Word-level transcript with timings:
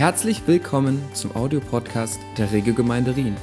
Herzlich 0.00 0.40
willkommen 0.46 1.04
zum 1.12 1.36
Audiopodcast 1.36 2.18
der 2.38 2.50
Regiogemeinde 2.52 3.16
Rien. 3.16 3.36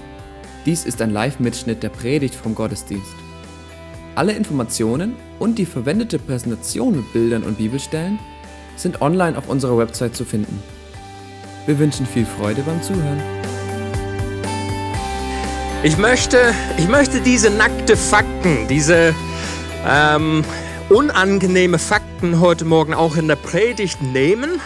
Dies 0.66 0.86
ist 0.86 1.04
ein 1.04 1.12
Live-Mitschnitt 1.12 1.84
der 1.84 1.90
Predigt 1.90 2.34
vom 2.34 2.56
Gottesdienst. 2.56 3.14
Alle 4.16 4.32
Informationen 4.32 5.16
und 5.38 5.60
die 5.60 5.68
verwendete 5.68 6.18
Präsentation 6.18 6.96
mit 6.96 7.14
Bildern 7.14 7.44
und 7.44 7.60
Bibelstellen 7.60 8.18
sind 8.76 9.04
online 9.04 9.38
auf 9.38 9.50
unserer 9.50 9.78
Website 9.78 10.16
zu 10.16 10.26
finden. 10.26 10.64
Wir 11.68 11.78
wünschen 11.78 12.08
viel 12.08 12.26
Freude 12.26 12.64
beim 12.64 12.82
Zuhören. 12.82 13.22
Ich 15.84 15.96
möchte, 16.00 16.40
ich 16.80 16.88
möchte 16.88 17.22
diese 17.22 17.52
nackte 17.52 17.96
Fakten, 17.96 18.68
diese 18.68 19.14
ähm, 19.86 20.44
unangenehme 20.90 21.78
Fakten 21.78 22.40
heute 22.40 22.66
Morgen 22.66 22.96
auch 22.96 23.16
in 23.16 23.28
der 23.28 23.36
Predigt 23.36 24.02
nehmen 24.02 24.60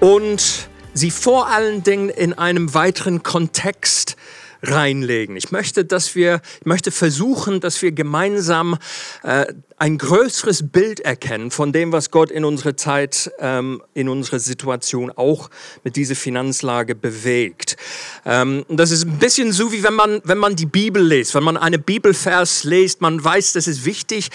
und 0.00 0.68
sie 0.94 1.10
vor 1.10 1.48
allen 1.48 1.82
Dingen 1.82 2.08
in 2.08 2.32
einem 2.32 2.74
weiteren 2.74 3.22
Kontext 3.22 4.16
reinlegen. 4.62 5.36
Ich 5.36 5.50
möchte, 5.50 5.84
dass 5.84 6.14
wir, 6.14 6.40
ich 6.60 6.66
möchte 6.66 6.92
versuchen, 6.92 7.60
dass 7.60 7.82
wir 7.82 7.90
gemeinsam 7.90 8.78
äh, 9.24 9.46
ein 9.76 9.98
größeres 9.98 10.70
Bild 10.70 11.00
erkennen 11.00 11.50
von 11.50 11.72
dem, 11.72 11.90
was 11.90 12.12
Gott 12.12 12.30
in 12.30 12.44
unserer 12.44 12.76
Zeit, 12.76 13.32
ähm, 13.40 13.82
in 13.94 14.08
unserer 14.08 14.38
Situation 14.38 15.10
auch 15.10 15.50
mit 15.82 15.96
dieser 15.96 16.14
Finanzlage 16.14 16.94
bewegt. 16.94 17.76
Ähm, 18.24 18.64
das 18.68 18.92
ist 18.92 19.04
ein 19.04 19.18
bisschen 19.18 19.50
so, 19.50 19.72
wie 19.72 19.82
wenn 19.82 19.94
man, 19.94 20.20
wenn 20.24 20.38
man 20.38 20.54
die 20.54 20.66
Bibel 20.66 21.04
liest, 21.04 21.34
wenn 21.34 21.42
man 21.42 21.56
eine 21.56 21.78
Bibelvers 21.78 22.62
liest, 22.62 23.00
man 23.00 23.22
weiß, 23.22 23.54
das 23.54 23.66
ist 23.66 23.84
wichtig, 23.84 24.30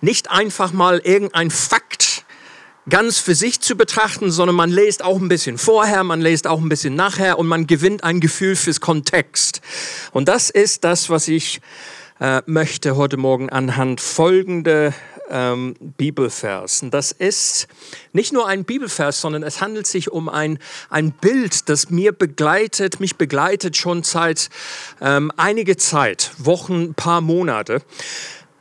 nicht 0.00 0.30
einfach 0.30 0.72
mal 0.72 1.00
irgendein 1.04 1.50
Fakt 1.50 2.24
ganz 2.88 3.18
für 3.18 3.34
sich 3.34 3.60
zu 3.60 3.76
betrachten, 3.76 4.30
sondern 4.30 4.56
man 4.56 4.70
liest 4.70 5.02
auch 5.02 5.18
ein 5.20 5.28
bisschen 5.28 5.58
vorher, 5.58 6.04
man 6.04 6.20
liest 6.20 6.46
auch 6.46 6.60
ein 6.60 6.68
bisschen 6.68 6.94
nachher 6.94 7.38
und 7.38 7.46
man 7.46 7.66
gewinnt 7.66 8.04
ein 8.04 8.20
Gefühl 8.20 8.56
fürs 8.56 8.80
Kontext. 8.80 9.60
Und 10.12 10.28
das 10.28 10.50
ist 10.50 10.84
das, 10.84 11.10
was 11.10 11.28
ich 11.28 11.60
äh, 12.20 12.42
möchte 12.46 12.96
heute 12.96 13.16
Morgen 13.16 13.50
anhand 13.50 14.00
folgende 14.00 14.94
ähm, 15.28 15.74
Bibelvers. 15.80 16.82
Und 16.82 16.94
das 16.94 17.12
ist 17.12 17.66
nicht 18.12 18.32
nur 18.32 18.46
ein 18.46 18.64
Bibelvers, 18.64 19.20
sondern 19.20 19.42
es 19.42 19.60
handelt 19.60 19.86
sich 19.86 20.10
um 20.12 20.28
ein, 20.28 20.58
ein 20.88 21.10
Bild, 21.10 21.68
das 21.68 21.90
mir 21.90 22.12
begleitet, 22.12 23.00
mich 23.00 23.16
begleitet 23.16 23.76
schon 23.76 24.02
seit 24.02 24.48
ähm, 25.00 25.32
einige 25.36 25.76
Zeit, 25.76 26.30
Wochen, 26.38 26.94
paar 26.94 27.20
Monate, 27.20 27.82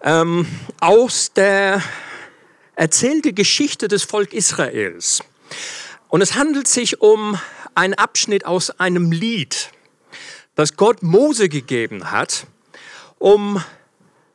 ähm, 0.02 0.48
aus 0.80 1.32
der 1.34 1.82
erzählte 2.76 3.34
Geschichte 3.34 3.88
des 3.88 4.04
Volk 4.04 4.34
Israels. 4.34 5.22
Und 6.10 6.22
es 6.22 6.36
handelt 6.36 6.68
sich 6.68 7.02
um 7.02 7.38
einen 7.74 7.94
Abschnitt 7.94 8.46
aus 8.46 8.70
einem 8.80 9.12
Lied, 9.12 9.72
das 10.56 10.78
Gott 10.78 11.04
Mose 11.04 11.50
gegeben 11.50 12.12
hat, 12.12 12.48
um 13.20 13.62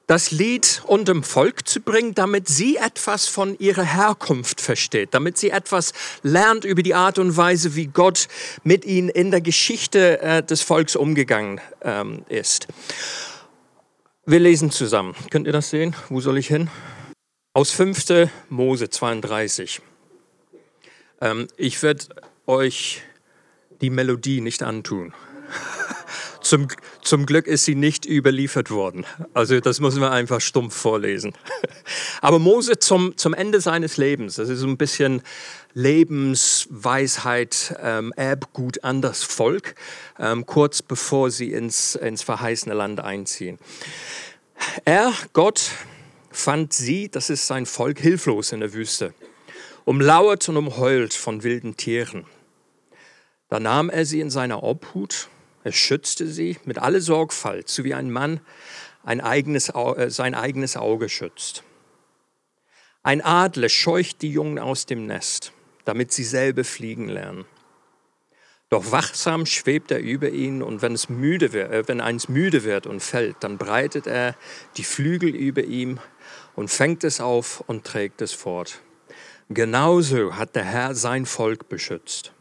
das 0.07 0.33
Lied 0.33 0.83
unterm 0.87 1.23
Volk 1.23 1.69
zu 1.69 1.81
bringen, 1.81 2.15
damit 2.17 2.49
sie 2.49 2.77
etwas 2.77 3.29
von 3.29 3.57
ihrer 3.61 3.85
Herkunft 3.85 4.61
versteht, 4.61 5.15
damit 5.15 5.39
sie 5.39 5.51
etwas 5.51 5.93
lernt 6.25 6.65
über 6.65 6.83
die 6.83 6.97
Art 6.97 7.21
und 7.21 7.37
Weise, 7.37 7.77
wie 7.77 7.87
Gott 7.87 8.27
mit 8.65 8.85
ihnen 8.85 9.09
in 9.09 9.31
der 9.31 9.41
Geschichte 9.41 10.21
äh, 10.21 10.43
des 10.43 10.63
Volks 10.63 10.97
umgegangen 10.97 11.61
ähm, 11.83 12.25
ist. 12.29 12.67
Wir 14.27 14.41
lesen 14.41 14.73
zusammen. 14.73 15.15
Könnt 15.31 15.47
ihr 15.47 15.53
das 15.53 15.71
sehen? 15.71 15.95
Wo 16.09 16.21
soll 16.21 16.39
ich 16.39 16.49
hin? 16.49 16.69
Aus 17.53 17.73
5. 17.73 18.31
Mose 18.49 18.91
32. 18.91 19.81
Ähm, 21.21 21.49
ich 21.57 21.83
werde 21.83 22.05
euch 22.47 23.03
die 23.81 23.91
Melodie 23.91 24.41
nicht 24.41 24.63
antun. 24.63 25.13
Zum, 26.43 26.69
zum 27.03 27.27
Glück 27.27 27.49
ist 27.49 27.65
sie 27.65 27.75
nicht 27.75 28.07
überliefert 28.07 28.71
worden. 28.71 29.05
Also 29.35 29.61
das 29.61 29.81
müssen 29.81 30.01
wir 30.01 30.11
einfach 30.11 30.41
stumpf 30.41 30.75
vorlesen. 30.75 31.35
Aber 32.23 32.39
Mose 32.39 32.79
zum, 32.79 33.19
zum 33.19 33.35
Ende 33.35 33.61
seines 33.61 33.99
Lebens, 33.99 34.37
das 34.37 34.49
ist 34.49 34.61
so 34.61 34.67
ein 34.67 34.79
bisschen 34.79 35.21
Lebensweisheit, 35.75 37.75
ähm, 37.83 38.15
Erbgut 38.17 38.83
an 38.85 39.03
das 39.03 39.23
Volk, 39.23 39.75
ähm, 40.19 40.47
kurz 40.47 40.81
bevor 40.81 41.31
sie 41.31 41.53
ins, 41.53 41.95
ins 41.95 42.23
verheißene 42.23 42.75
Land 42.75 43.01
einziehen. 43.01 43.59
Er, 44.87 45.13
Gott, 45.35 45.73
fand 46.31 46.73
sie, 46.73 47.11
das 47.11 47.31
ist 47.31 47.47
sein 47.47 47.67
Volk, 47.67 47.99
hilflos 47.99 48.53
in 48.53 48.61
der 48.61 48.73
Wüste, 48.73 49.15
umlauert 49.85 50.49
und 50.49 50.57
umheult 50.57 51.15
von 51.15 51.43
wilden 51.43 51.77
Tieren. 51.77 52.27
Da 53.49 53.61
nahm 53.61 53.91
er 53.91 54.07
sie 54.07 54.21
in 54.21 54.31
seine 54.31 54.63
Obhut, 54.63 55.29
er 55.65 55.73
schützte 55.73 56.27
sie 56.27 56.59
mit 56.65 56.79
aller 56.79 57.01
Sorgfalt, 57.01 57.69
so 57.69 57.85
wie 57.85 57.95
ein 57.95 58.11
Mann 58.11 58.41
ein 59.03 59.21
eigenes, 59.21 59.71
äh, 59.71 60.11
sein 60.11 60.35
eigenes 60.35 60.77
Auge 60.77 61.09
schützt. 61.09 61.65
Ein 63.03 63.23
Adler 63.23 63.69
scheucht 63.69 64.23
die 64.23 64.31
Jungen 64.31 64.59
aus 64.59 64.87
dem 64.87 65.07
Nest, 65.07 65.53
damit 65.85 66.13
sie 66.13 66.25
selber 66.25 66.65
fliegen 66.65 67.09
lernen. 67.09 67.45
Doch 68.71 68.93
wachsam 68.93 69.47
schwebt 69.47 69.91
er 69.91 69.99
über 69.99 70.31
ihnen 70.31 70.63
und 70.63 70.81
wenn, 70.81 70.93
es 70.93 71.09
müde 71.09 71.53
wird, 71.53 71.73
äh, 71.73 71.89
wenn 71.89 72.01
eins 72.01 72.29
müde 72.29 72.63
wird 72.63 72.87
und 72.87 73.01
fällt, 73.01 73.37
dann 73.41 73.59
breitet 73.59 74.07
er 74.07 74.37
die 74.77 74.85
Flügel 74.85 75.35
über 75.35 75.65
ihm 75.65 75.99
und 76.55 76.71
fängt 76.71 77.03
es 77.03 77.21
auf 77.21 77.63
und 77.67 77.85
trägt 77.85 78.23
es 78.23 78.33
fort. 78.33 78.81
Genauso 79.49 80.37
hat 80.37 80.55
der 80.55 80.65
Herr 80.65 80.95
sein 80.95 81.27
Volk 81.27 81.69
beschützt. 81.69 82.33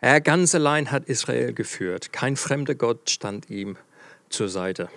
Er 0.00 0.20
ganz 0.20 0.54
allein 0.54 0.92
hat 0.92 1.06
Israel 1.06 1.52
geführt. 1.52 2.12
Kein 2.12 2.36
fremder 2.36 2.76
Gott 2.76 3.10
stand 3.10 3.50
ihm 3.50 3.76
zur 4.28 4.48
Seite. 4.48 4.88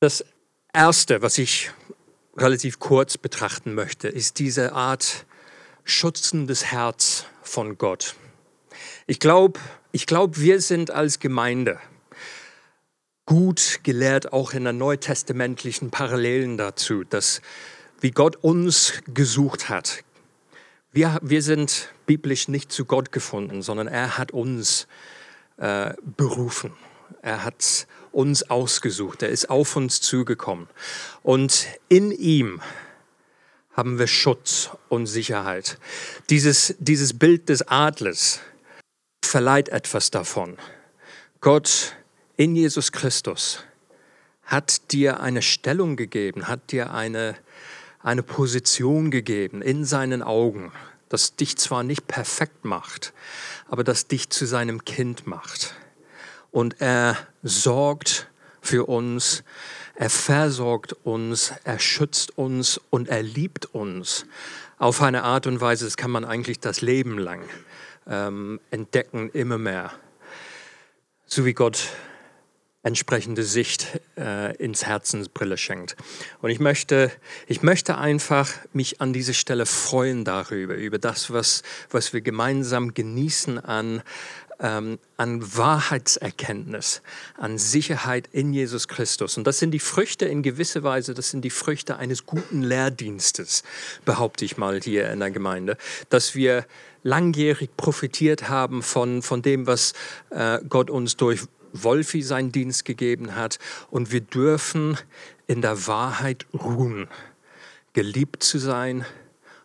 Das 0.00 0.24
Erste, 0.72 1.20
was 1.20 1.36
ich 1.36 1.70
relativ 2.36 2.78
kurz 2.78 3.18
betrachten 3.18 3.74
möchte, 3.74 4.08
ist 4.08 4.38
diese 4.38 4.72
Art 4.72 5.26
schützendes 5.84 6.64
Herz 6.64 7.26
von 7.42 7.76
Gott. 7.76 8.16
Ich 9.06 9.20
glaube, 9.20 9.60
ich 9.92 10.06
glaub, 10.06 10.38
wir 10.38 10.62
sind 10.62 10.90
als 10.90 11.18
Gemeinde 11.18 11.78
gut 13.26 13.80
gelehrt, 13.82 14.32
auch 14.32 14.54
in 14.54 14.64
der 14.64 14.72
neutestamentlichen 14.72 15.90
Parallelen 15.90 16.56
dazu, 16.56 17.04
dass 17.04 17.42
wie 18.00 18.12
Gott 18.12 18.36
uns 18.36 18.94
gesucht 19.12 19.68
hat. 19.68 20.04
Wir, 20.90 21.18
wir 21.22 21.42
sind 21.42 21.90
biblisch 22.06 22.48
nicht 22.48 22.72
zu 22.72 22.86
Gott 22.86 23.12
gefunden, 23.12 23.60
sondern 23.60 23.88
er 23.88 24.16
hat 24.16 24.32
uns 24.32 24.86
äh, 25.58 25.92
berufen. 26.16 26.72
Er 27.20 27.44
hat 27.44 27.86
uns 28.10 28.48
ausgesucht. 28.48 29.22
Er 29.22 29.28
ist 29.28 29.50
auf 29.50 29.76
uns 29.76 30.00
zugekommen. 30.00 30.66
Und 31.22 31.66
in 31.88 32.10
ihm 32.10 32.62
haben 33.72 33.98
wir 33.98 34.06
Schutz 34.06 34.70
und 34.88 35.06
Sicherheit. 35.06 35.78
Dieses, 36.30 36.74
dieses 36.78 37.18
Bild 37.18 37.50
des 37.50 37.68
Adlers 37.68 38.40
verleiht 39.26 39.68
etwas 39.68 40.10
davon. 40.10 40.56
Gott 41.40 41.94
in 42.36 42.56
Jesus 42.56 42.92
Christus 42.92 43.64
hat 44.44 44.92
dir 44.92 45.20
eine 45.20 45.42
Stellung 45.42 45.96
gegeben, 45.96 46.48
hat 46.48 46.72
dir 46.72 46.92
eine, 46.92 47.36
eine 48.02 48.22
Position 48.22 49.10
gegeben 49.10 49.62
in 49.62 49.84
seinen 49.84 50.22
Augen, 50.22 50.72
das 51.08 51.36
dich 51.36 51.56
zwar 51.56 51.82
nicht 51.82 52.06
perfekt 52.06 52.64
macht, 52.64 53.12
aber 53.68 53.84
das 53.84 54.06
dich 54.06 54.30
zu 54.30 54.46
seinem 54.46 54.84
Kind 54.84 55.26
macht. 55.26 55.74
Und 56.50 56.80
er 56.80 57.16
sorgt 57.42 58.28
für 58.60 58.88
uns, 58.88 59.44
er 59.94 60.10
versorgt 60.10 60.92
uns, 61.04 61.52
er 61.64 61.78
schützt 61.78 62.36
uns 62.36 62.80
und 62.90 63.08
er 63.08 63.22
liebt 63.22 63.66
uns 63.74 64.26
auf 64.78 65.02
eine 65.02 65.22
Art 65.22 65.46
und 65.46 65.60
Weise, 65.60 65.84
das 65.84 65.96
kann 65.96 66.10
man 66.10 66.24
eigentlich 66.24 66.60
das 66.60 66.80
Leben 66.80 67.18
lang 67.18 67.42
ähm, 68.08 68.60
entdecken, 68.70 69.30
immer 69.30 69.58
mehr. 69.58 69.92
So 71.26 71.44
wie 71.44 71.54
Gott 71.54 71.88
entsprechende 72.84 73.44
Sicht 73.44 73.98
äh, 74.18 74.54
ins 74.56 74.84
Herzensbrille 74.84 75.56
schenkt. 75.56 75.96
Und 76.42 76.50
ich 76.50 76.60
möchte, 76.60 77.10
ich 77.46 77.62
möchte 77.62 77.96
einfach 77.96 78.52
mich 78.74 79.00
an 79.00 79.14
dieser 79.14 79.32
Stelle 79.32 79.64
freuen 79.64 80.24
darüber, 80.24 80.74
über 80.74 80.98
das, 80.98 81.32
was, 81.32 81.62
was 81.90 82.12
wir 82.12 82.20
gemeinsam 82.20 82.92
genießen 82.92 83.58
an, 83.58 84.02
ähm, 84.64 84.98
an 85.18 85.42
Wahrheitserkenntnis, 85.56 87.02
an 87.36 87.58
Sicherheit 87.58 88.30
in 88.32 88.54
Jesus 88.54 88.88
Christus. 88.88 89.36
Und 89.36 89.46
das 89.46 89.58
sind 89.58 89.72
die 89.72 89.78
Früchte 89.78 90.24
in 90.24 90.42
gewisser 90.42 90.82
Weise, 90.82 91.12
das 91.12 91.28
sind 91.28 91.42
die 91.42 91.50
Früchte 91.50 91.98
eines 91.98 92.24
guten 92.24 92.62
Lehrdienstes, 92.62 93.62
behaupte 94.06 94.46
ich 94.46 94.56
mal 94.56 94.80
hier 94.80 95.10
in 95.10 95.20
der 95.20 95.30
Gemeinde, 95.30 95.76
dass 96.08 96.34
wir 96.34 96.64
langjährig 97.02 97.76
profitiert 97.76 98.48
haben 98.48 98.82
von, 98.82 99.20
von 99.20 99.42
dem, 99.42 99.66
was 99.66 99.92
äh, 100.30 100.60
Gott 100.66 100.88
uns 100.88 101.18
durch 101.18 101.42
Wolfi 101.74 102.22
seinen 102.22 102.50
Dienst 102.50 102.86
gegeben 102.86 103.36
hat. 103.36 103.58
Und 103.90 104.12
wir 104.12 104.22
dürfen 104.22 104.96
in 105.46 105.60
der 105.60 105.86
Wahrheit 105.86 106.46
ruhen, 106.54 107.08
geliebt 107.92 108.42
zu 108.42 108.58
sein, 108.58 109.04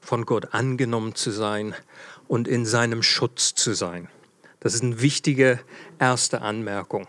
von 0.02 0.26
Gott 0.26 0.54
angenommen 0.54 1.16
zu 1.16 1.32
sein 1.32 1.74
und 2.28 2.50
in 2.50 2.66
seinem 2.66 3.02
Schutz 3.02 3.56
zu 3.56 3.74
sein. 3.74 4.10
Das 4.60 4.74
ist 4.74 4.84
eine 4.84 5.02
wichtige 5.02 5.60
erste 6.00 6.42
Anmerkung. 6.42 7.08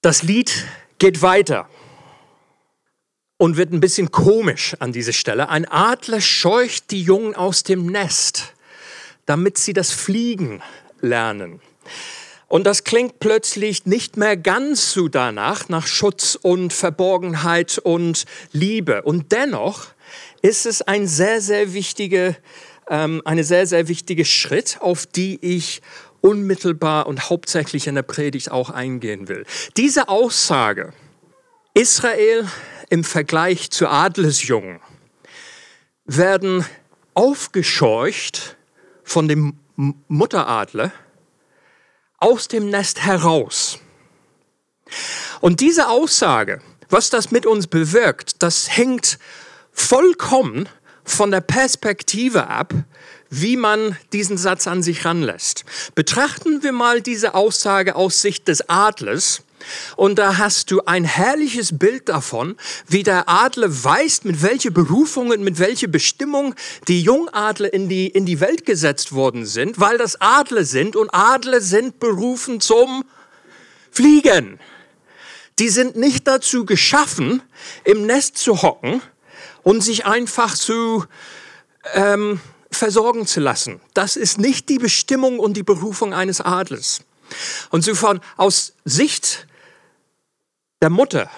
Das 0.00 0.22
Lied 0.22 0.64
geht 0.98 1.22
weiter 1.22 1.68
und 3.36 3.56
wird 3.56 3.72
ein 3.72 3.80
bisschen 3.80 4.10
komisch 4.10 4.76
an 4.78 4.92
dieser 4.92 5.12
Stelle. 5.12 5.48
Ein 5.48 5.66
Adler 5.66 6.20
scheucht 6.20 6.90
die 6.90 7.02
Jungen 7.02 7.34
aus 7.34 7.62
dem 7.62 7.86
Nest, 7.86 8.54
damit 9.26 9.58
sie 9.58 9.72
das 9.72 9.90
Fliegen 9.90 10.62
lernen. 11.00 11.60
Und 12.48 12.64
das 12.64 12.84
klingt 12.84 13.20
plötzlich 13.20 13.84
nicht 13.86 14.16
mehr 14.16 14.36
ganz 14.36 14.92
so 14.92 15.08
danach, 15.08 15.68
nach 15.68 15.86
Schutz 15.86 16.34
und 16.40 16.72
Verborgenheit 16.72 17.78
und 17.78 18.24
Liebe. 18.52 19.02
Und 19.02 19.32
dennoch 19.32 19.88
ist 20.40 20.64
es 20.64 20.80
ein 20.80 21.06
sehr, 21.06 21.40
sehr 21.40 21.74
wichtige, 21.74 22.36
ähm, 22.88 23.22
eine 23.24 23.44
sehr, 23.44 23.66
sehr 23.66 23.88
wichtige 23.88 24.24
Schritt, 24.24 24.78
auf 24.80 25.06
die 25.06 25.38
ich 25.40 25.82
unmittelbar 26.20 27.06
und 27.06 27.30
hauptsächlich 27.30 27.86
in 27.86 27.94
der 27.94 28.02
Predigt 28.02 28.50
auch 28.50 28.70
eingehen 28.70 29.28
will. 29.28 29.46
Diese 29.76 30.08
Aussage, 30.08 30.92
Israel 31.74 32.46
im 32.90 33.04
Vergleich 33.04 33.70
zu 33.70 33.88
Adelsjungen, 33.88 34.80
werden 36.04 36.64
aufgescheucht 37.14 38.56
von 39.04 39.28
dem 39.28 39.58
Mutteradler 39.76 40.92
aus 42.18 42.48
dem 42.48 42.70
Nest 42.70 43.04
heraus. 43.04 43.78
Und 45.40 45.60
diese 45.60 45.88
Aussage, 45.88 46.60
was 46.88 47.10
das 47.10 47.30
mit 47.30 47.46
uns 47.46 47.66
bewirkt, 47.66 48.42
das 48.42 48.76
hängt 48.76 49.18
vollkommen 49.72 50.68
von 51.10 51.30
der 51.30 51.40
Perspektive 51.40 52.48
ab, 52.48 52.74
wie 53.30 53.56
man 53.56 53.96
diesen 54.12 54.38
Satz 54.38 54.66
an 54.66 54.82
sich 54.82 55.04
ranlässt. 55.04 55.64
Betrachten 55.94 56.62
wir 56.62 56.72
mal 56.72 57.02
diese 57.02 57.34
Aussage 57.34 57.94
aus 57.96 58.22
Sicht 58.22 58.48
des 58.48 58.68
Adlers. 58.68 59.42
Und 59.96 60.18
da 60.18 60.38
hast 60.38 60.70
du 60.70 60.82
ein 60.84 61.04
herrliches 61.04 61.76
Bild 61.76 62.08
davon, 62.08 62.56
wie 62.86 63.02
der 63.02 63.28
Adler 63.28 63.68
weiß, 63.68 64.22
mit 64.24 64.42
welche 64.42 64.70
Berufungen, 64.70 65.42
mit 65.42 65.58
welche 65.58 65.88
Bestimmung 65.88 66.54
die 66.86 67.02
Jungadler 67.02 67.72
in 67.72 67.88
die, 67.88 68.06
in 68.06 68.24
die 68.24 68.40
Welt 68.40 68.64
gesetzt 68.64 69.12
worden 69.12 69.46
sind, 69.46 69.80
weil 69.80 69.98
das 69.98 70.20
Adler 70.20 70.64
sind 70.64 70.94
und 70.94 71.10
Adler 71.12 71.60
sind 71.60 71.98
berufen 71.98 72.60
zum 72.60 73.04
Fliegen. 73.90 74.60
Die 75.58 75.68
sind 75.68 75.96
nicht 75.96 76.28
dazu 76.28 76.64
geschaffen, 76.64 77.42
im 77.84 78.06
Nest 78.06 78.38
zu 78.38 78.62
hocken 78.62 79.02
und 79.68 79.82
sich 79.82 80.06
einfach 80.06 80.54
zu 80.54 81.04
ähm, 81.92 82.40
versorgen 82.70 83.26
zu 83.26 83.38
lassen. 83.40 83.82
Das 83.92 84.16
ist 84.16 84.38
nicht 84.38 84.70
die 84.70 84.78
Bestimmung 84.78 85.38
und 85.38 85.58
die 85.58 85.62
Berufung 85.62 86.14
eines 86.14 86.40
Adlers. 86.40 87.02
Und 87.68 87.84
so 87.84 87.94
von 87.94 88.22
aus 88.38 88.72
Sicht 88.86 89.46
der 90.80 90.88
Mutter 90.88 91.30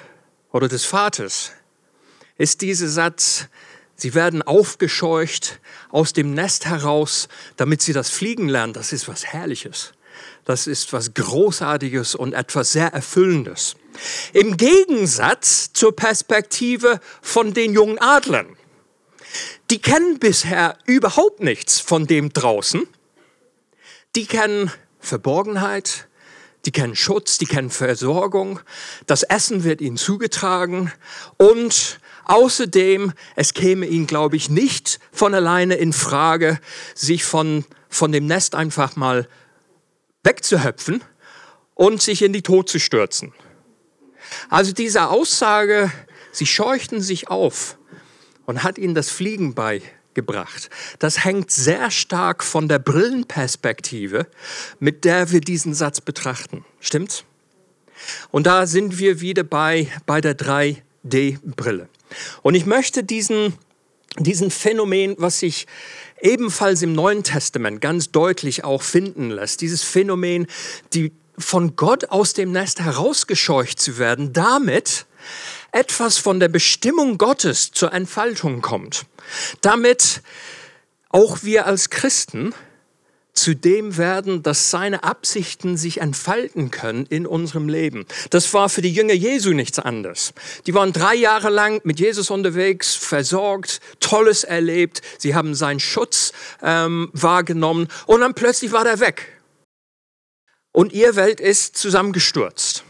oder 0.52 0.68
des 0.68 0.84
Vaters 0.84 1.50
ist 2.38 2.60
dieser 2.60 2.86
Satz, 2.86 3.46
sie 3.96 4.14
werden 4.14 4.42
aufgescheucht 4.42 5.58
aus 5.88 6.12
dem 6.12 6.32
Nest 6.32 6.66
heraus, 6.66 7.26
damit 7.56 7.82
sie 7.82 7.92
das 7.92 8.10
Fliegen 8.10 8.48
lernen, 8.48 8.74
das 8.74 8.92
ist 8.92 9.08
was 9.08 9.24
Herrliches. 9.24 9.92
Das 10.44 10.66
ist 10.66 10.92
was 10.92 11.14
Großartiges 11.14 12.14
und 12.14 12.32
etwas 12.32 12.72
sehr 12.72 12.88
Erfüllendes. 12.88 13.76
Im 14.32 14.56
Gegensatz 14.56 15.72
zur 15.72 15.94
Perspektive 15.94 17.00
von 17.22 17.54
den 17.54 17.72
jungen 17.72 17.98
Adlern. 17.98 18.56
Die 19.70 19.80
kennen 19.80 20.18
bisher 20.18 20.76
überhaupt 20.86 21.40
nichts 21.40 21.80
von 21.80 22.06
dem 22.06 22.32
draußen. 22.32 22.86
Die 24.16 24.26
kennen 24.26 24.72
Verborgenheit, 24.98 26.08
die 26.66 26.72
kennen 26.72 26.96
Schutz, 26.96 27.38
die 27.38 27.46
kennen 27.46 27.70
Versorgung, 27.70 28.60
das 29.06 29.22
Essen 29.22 29.64
wird 29.64 29.80
ihnen 29.80 29.96
zugetragen 29.96 30.92
und 31.36 32.00
außerdem, 32.24 33.12
es 33.36 33.54
käme 33.54 33.86
ihnen, 33.86 34.06
glaube 34.06 34.36
ich, 34.36 34.50
nicht 34.50 35.00
von 35.12 35.34
alleine 35.34 35.76
in 35.76 35.92
Frage, 35.92 36.60
sich 36.94 37.24
von, 37.24 37.64
von 37.88 38.12
dem 38.12 38.26
Nest 38.26 38.54
einfach 38.54 38.96
mal 38.96 39.26
wegzuhöpfen 40.24 41.02
und 41.74 42.02
sich 42.02 42.22
in 42.22 42.32
die 42.32 42.42
Tod 42.42 42.68
zu 42.68 42.78
stürzen. 42.78 43.32
Also 44.48 44.72
diese 44.72 45.08
Aussage, 45.08 45.90
sie 46.32 46.46
scheuchten 46.46 47.00
sich 47.00 47.28
auf 47.28 47.78
und 48.46 48.62
hat 48.62 48.78
ihnen 48.78 48.94
das 48.94 49.10
Fliegen 49.10 49.54
beigebracht. 49.54 50.70
Das 50.98 51.24
hängt 51.24 51.50
sehr 51.50 51.90
stark 51.90 52.44
von 52.44 52.68
der 52.68 52.78
Brillenperspektive, 52.78 54.26
mit 54.78 55.04
der 55.04 55.30
wir 55.30 55.40
diesen 55.40 55.74
Satz 55.74 56.00
betrachten. 56.00 56.64
Stimmt's? 56.80 57.24
Und 58.30 58.46
da 58.46 58.66
sind 58.66 58.98
wir 58.98 59.20
wieder 59.20 59.42
bei, 59.42 59.88
bei 60.06 60.20
der 60.20 60.36
3D-Brille. 60.36 61.88
Und 62.42 62.54
ich 62.54 62.66
möchte 62.66 63.04
diesen, 63.04 63.54
diesen 64.18 64.50
Phänomen, 64.50 65.14
was 65.18 65.40
sich 65.40 65.66
ebenfalls 66.22 66.82
im 66.82 66.92
Neuen 66.92 67.22
Testament 67.22 67.80
ganz 67.80 68.10
deutlich 68.10 68.64
auch 68.64 68.82
finden 68.82 69.30
lässt, 69.30 69.60
dieses 69.60 69.82
Phänomen, 69.82 70.46
die 70.92 71.12
von 71.38 71.76
Gott 71.76 72.10
aus 72.10 72.34
dem 72.34 72.52
Nest 72.52 72.80
herausgescheucht 72.80 73.80
zu 73.80 73.98
werden, 73.98 74.32
damit 74.32 75.06
etwas 75.72 76.18
von 76.18 76.40
der 76.40 76.48
Bestimmung 76.48 77.18
Gottes 77.18 77.72
zur 77.72 77.92
Entfaltung 77.92 78.60
kommt. 78.60 79.06
Damit 79.60 80.22
auch 81.08 81.42
wir 81.42 81.66
als 81.66 81.90
Christen 81.90 82.54
zu 83.32 83.54
dem 83.54 83.96
werden, 83.96 84.42
dass 84.42 84.70
seine 84.70 85.04
Absichten 85.04 85.76
sich 85.76 86.00
entfalten 86.00 86.70
können 86.70 87.06
in 87.06 87.26
unserem 87.26 87.68
Leben. 87.68 88.06
Das 88.30 88.52
war 88.54 88.68
für 88.68 88.82
die 88.82 88.92
Jünger 88.92 89.14
Jesu 89.14 89.52
nichts 89.52 89.78
anderes. 89.78 90.32
Die 90.66 90.74
waren 90.74 90.92
drei 90.92 91.14
Jahre 91.14 91.50
lang 91.50 91.80
mit 91.84 92.00
Jesus 92.00 92.30
unterwegs, 92.30 92.94
versorgt, 92.94 93.80
Tolles 94.00 94.44
erlebt. 94.44 95.02
Sie 95.18 95.34
haben 95.34 95.54
seinen 95.54 95.80
Schutz 95.80 96.32
ähm, 96.62 97.10
wahrgenommen 97.12 97.88
und 98.06 98.20
dann 98.20 98.34
plötzlich 98.34 98.72
war 98.72 98.86
er 98.86 99.00
weg. 99.00 99.40
Und 100.72 100.92
ihr 100.92 101.16
Welt 101.16 101.40
ist 101.40 101.76
zusammengestürzt. 101.76 102.84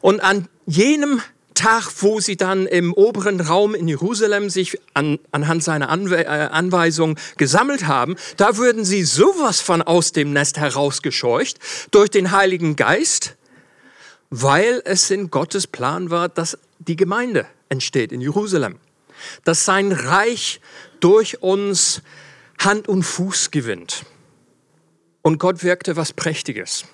Und 0.00 0.20
an 0.20 0.48
jenem 0.66 1.22
Tag, 1.54 1.90
wo 2.00 2.20
sie 2.20 2.36
dann 2.36 2.66
im 2.66 2.92
oberen 2.92 3.40
Raum 3.40 3.74
in 3.74 3.88
Jerusalem 3.88 4.50
sich 4.50 4.78
an, 4.94 5.18
anhand 5.30 5.62
seiner 5.62 5.88
Anwe 5.88 6.24
äh, 6.24 6.26
Anweisung 6.26 7.18
gesammelt 7.36 7.86
haben, 7.86 8.16
da 8.36 8.56
würden 8.56 8.84
sie 8.84 9.04
sowas 9.04 9.60
von 9.60 9.82
aus 9.82 10.12
dem 10.12 10.32
Nest 10.32 10.58
herausgescheucht 10.58 11.58
durch 11.90 12.10
den 12.10 12.32
Heiligen 12.32 12.76
Geist, 12.76 13.36
weil 14.30 14.82
es 14.84 15.10
in 15.10 15.30
Gottes 15.30 15.66
Plan 15.66 16.10
war, 16.10 16.28
dass 16.28 16.58
die 16.78 16.96
Gemeinde 16.96 17.46
entsteht 17.68 18.12
in 18.12 18.20
Jerusalem, 18.20 18.78
dass 19.44 19.64
sein 19.64 19.92
Reich 19.92 20.60
durch 21.00 21.42
uns 21.42 22.02
Hand 22.58 22.88
und 22.88 23.02
Fuß 23.02 23.50
gewinnt. 23.50 24.04
Und 25.22 25.38
Gott 25.38 25.62
wirkte 25.62 25.96
was 25.96 26.12
Prächtiges. 26.12 26.84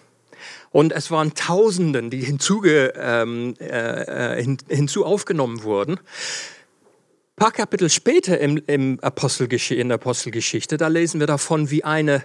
Und 0.70 0.92
es 0.92 1.10
waren 1.10 1.34
Tausenden, 1.34 2.10
die 2.10 2.20
hinzuge, 2.20 2.92
ähm, 2.96 3.54
äh, 3.58 4.42
hin, 4.42 4.58
hinzu 4.68 5.04
aufgenommen 5.04 5.62
wurden. 5.62 5.94
Ein 5.94 7.36
paar 7.36 7.52
Kapitel 7.52 7.88
später 7.88 8.38
im, 8.38 8.62
im 8.66 8.98
Apostelgesch 9.00 9.70
in 9.70 9.88
der 9.88 9.96
Apostelgeschichte, 9.96 10.76
da 10.76 10.88
lesen 10.88 11.20
wir 11.20 11.26
davon, 11.26 11.70
wie 11.70 11.84
eine 11.84 12.24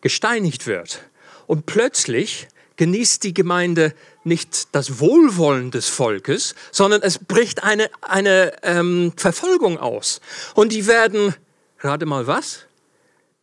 gesteinigt 0.00 0.66
wird. 0.66 1.02
Und 1.46 1.66
plötzlich 1.66 2.48
genießt 2.76 3.24
die 3.24 3.34
Gemeinde 3.34 3.94
nicht 4.24 4.74
das 4.74 4.98
Wohlwollen 5.00 5.70
des 5.70 5.88
Volkes, 5.88 6.54
sondern 6.70 7.02
es 7.02 7.18
bricht 7.18 7.62
eine, 7.62 7.90
eine 8.00 8.52
ähm, 8.62 9.12
Verfolgung 9.16 9.78
aus. 9.78 10.20
Und 10.54 10.72
die 10.72 10.86
werden, 10.86 11.34
gerade 11.78 12.06
mal 12.06 12.26
was? 12.26 12.66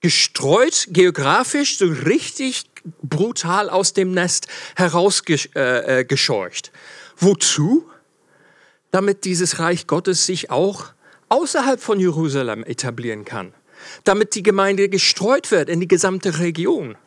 Gestreut 0.01 0.87
geografisch 0.91 1.77
so 1.77 1.85
richtig 1.85 2.68
brutal 3.01 3.69
aus 3.69 3.93
dem 3.93 4.11
Nest 4.11 4.47
herausgescheucht. 4.75 5.51
Äh, 5.55 6.01
äh 6.01 6.73
Wozu? 7.17 7.89
Damit 8.91 9.25
dieses 9.25 9.59
Reich 9.59 9.85
Gottes 9.87 10.25
sich 10.25 10.49
auch 10.49 10.85
außerhalb 11.29 11.79
von 11.79 11.99
Jerusalem 11.99 12.63
etablieren 12.63 13.23
kann. 13.23 13.53
Damit 14.03 14.35
die 14.35 14.43
Gemeinde 14.43 14.89
gestreut 14.89 15.51
wird 15.51 15.69
in 15.69 15.79
die 15.79 15.87
gesamte 15.87 16.39
Region. 16.39 16.97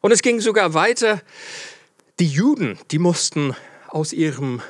Und 0.00 0.12
es 0.12 0.22
ging 0.22 0.40
sogar 0.40 0.74
weiter. 0.74 1.20
Die 2.18 2.28
Juden, 2.28 2.78
die 2.90 2.98
mussten 2.98 3.54
aus 3.88 4.12
ihrem 4.12 4.62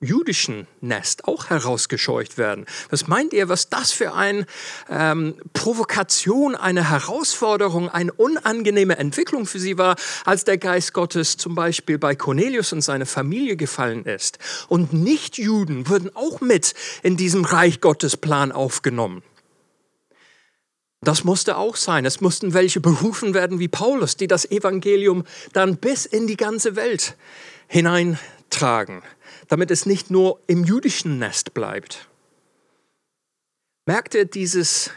jüdischen 0.00 0.66
Nest 0.80 1.26
auch 1.26 1.50
herausgescheucht 1.50 2.38
werden. 2.38 2.64
Was 2.88 3.06
meint 3.06 3.34
ihr, 3.34 3.48
was 3.48 3.68
das 3.68 3.92
für 3.92 4.14
eine 4.14 4.46
ähm, 4.88 5.34
Provokation, 5.52 6.54
eine 6.54 6.88
Herausforderung, 6.88 7.90
eine 7.90 8.12
unangenehme 8.12 8.96
Entwicklung 8.96 9.46
für 9.46 9.60
sie 9.60 9.76
war, 9.76 9.96
als 10.24 10.44
der 10.44 10.56
Geist 10.56 10.94
Gottes 10.94 11.36
zum 11.36 11.54
Beispiel 11.54 11.98
bei 11.98 12.14
Cornelius 12.14 12.72
und 12.72 12.80
seiner 12.80 13.06
Familie 13.06 13.56
gefallen 13.56 14.06
ist. 14.06 14.38
Und 14.68 14.94
Nichtjuden 14.94 15.88
wurden 15.88 16.10
auch 16.16 16.40
mit 16.40 16.74
in 17.02 17.18
diesem 17.18 17.44
Reich 17.44 17.82
Gottes 17.82 18.16
Plan 18.16 18.52
aufgenommen. 18.52 19.22
Das 21.02 21.24
musste 21.24 21.56
auch 21.56 21.76
sein. 21.76 22.04
Es 22.04 22.20
mussten 22.20 22.52
welche 22.52 22.80
berufen 22.80 23.32
werden 23.32 23.58
wie 23.58 23.68
Paulus, 23.68 24.16
die 24.16 24.26
das 24.26 24.50
Evangelium 24.50 25.24
dann 25.52 25.76
bis 25.76 26.06
in 26.06 26.26
die 26.26 26.36
ganze 26.36 26.76
Welt 26.76 27.16
hineintragen 27.68 29.02
damit 29.50 29.72
es 29.72 29.84
nicht 29.84 30.12
nur 30.12 30.40
im 30.46 30.62
jüdischen 30.62 31.18
Nest 31.18 31.54
bleibt. 31.54 32.08
Merkt 33.84 34.14
ihr 34.14 34.24
dieses, 34.24 34.92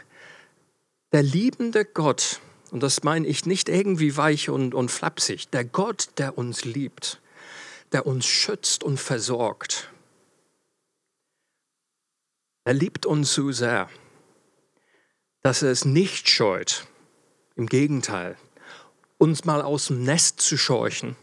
der 1.12 1.24
liebende 1.24 1.84
Gott, 1.84 2.40
und 2.70 2.80
das 2.80 3.02
meine 3.02 3.26
ich 3.26 3.46
nicht 3.46 3.68
irgendwie 3.68 4.16
weich 4.16 4.50
und, 4.50 4.72
und 4.72 4.92
flapsig, 4.92 5.50
der 5.50 5.64
Gott, 5.64 6.10
der 6.18 6.38
uns 6.38 6.64
liebt, 6.64 7.20
der 7.90 8.06
uns 8.06 8.26
schützt 8.26 8.84
und 8.84 9.00
versorgt. 9.00 9.90
Er 12.62 12.74
liebt 12.74 13.06
uns 13.06 13.34
so 13.34 13.50
sehr, 13.50 13.90
dass 15.42 15.62
er 15.62 15.72
es 15.72 15.84
nicht 15.84 16.30
scheut, 16.30 16.86
im 17.56 17.66
Gegenteil, 17.66 18.36
uns 19.18 19.44
mal 19.44 19.62
aus 19.62 19.88
dem 19.88 20.04
Nest 20.04 20.40
zu 20.40 20.56
scheuchen, 20.56 21.16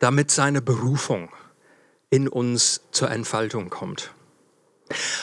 damit 0.00 0.32
seine 0.32 0.60
Berufung 0.60 1.30
in 2.10 2.28
uns 2.28 2.82
zur 2.92 3.10
Entfaltung 3.10 3.70
kommt. 3.70 4.12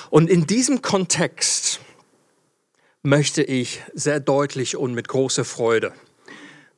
Und 0.09 0.29
in 0.29 0.45
diesem 0.45 0.81
Kontext 0.81 1.79
möchte 3.01 3.43
ich 3.43 3.81
sehr 3.93 4.19
deutlich 4.19 4.75
und 4.75 4.93
mit 4.93 5.07
großer 5.07 5.45
Freude, 5.45 5.93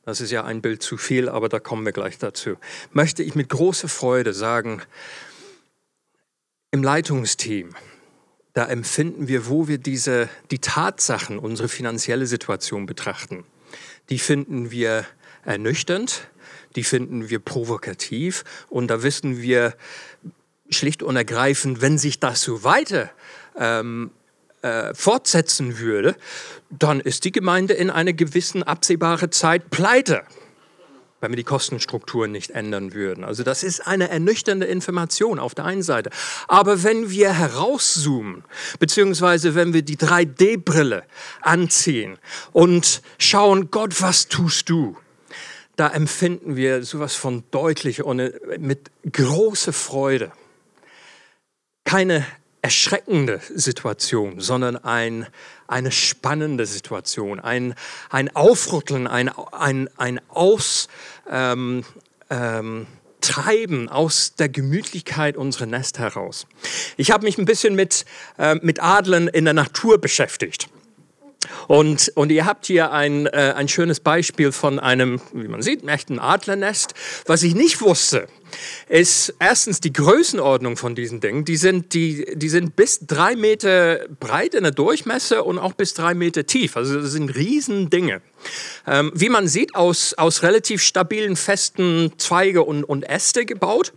das 0.04 0.20
ist 0.20 0.30
ja 0.30 0.44
ein 0.44 0.62
Bild 0.62 0.82
zu 0.82 0.96
viel, 0.96 1.28
aber 1.28 1.48
da 1.48 1.58
kommen 1.58 1.84
wir 1.84 1.92
gleich 1.92 2.18
dazu, 2.18 2.56
möchte 2.92 3.22
ich 3.22 3.34
mit 3.34 3.48
großer 3.48 3.88
Freude 3.88 4.32
sagen, 4.32 4.82
im 6.70 6.82
Leitungsteam, 6.82 7.74
da 8.52 8.66
empfinden 8.66 9.28
wir, 9.28 9.48
wo 9.48 9.68
wir 9.68 9.78
diese, 9.78 10.28
die 10.50 10.58
Tatsachen, 10.58 11.38
unsere 11.38 11.68
finanzielle 11.68 12.26
Situation 12.26 12.86
betrachten, 12.86 13.44
die 14.10 14.18
finden 14.18 14.70
wir 14.70 15.06
ernüchternd, 15.44 16.28
die 16.74 16.84
finden 16.84 17.30
wir 17.30 17.38
provokativ 17.38 18.44
und 18.68 18.88
da 18.88 19.02
wissen 19.02 19.40
wir 19.40 19.74
schlicht 20.68 21.02
und 21.02 21.16
ergreifend, 21.16 21.80
wenn 21.80 21.98
sich 21.98 22.20
das 22.20 22.42
so 22.42 22.64
weiter 22.64 23.10
ähm, 23.56 24.10
äh, 24.62 24.94
fortsetzen 24.94 25.78
würde, 25.78 26.16
dann 26.70 27.00
ist 27.00 27.24
die 27.24 27.32
Gemeinde 27.32 27.74
in 27.74 27.90
einer 27.90 28.12
gewissen 28.12 28.62
absehbaren 28.62 29.30
Zeit 29.32 29.70
pleite, 29.70 30.22
wenn 31.26 31.32
wir 31.32 31.36
die 31.36 31.44
Kostenstrukturen 31.44 32.30
nicht 32.30 32.52
ändern 32.52 32.94
würden. 32.94 33.24
Also 33.24 33.42
das 33.42 33.64
ist 33.64 33.84
eine 33.84 34.08
ernüchternde 34.08 34.64
Information 34.66 35.40
auf 35.40 35.56
der 35.56 35.64
einen 35.64 35.82
Seite. 35.82 36.10
Aber 36.46 36.84
wenn 36.84 37.10
wir 37.10 37.32
herauszoomen, 37.32 38.44
beziehungsweise 38.78 39.56
wenn 39.56 39.74
wir 39.74 39.82
die 39.82 39.96
3D-Brille 39.96 41.02
anziehen 41.40 42.16
und 42.52 43.02
schauen, 43.18 43.72
Gott, 43.72 44.00
was 44.00 44.28
tust 44.28 44.70
du? 44.70 44.96
da 45.74 45.88
empfinden 45.88 46.56
wir 46.56 46.84
sowas 46.84 47.14
von 47.14 47.44
deutlich 47.50 48.02
und 48.02 48.18
äh, 48.18 48.32
mit 48.58 48.90
großer 49.12 49.74
Freude. 49.74 50.32
Keine 51.84 52.24
erschreckende 52.66 53.40
Situation, 53.54 54.40
sondern 54.40 54.76
ein, 54.76 55.28
eine 55.68 55.92
spannende 55.92 56.66
Situation, 56.66 57.38
ein, 57.38 57.74
ein 58.10 58.34
Aufrütteln, 58.34 59.06
ein, 59.06 59.28
ein, 59.52 59.88
ein 59.96 60.20
Aus, 60.28 60.88
ähm, 61.30 61.84
ähm, 62.30 62.86
Treiben 63.20 63.88
aus 63.88 64.34
der 64.36 64.48
Gemütlichkeit 64.48 65.36
unserer 65.36 65.66
Nest 65.66 65.98
heraus. 65.98 66.46
Ich 66.96 67.10
habe 67.10 67.24
mich 67.24 67.38
ein 67.38 67.44
bisschen 67.44 67.74
mit, 67.74 68.04
äh, 68.38 68.54
mit 68.56 68.82
Adlern 68.82 69.28
in 69.28 69.44
der 69.44 69.54
Natur 69.54 69.98
beschäftigt. 69.98 70.68
Und, 71.68 72.12
und 72.14 72.30
ihr 72.30 72.46
habt 72.46 72.66
hier 72.66 72.92
ein, 72.92 73.26
äh, 73.26 73.54
ein 73.56 73.68
schönes 73.68 74.00
Beispiel 74.00 74.52
von 74.52 74.78
einem, 74.78 75.20
wie 75.32 75.48
man 75.48 75.62
sieht, 75.62 75.86
echten 75.88 76.18
Adlernest. 76.18 76.94
Was 77.26 77.42
ich 77.42 77.54
nicht 77.54 77.80
wusste, 77.80 78.28
ist 78.88 79.34
erstens 79.38 79.80
die 79.80 79.92
Größenordnung 79.92 80.76
von 80.76 80.94
diesen 80.94 81.20
Dingen. 81.20 81.44
Die 81.44 81.56
sind, 81.56 81.94
die, 81.94 82.26
die 82.34 82.48
sind 82.48 82.76
bis 82.76 83.06
drei 83.06 83.36
Meter 83.36 84.06
breit 84.20 84.54
in 84.54 84.62
der 84.62 84.72
Durchmesser 84.72 85.44
und 85.44 85.58
auch 85.58 85.72
bis 85.72 85.94
drei 85.94 86.14
Meter 86.14 86.46
tief. 86.46 86.76
Also 86.76 87.00
das 87.00 87.12
sind 87.12 87.34
Riesendinge. 87.34 88.22
Ähm, 88.86 89.12
wie 89.14 89.28
man 89.28 89.48
sieht, 89.48 89.74
aus, 89.74 90.14
aus 90.14 90.42
relativ 90.42 90.82
stabilen, 90.82 91.36
festen 91.36 92.12
Zweige 92.18 92.62
und, 92.62 92.84
und 92.84 93.02
Äste 93.02 93.44
gebaut. 93.44 93.92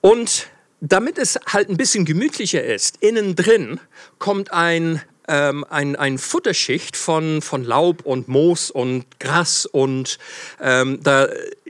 Und 0.00 0.46
damit 0.80 1.18
es 1.18 1.38
halt 1.46 1.68
ein 1.68 1.76
bisschen 1.76 2.04
gemütlicher 2.04 2.64
ist, 2.64 2.98
innen 3.00 3.36
drin 3.36 3.80
kommt 4.18 4.52
ein 4.52 5.02
ähm, 5.30 5.64
ein, 5.70 5.94
ein 5.94 6.18
Futterschicht 6.18 6.96
von, 6.96 7.40
von 7.40 7.64
Laub 7.64 8.04
und 8.04 8.26
Moos 8.26 8.70
und 8.70 9.20
Gras 9.20 9.64
und 9.64 10.18
ähm, 10.60 11.00
da 11.02 11.28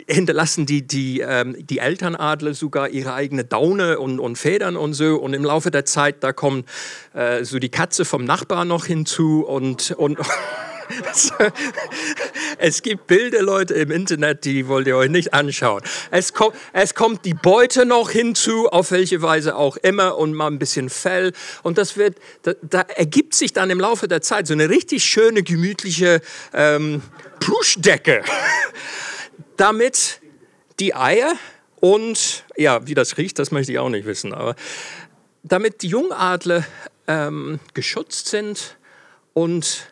hinterlassen 0.09 0.67
die, 0.67 0.87
die, 0.87 1.21
ähm, 1.21 1.55
die 1.59 1.79
Elternadler 1.79 2.55
sogar 2.55 2.89
ihre 2.89 3.15
eigene 3.15 3.45
Daune 3.45 3.99
und, 3.99 4.19
und 4.19 4.37
Federn 4.37 4.77
und 4.77 4.95
so. 4.95 5.17
Und 5.17 5.35
im 5.35 5.45
Laufe 5.45 5.71
der 5.71 5.85
Zeit, 5.85 6.25
da 6.25 6.33
kommt 6.33 6.67
äh, 7.15 7.45
so 7.45 7.59
die 7.59 7.69
Katze 7.69 8.05
vom 8.05 8.25
Nachbar 8.25 8.65
noch 8.65 8.87
hinzu 8.87 9.45
und, 9.47 9.93
und 9.93 10.19
es 12.59 12.83
gibt 12.83 13.07
Bilder, 13.07 13.43
Leute, 13.43 13.75
im 13.75 13.91
Internet, 13.91 14.45
die 14.45 14.69
wollt 14.69 14.87
ihr 14.87 14.97
euch 14.97 15.11
nicht 15.11 15.35
anschauen. 15.35 15.83
Es, 16.11 16.33
kommt, 16.33 16.57
es 16.73 16.95
kommt 16.95 17.25
die 17.25 17.35
Beute 17.35 17.87
noch 17.87 18.11
hinzu, 18.11 18.69
auf 18.69 18.91
welche 18.91 19.23
Weise 19.23 19.57
auch 19.57 19.77
immer, 19.77 20.19
und 20.19 20.35
mal 20.35 20.49
ein 20.49 20.59
bisschen 20.59 20.91
Fell. 20.91 21.33
Und 21.63 21.79
das 21.79 21.97
wird, 21.97 22.17
da, 22.43 22.53
da 22.63 22.81
ergibt 22.81 23.35
sich 23.35 23.53
dann 23.53 23.71
im 23.71 23.81
Laufe 23.81 24.09
der 24.09 24.23
Zeit 24.23 24.47
so 24.47 24.53
eine 24.53 24.69
richtig 24.69 25.05
schöne, 25.05 25.43
gemütliche 25.43 26.21
ähm, 26.53 27.03
Pluschdecke, 27.41 28.23
damit 29.57 30.21
die 30.79 30.95
Eier 30.95 31.33
und, 31.81 32.45
ja, 32.57 32.87
wie 32.87 32.95
das 32.95 33.17
riecht, 33.17 33.39
das 33.39 33.51
möchte 33.51 33.73
ich 33.73 33.79
auch 33.79 33.89
nicht 33.89 34.07
wissen, 34.07 34.35
aber 34.35 34.55
damit 35.43 35.83
die 35.83 35.89
Jungadler 35.89 36.65
ähm, 37.07 37.61
geschützt 37.75 38.29
sind 38.29 38.77
und 39.33 39.90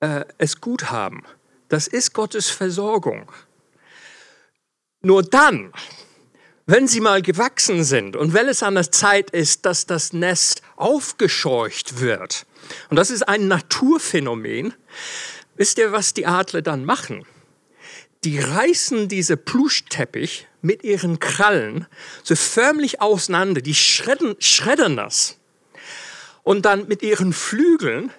äh, 0.00 0.24
es 0.38 0.60
gut 0.60 0.90
haben. 0.90 1.22
Das 1.68 1.86
ist 1.86 2.12
Gottes 2.12 2.50
Versorgung. 2.50 3.30
Nur 5.02 5.22
dann, 5.22 5.72
wenn 6.66 6.86
sie 6.86 7.00
mal 7.00 7.22
gewachsen 7.22 7.84
sind 7.84 8.16
und 8.16 8.34
wenn 8.34 8.48
es 8.48 8.62
an 8.62 8.74
der 8.74 8.90
Zeit 8.90 9.30
ist, 9.30 9.64
dass 9.66 9.86
das 9.86 10.12
Nest 10.12 10.62
aufgescheucht 10.76 12.00
wird, 12.00 12.46
und 12.90 12.96
das 12.96 13.10
ist 13.10 13.22
ein 13.22 13.48
Naturphänomen, 13.48 14.74
wisst 15.56 15.78
ihr, 15.78 15.92
was 15.92 16.12
die 16.14 16.26
Adler 16.26 16.62
dann 16.62 16.84
machen? 16.84 17.24
Die 18.24 18.38
reißen 18.38 19.08
diese 19.08 19.36
Pluschteppich 19.36 20.46
mit 20.60 20.84
ihren 20.84 21.18
Krallen 21.20 21.86
so 22.22 22.36
förmlich 22.36 23.00
auseinander, 23.00 23.62
die 23.62 23.74
schredden, 23.74 24.36
schreddern 24.38 24.96
das. 24.96 25.38
Und 26.42 26.66
dann 26.66 26.88
mit 26.88 27.02
ihren 27.02 27.32
Flügeln 27.32 28.12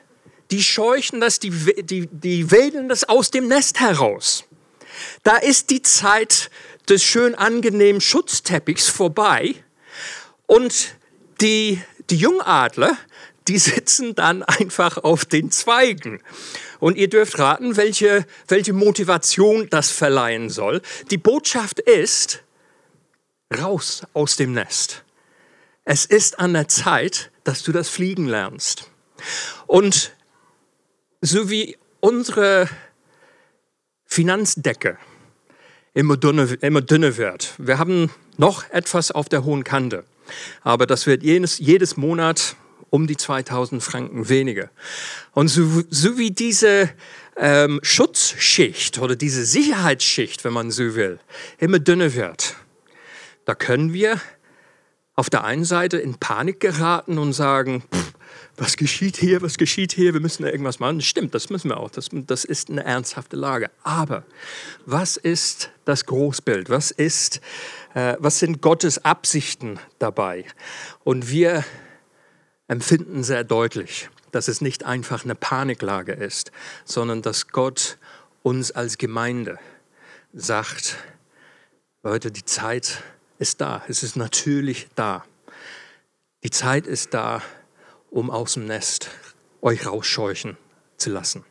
die 0.52 0.62
scheuchen 0.62 1.22
das, 1.22 1.40
die, 1.40 1.52
die, 1.84 2.08
die 2.08 2.52
wählen 2.52 2.90
das 2.90 3.06
aus 3.06 3.32
dem 3.32 3.48
Nest 3.48 3.80
heraus. 3.80 4.46
Da 5.24 5.38
ist 5.38 5.70
die 5.70 5.82
Zeit 5.82 6.50
des 6.90 7.04
schön 7.04 7.36
angenehmen 7.36 8.02
Schutzteppichs 8.02 8.88
vorbei 8.90 9.56
und 10.46 10.96
die, 11.40 11.82
die 12.10 12.18
Jungadler, 12.18 12.98
die 13.48 13.58
sitzen 13.58 14.14
dann 14.14 14.44
einfach 14.44 14.98
auf 14.98 15.26
den 15.26 15.52
Zweigen. 15.52 16.22
Und 16.80 16.98
ihr 16.98 17.10
dürft 17.10 17.40
raten, 17.40 17.78
welche, 17.78 18.26
welche 18.48 18.74
Motivation 18.74 19.70
das 19.70 19.92
verleihen 19.92 20.50
soll. 20.50 20.82
Die 21.10 21.18
Botschaft 21.18 21.80
ist, 21.80 22.44
raus 23.58 24.04
aus 24.14 24.36
dem 24.36 24.54
Nest. 24.54 25.04
Es 25.84 26.06
ist 26.06 26.40
an 26.40 26.54
der 26.54 26.68
Zeit, 26.68 27.32
dass 27.44 27.64
du 27.64 27.72
das 27.72 27.90
Fliegen 27.90 28.28
lernst. 28.28 28.90
Und 29.66 30.12
so 31.22 31.50
wie 31.50 31.78
unsere 32.00 32.68
Finanzdecke 34.06 34.98
immer 35.94 36.18
dünner, 36.18 36.48
immer 36.62 36.82
dünner 36.82 37.16
wird. 37.18 37.54
Wir 37.58 37.78
haben 37.78 38.10
noch 38.38 38.70
etwas 38.72 39.12
auf 39.12 39.30
der 39.30 39.44
hohen 39.44 39.64
Kante, 39.64 40.04
aber 40.64 40.88
das 40.88 41.06
wird 41.06 41.24
jedes, 41.24 41.60
jedes 41.60 41.96
Monat 41.96 42.56
um 42.90 43.08
die 43.08 43.18
2000 43.18 43.82
Franken 43.84 44.28
weniger. 44.28 44.70
Und 45.32 45.48
so, 45.48 45.84
so 45.90 46.18
wie 46.18 46.32
diese 46.32 46.90
ähm, 47.38 47.80
Schutzschicht 47.84 49.00
oder 49.00 49.16
diese 49.16 49.46
Sicherheitsschicht, 49.46 50.44
wenn 50.44 50.54
man 50.54 50.72
so 50.72 50.96
will, 50.96 51.20
immer 51.60 51.80
dünner 51.80 52.14
wird, 52.16 52.56
da 53.46 53.56
können 53.56 53.94
wir 53.94 54.20
auf 55.16 55.30
der 55.30 55.44
einen 55.44 55.66
Seite 55.66 55.98
in 55.98 56.16
Panik 56.16 56.60
geraten 56.60 57.18
und 57.18 57.34
sagen, 57.34 57.84
pff, 57.94 58.01
was 58.62 58.78
geschieht 58.78 59.18
hier, 59.18 59.42
was 59.42 59.58
geschieht 59.58 59.92
hier, 59.92 60.14
wir 60.14 60.20
müssen 60.20 60.44
da 60.44 60.50
irgendwas 60.50 60.80
machen. 60.80 61.02
Stimmt, 61.02 61.34
das 61.34 61.50
müssen 61.50 61.70
wir 61.70 61.78
auch, 61.78 61.90
das, 61.90 62.10
das 62.12 62.46
ist 62.46 62.70
eine 62.70 62.84
ernsthafte 62.84 63.36
Lage. 63.36 63.72
Aber 63.82 64.24
was 64.86 65.18
ist 65.18 65.72
das 65.84 66.06
Großbild? 66.06 66.70
Was, 66.70 66.92
ist, 66.92 67.42
äh, 67.96 68.18
was 68.20 68.38
sind 68.38 68.62
Gottes 68.62 69.04
Absichten 69.04 69.80
dabei? 69.98 70.46
Und 71.04 71.32
wir 71.32 71.66
empfinden 72.68 73.24
sehr 73.24 73.44
deutlich, 73.44 74.10
dass 74.32 74.48
es 74.48 74.62
nicht 74.62 74.86
einfach 74.86 75.24
eine 75.24 75.34
Paniklage 75.34 76.14
ist, 76.14 76.52
sondern 76.86 77.24
dass 77.24 77.48
Gott 77.48 77.98
uns 78.44 78.72
als 78.72 79.00
Gemeinde 79.00 79.58
sagt, 80.34 80.98
Leute, 82.04 82.30
die 82.30 82.46
Zeit 82.46 83.02
ist 83.40 83.60
da, 83.60 83.84
es 83.88 84.04
ist 84.04 84.16
natürlich 84.16 84.88
da. 84.94 85.26
Die 86.44 86.52
Zeit 86.52 86.86
ist 86.86 87.16
da, 87.16 87.42
um 88.12 88.30
aus 88.30 88.54
dem 88.54 88.68
Nest 88.68 89.10
euch 89.62 89.88
rausscheuchen 89.88 90.58
zu 90.98 91.10
lassen. 91.10 91.44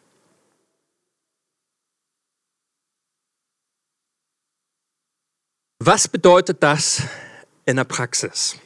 Was 5.81 6.07
bedeutet 6.07 6.63
das 6.63 7.03
in 7.65 7.77
der 7.77 7.85
Praxis? 7.85 8.57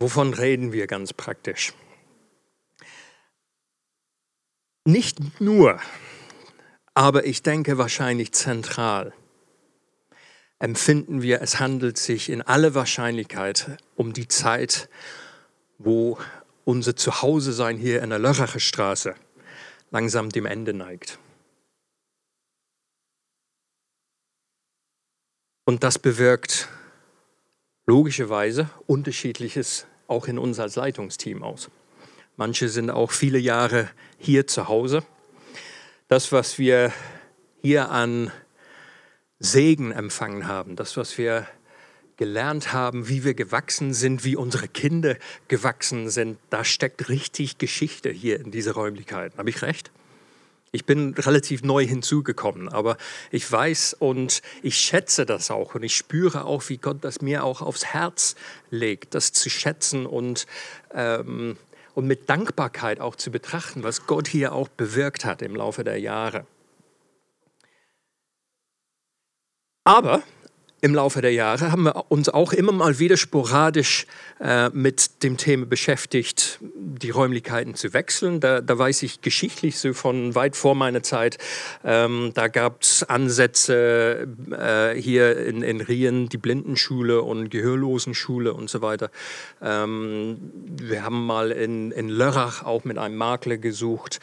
Wovon 0.00 0.34
reden 0.34 0.72
wir 0.72 0.88
ganz 0.88 1.12
praktisch? 1.12 1.72
Nicht 4.86 5.40
nur, 5.40 5.80
aber 6.94 7.26
ich 7.26 7.42
denke 7.42 7.78
wahrscheinlich 7.78 8.32
zentral 8.32 9.14
empfinden 10.58 11.20
wir, 11.20 11.42
es 11.42 11.60
handelt 11.60 11.98
sich 11.98 12.30
in 12.30 12.40
aller 12.40 12.74
Wahrscheinlichkeit 12.74 13.76
um 13.96 14.14
die 14.14 14.28
Zeit, 14.28 14.88
wo 15.78 16.18
unser 16.64 16.96
Zuhause-Sein 16.96 17.76
hier 17.76 18.02
in 18.02 18.10
der 18.10 18.18
Lörracher 18.18 18.60
Straße 18.60 19.14
langsam 19.90 20.30
dem 20.30 20.46
Ende 20.46 20.72
neigt. 20.72 21.18
Und 25.64 25.82
das 25.82 25.98
bewirkt 25.98 26.68
logischerweise 27.86 28.70
unterschiedliches 28.86 29.86
auch 30.06 30.26
in 30.26 30.38
uns 30.38 30.58
als 30.58 30.76
Leitungsteam 30.76 31.42
aus. 31.42 31.70
Manche 32.36 32.68
sind 32.68 32.90
auch 32.90 33.12
viele 33.12 33.38
Jahre 33.38 33.88
hier 34.18 34.46
zu 34.46 34.68
Hause. 34.68 35.02
Das, 36.08 36.32
was 36.32 36.58
wir 36.58 36.92
hier 37.62 37.90
an 37.90 38.30
Segen 39.38 39.92
empfangen 39.92 40.46
haben, 40.46 40.76
das, 40.76 40.96
was 40.96 41.16
wir 41.16 41.46
gelernt 42.16 42.72
haben, 42.72 43.08
wie 43.08 43.24
wir 43.24 43.34
gewachsen 43.34 43.92
sind, 43.94 44.24
wie 44.24 44.36
unsere 44.36 44.68
Kinder 44.68 45.16
gewachsen 45.48 46.10
sind, 46.10 46.38
da 46.50 46.64
steckt 46.64 47.08
richtig 47.08 47.58
Geschichte 47.58 48.10
hier 48.10 48.40
in 48.40 48.50
diese 48.50 48.72
Räumlichkeiten. 48.72 49.38
Habe 49.38 49.50
ich 49.50 49.62
recht? 49.62 49.90
Ich 50.72 50.84
bin 50.84 51.14
relativ 51.14 51.62
neu 51.62 51.86
hinzugekommen, 51.86 52.68
aber 52.68 52.96
ich 53.30 53.50
weiß 53.50 53.94
und 53.98 54.42
ich 54.62 54.76
schätze 54.76 55.24
das 55.24 55.52
auch 55.52 55.76
und 55.76 55.84
ich 55.84 55.94
spüre 55.94 56.44
auch, 56.46 56.68
wie 56.68 56.78
Gott 56.78 56.98
das 57.02 57.20
mir 57.20 57.44
auch 57.44 57.62
aufs 57.62 57.84
Herz 57.84 58.34
legt, 58.70 59.14
das 59.14 59.32
zu 59.32 59.50
schätzen 59.50 60.04
und 60.04 60.46
ähm, 60.92 61.56
und 61.94 62.06
mit 62.06 62.28
Dankbarkeit 62.28 63.00
auch 63.00 63.16
zu 63.16 63.30
betrachten, 63.30 63.82
was 63.82 64.06
Gott 64.06 64.26
hier 64.26 64.52
auch 64.52 64.68
bewirkt 64.68 65.24
hat 65.24 65.42
im 65.42 65.54
Laufe 65.54 65.84
der 65.84 66.00
Jahre. 66.00 66.44
Aber 69.84 70.22
im 70.84 70.94
Laufe 70.94 71.22
der 71.22 71.32
Jahre 71.32 71.72
haben 71.72 71.84
wir 71.84 72.10
uns 72.10 72.28
auch 72.28 72.52
immer 72.52 72.70
mal 72.70 72.98
wieder 72.98 73.16
sporadisch 73.16 74.06
äh, 74.38 74.68
mit 74.68 75.22
dem 75.22 75.38
Thema 75.38 75.64
beschäftigt, 75.64 76.58
die 76.62 77.08
Räumlichkeiten 77.08 77.74
zu 77.74 77.94
wechseln. 77.94 78.38
Da, 78.38 78.60
da 78.60 78.76
weiß 78.78 79.02
ich 79.02 79.22
geschichtlich 79.22 79.78
so 79.78 79.94
von 79.94 80.34
weit 80.34 80.56
vor 80.56 80.74
meiner 80.74 81.02
Zeit, 81.02 81.38
ähm, 81.84 82.32
da 82.34 82.48
gab 82.48 82.82
es 82.82 83.02
Ansätze 83.02 84.28
äh, 84.50 85.00
hier 85.00 85.38
in, 85.46 85.62
in 85.62 85.80
Rien, 85.80 86.28
die 86.28 86.36
Blindenschule 86.36 87.22
und 87.22 87.48
Gehörlosenschule 87.48 88.52
und 88.52 88.68
so 88.68 88.82
weiter. 88.82 89.10
Ähm, 89.62 90.36
wir 90.52 91.02
haben 91.02 91.24
mal 91.24 91.50
in, 91.50 91.92
in 91.92 92.10
Lörrach 92.10 92.62
auch 92.62 92.84
mit 92.84 92.98
einem 92.98 93.16
Makler 93.16 93.56
gesucht. 93.56 94.20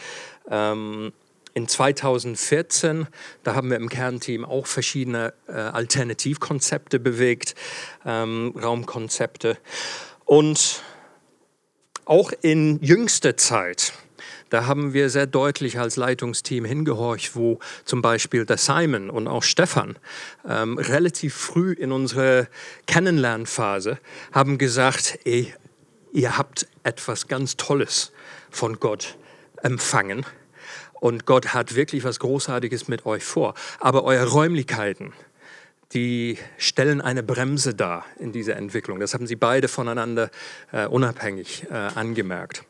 Ähm, 0.47 1.11
in 1.53 1.67
2014, 1.67 3.07
da 3.43 3.55
haben 3.55 3.69
wir 3.69 3.77
im 3.77 3.89
Kernteam 3.89 4.45
auch 4.45 4.67
verschiedene 4.67 5.33
äh, 5.47 5.51
Alternativkonzepte 5.51 6.99
bewegt, 6.99 7.55
ähm, 8.05 8.53
Raumkonzepte. 8.61 9.57
Und 10.25 10.83
auch 12.05 12.31
in 12.41 12.81
jüngster 12.81 13.37
Zeit, 13.37 13.93
da 14.49 14.65
haben 14.65 14.93
wir 14.93 15.09
sehr 15.09 15.27
deutlich 15.27 15.79
als 15.79 15.95
Leitungsteam 15.95 16.65
hingehorcht, 16.65 17.35
wo 17.35 17.59
zum 17.85 18.01
Beispiel 18.01 18.45
der 18.45 18.57
Simon 18.57 19.09
und 19.09 19.27
auch 19.27 19.43
Stefan 19.43 19.97
ähm, 20.47 20.77
relativ 20.77 21.33
früh 21.33 21.73
in 21.73 21.91
unserer 21.91 22.47
Kennenlernphase 22.85 23.97
haben 24.31 24.57
gesagt, 24.57 25.19
ey, 25.23 25.53
ihr 26.11 26.37
habt 26.37 26.67
etwas 26.83 27.27
ganz 27.27 27.55
Tolles 27.55 28.11
von 28.49 28.79
Gott 28.79 29.17
empfangen 29.63 30.25
und 31.01 31.25
Gott 31.25 31.53
hat 31.53 31.75
wirklich 31.75 32.03
was 32.03 32.19
Großartiges 32.19 32.87
mit 32.87 33.05
euch 33.07 33.23
vor. 33.23 33.55
Aber 33.79 34.03
eure 34.03 34.27
Räumlichkeiten, 34.27 35.13
die 35.93 36.37
stellen 36.57 37.01
eine 37.01 37.23
Bremse 37.23 37.73
dar 37.73 38.05
in 38.19 38.31
dieser 38.31 38.55
Entwicklung. 38.55 38.99
Das 38.99 39.15
haben 39.15 39.25
sie 39.25 39.35
beide 39.35 39.67
voneinander 39.67 40.29
äh, 40.71 40.85
unabhängig 40.85 41.65
äh, 41.69 41.73
angemerkt. 41.73 42.63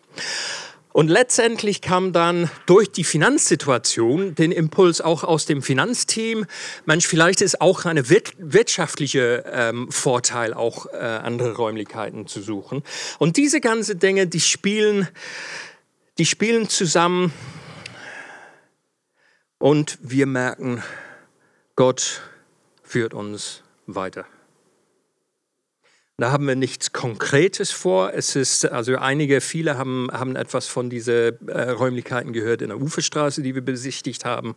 Und 0.94 1.10
letztendlich 1.10 1.82
kam 1.82 2.13
dann 2.13 2.50
durch 2.65 2.89
die 2.91 3.04
Finanzsituation 3.04 4.34
den 4.34 4.54
Impuls 4.54 5.02
auch 5.02 5.26
aus 5.26 5.46
dem 5.46 5.62
Finanzteam. 5.62 6.46
Mensch, 6.86 7.08
vielleicht 7.08 7.41
ist 7.41 7.60
auch 7.60 7.84
ein 7.84 8.10
wirtschaftlicher 8.10 9.70
ähm, 9.70 9.91
Vorteil, 9.91 10.54
auch 10.54 10.86
äh, 10.86 10.98
andere 10.98 11.56
Räumlichkeiten 11.56 12.28
zu 12.28 12.41
suchen. 12.41 12.82
Und 13.20 13.36
diese 13.36 13.60
ganzen 13.60 14.00
Dinge, 14.00 14.28
die 14.28 14.41
spielen, 14.41 15.10
die 16.17 16.26
spielen 16.26 16.70
zusammen 16.70 17.34
und 19.62 20.00
wir 20.02 20.26
merken, 20.26 20.84
Gott 21.76 22.21
führt 22.84 23.13
uns 23.13 23.63
weiter. 23.86 24.26
Da 26.17 26.32
haben 26.32 26.47
wir 26.47 26.56
nichts 26.56 26.93
Konkretes 26.93 27.71
vor. 27.71 28.13
Es 28.13 28.36
ist, 28.36 28.65
also 28.65 28.95
einige, 28.97 29.41
viele 29.41 29.78
haben, 29.78 30.08
haben 30.12 30.36
etwas 30.36 30.67
von 30.67 30.88
diesen 30.89 31.47
äh, 31.47 31.69
Räumlichkeiten 31.71 32.32
gehört 32.32 32.62
in 32.62 32.69
der 32.69 32.80
Uferstraße, 32.80 33.41
die 33.41 33.56
wir 33.56 33.63
besichtigt 33.63 34.24
haben. 34.24 34.56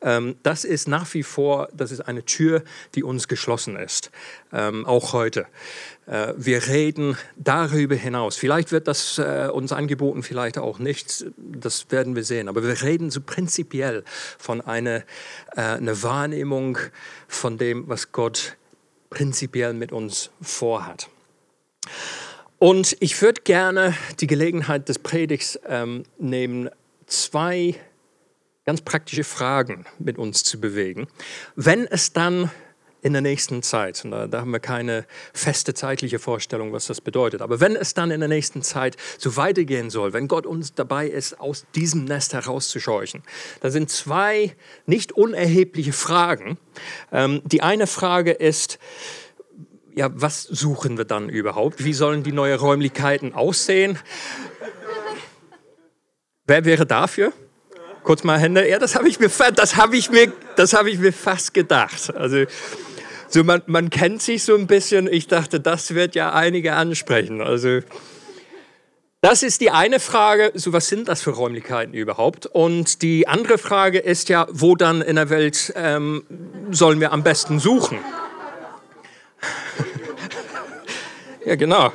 Ähm, 0.00 0.36
das 0.42 0.64
ist 0.64 0.88
nach 0.88 1.12
wie 1.12 1.22
vor, 1.22 1.68
das 1.74 1.90
ist 1.90 2.00
eine 2.00 2.24
Tür, 2.24 2.62
die 2.94 3.02
uns 3.02 3.28
geschlossen 3.28 3.76
ist, 3.76 4.10
ähm, 4.54 4.86
auch 4.86 5.12
heute. 5.12 5.46
Äh, 6.06 6.34
wir 6.36 6.66
reden 6.66 7.16
darüber 7.36 7.94
hinaus. 7.94 8.36
Vielleicht 8.36 8.72
wird 8.72 8.88
das 8.88 9.18
äh, 9.18 9.48
uns 9.52 9.72
angeboten, 9.72 10.22
vielleicht 10.22 10.58
auch 10.58 10.78
nicht. 10.78 11.26
Das 11.36 11.90
werden 11.90 12.16
wir 12.16 12.24
sehen. 12.24 12.48
Aber 12.48 12.62
wir 12.62 12.82
reden 12.82 13.10
so 13.10 13.20
prinzipiell 13.20 14.04
von 14.38 14.60
einer 14.60 15.02
äh, 15.56 15.60
eine 15.60 16.02
Wahrnehmung 16.02 16.78
von 17.28 17.58
dem, 17.58 17.88
was 17.88 18.12
Gott 18.12 18.56
prinzipiell 19.10 19.74
mit 19.74 19.92
uns 19.92 20.30
vorhat. 20.40 21.08
Und 22.58 22.96
ich 23.00 23.20
würde 23.20 23.42
gerne 23.42 23.94
die 24.20 24.26
Gelegenheit 24.26 24.88
des 24.88 24.98
Predigts 24.98 25.58
ähm, 25.66 26.04
nehmen, 26.18 26.70
zwei 27.06 27.74
ganz 28.64 28.80
praktische 28.80 29.24
Fragen 29.24 29.84
mit 29.98 30.18
uns 30.18 30.44
zu 30.44 30.60
bewegen. 30.60 31.08
Wenn 31.56 31.86
es 31.86 32.12
dann 32.12 32.50
in 33.02 33.12
der 33.12 33.20
nächsten 33.20 33.62
Zeit. 33.62 34.02
Da, 34.04 34.26
da, 34.28 34.40
haben 34.40 34.52
wir 34.52 34.60
keine 34.60 35.04
feste 35.34 35.74
zeitliche 35.74 36.20
Vorstellung, 36.20 36.72
was 36.72 36.86
das 36.86 37.00
bedeutet. 37.00 37.42
Aber 37.42 37.60
wenn 37.60 37.76
es 37.76 37.94
dann 37.94 38.12
in 38.12 38.20
der 38.20 38.28
nächsten 38.28 38.62
Zeit 38.62 38.96
so 39.18 39.36
weitergehen 39.36 39.90
soll, 39.90 40.12
wenn 40.12 40.28
Gott 40.28 40.46
uns 40.46 40.72
dabei 40.74 41.08
ist, 41.08 41.38
aus 41.40 41.66
diesem 41.74 42.04
Nest 42.04 42.32
herauszuscheuchen, 42.32 43.22
da 43.60 43.70
sind 43.70 43.90
zwei 43.90 44.54
nicht 44.86 45.12
unerhebliche 45.12 45.92
Fragen. 45.92 46.58
Ähm, 47.10 47.42
die 47.44 47.62
eine 47.62 47.88
Frage 47.88 48.30
ist, 48.30 48.78
ja, 49.94 50.08
was 50.14 50.44
suchen 50.44 50.96
wir 50.96 51.04
dann 51.04 51.28
überhaupt? 51.28 51.84
Wie 51.84 51.92
sollen 51.92 52.22
die 52.22 52.32
neuen 52.32 52.58
Räumlichkeiten 52.58 53.34
aussehen? 53.34 53.98
Wer 56.46 56.64
wäre 56.64 56.86
dafür? 56.86 57.32
Kurz 58.04 58.24
mal 58.24 58.38
Hände. 58.38 58.68
Ja, 58.68 58.78
das 58.78 58.94
habe 58.94 59.08
ich 59.08 59.20
mir, 59.20 59.30
das 59.54 59.76
habe 59.76 59.96
ich 59.96 60.10
mir, 60.10 60.32
das 60.56 60.72
habe 60.72 60.90
ich 60.90 60.98
mir 60.98 61.12
fast 61.12 61.54
gedacht. 61.54 62.14
Also 62.14 62.44
so 63.32 63.44
man, 63.44 63.62
man 63.66 63.90
kennt 63.90 64.22
sich 64.22 64.44
so 64.44 64.54
ein 64.54 64.66
bisschen. 64.66 65.06
Ich 65.10 65.26
dachte, 65.26 65.60
das 65.60 65.94
wird 65.94 66.14
ja 66.14 66.32
einige 66.32 66.74
ansprechen. 66.74 67.40
Also 67.40 67.80
das 69.20 69.42
ist 69.42 69.60
die 69.60 69.70
eine 69.70 70.00
Frage, 70.00 70.50
so 70.54 70.72
was 70.72 70.88
sind 70.88 71.08
das 71.08 71.22
für 71.22 71.30
Räumlichkeiten 71.30 71.94
überhaupt? 71.94 72.46
Und 72.46 73.02
die 73.02 73.28
andere 73.28 73.56
Frage 73.56 74.00
ist 74.00 74.28
ja, 74.28 74.48
wo 74.50 74.74
dann 74.74 75.00
in 75.00 75.16
der 75.16 75.30
Welt 75.30 75.72
ähm, 75.76 76.24
sollen 76.70 77.00
wir 77.00 77.12
am 77.12 77.22
besten 77.22 77.58
suchen? 77.58 77.98
Ja, 81.44 81.56
genau. 81.56 81.92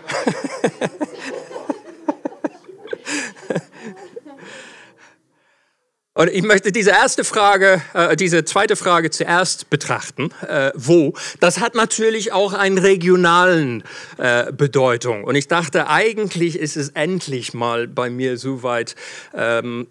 Und 6.18 6.32
ich 6.32 6.42
möchte 6.42 6.72
diese 6.72 6.90
erste 6.90 7.24
Frage, 7.24 7.80
äh, 7.94 8.16
diese 8.16 8.44
zweite 8.44 8.76
Frage 8.76 9.12
zuerst 9.12 9.70
betrachten. 9.70 10.32
Äh, 10.48 10.72
wo? 10.74 11.14
Das 11.42 11.60
hat 11.60 11.76
natürlich 11.76 12.32
auch 12.32 12.54
einen 12.54 12.80
regionalen 12.80 13.84
äh, 14.18 14.52
Bedeutung. 14.52 15.26
Und 15.26 15.36
ich 15.36 15.48
dachte, 15.48 15.90
eigentlich 15.90 16.58
ist 16.58 16.76
es 16.76 16.90
endlich 16.90 17.54
mal 17.54 17.88
bei 17.88 18.10
mir 18.10 18.38
so 18.38 18.64
weit, 18.64 18.96
ähm, 19.36 19.86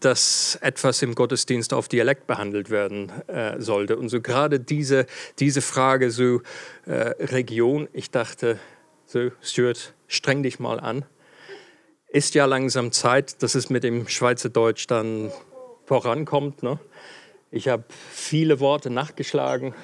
dass 0.00 0.56
etwas 0.62 1.02
im 1.02 1.14
Gottesdienst 1.14 1.74
auf 1.74 1.88
Dialekt 1.88 2.26
behandelt 2.26 2.70
werden 2.70 3.12
äh, 3.26 3.60
sollte. 3.60 3.98
Und 3.98 4.08
so 4.08 4.22
gerade 4.22 4.58
diese, 4.58 5.04
diese 5.40 5.60
Frage 5.60 6.10
so 6.10 6.40
äh, 6.86 7.12
Region, 7.20 7.86
ich 7.92 8.10
dachte, 8.10 8.58
so 9.04 9.30
Stuart, 9.42 9.92
streng 10.08 10.42
dich 10.42 10.58
mal 10.58 10.80
an. 10.80 11.04
Ist 12.08 12.34
ja 12.34 12.46
langsam 12.46 12.92
Zeit, 12.92 13.42
dass 13.42 13.54
es 13.54 13.68
mit 13.68 13.84
dem 13.84 14.08
Schweizerdeutsch 14.08 14.86
dann 14.86 15.30
vorankommt. 15.86 16.62
Ne? 16.62 16.78
Ich 17.50 17.68
habe 17.68 17.84
viele 18.12 18.60
Worte 18.60 18.90
nachgeschlagen, 18.90 19.74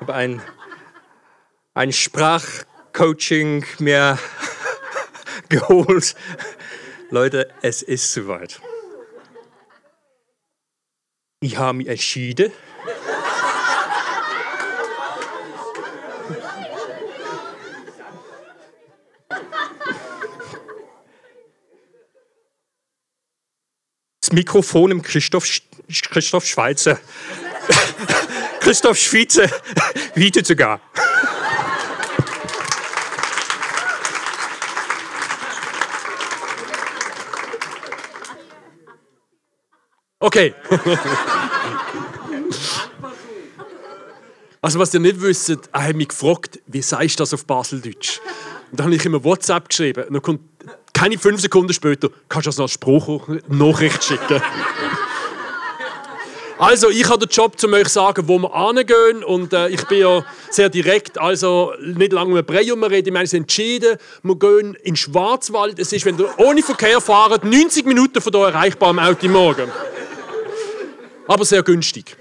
habe 0.00 0.14
ein, 0.14 0.40
ein 1.74 1.92
Sprachcoaching 1.92 3.66
mir 3.78 4.18
geholt. 5.48 6.14
Leute, 7.10 7.50
es 7.62 7.82
ist 7.82 8.12
soweit. 8.12 8.60
Ich 11.40 11.56
habe 11.56 11.78
mich 11.78 11.88
entschieden. 11.88 12.52
Das 24.28 24.34
Mikrofon 24.34 24.90
im 24.90 25.02
Christoph, 25.02 25.46
Christoph 26.10 26.44
Schweizer. 26.44 26.98
Christoph 28.60 28.98
Schweizer 28.98 29.48
wieder 30.14 30.44
sogar. 30.44 30.80
Okay. 40.20 40.54
Also 44.60 44.78
was 44.78 44.92
ihr 44.92 45.00
nicht 45.00 45.20
wisst, 45.22 45.48
er 45.48 45.58
hat 45.72 45.96
mich 45.96 46.08
gefragt, 46.08 46.58
wie 46.66 46.82
sagst 46.82 47.18
du 47.18 47.22
das 47.22 47.32
auf 47.32 47.46
Baseldeutsch? 47.46 48.20
Und 48.70 48.78
dann 48.78 48.86
habe 48.86 48.96
ich 48.96 49.04
ihm 49.06 49.24
WhatsApp 49.24 49.70
geschrieben. 49.70 50.04
Und 50.04 50.14
dann 50.14 50.22
kommt 50.22 50.40
keine 50.98 51.16
fünf 51.16 51.40
Sekunden 51.40 51.72
später, 51.72 52.08
kannst 52.28 52.46
du 52.46 52.50
das 52.50 52.58
als 52.58 52.72
Spruchnachricht 52.72 54.02
schicken. 54.02 54.42
Also, 56.58 56.90
ich 56.90 57.08
habe 57.08 57.24
den 57.24 57.28
Job, 57.28 57.54
um 57.62 57.72
euch 57.72 57.84
zu 57.84 57.90
sagen, 57.90 58.26
wo 58.26 58.36
wir 58.36 58.74
hingehen. 58.74 59.22
Und 59.22 59.52
äh, 59.52 59.68
ich 59.68 59.86
bin 59.86 60.00
ja 60.00 60.24
sehr 60.50 60.68
direkt, 60.68 61.16
also 61.16 61.72
nicht 61.80 62.12
lange 62.12 62.34
mit 62.34 62.48
Brei 62.48 62.62
reden. 62.62 62.80
Wir 62.82 62.90
haben 62.90 63.16
uns 63.16 63.32
entschieden, 63.32 63.96
wir 64.24 64.36
gehen 64.36 64.74
in 64.74 64.94
den 64.94 64.96
Schwarzwald. 64.96 65.78
Es 65.78 65.92
ist, 65.92 66.04
wenn 66.04 66.18
ihr 66.18 66.28
ohne 66.38 66.64
Verkehr 66.64 67.00
fahrt, 67.00 67.44
90 67.44 67.86
Minuten 67.86 68.20
von 68.20 68.32
hier 68.32 68.48
erreichbar 68.48 68.88
am 68.88 68.98
Auto 68.98 69.28
morgen. 69.28 69.70
Aber 71.28 71.44
sehr 71.44 71.62
günstig. 71.62 72.16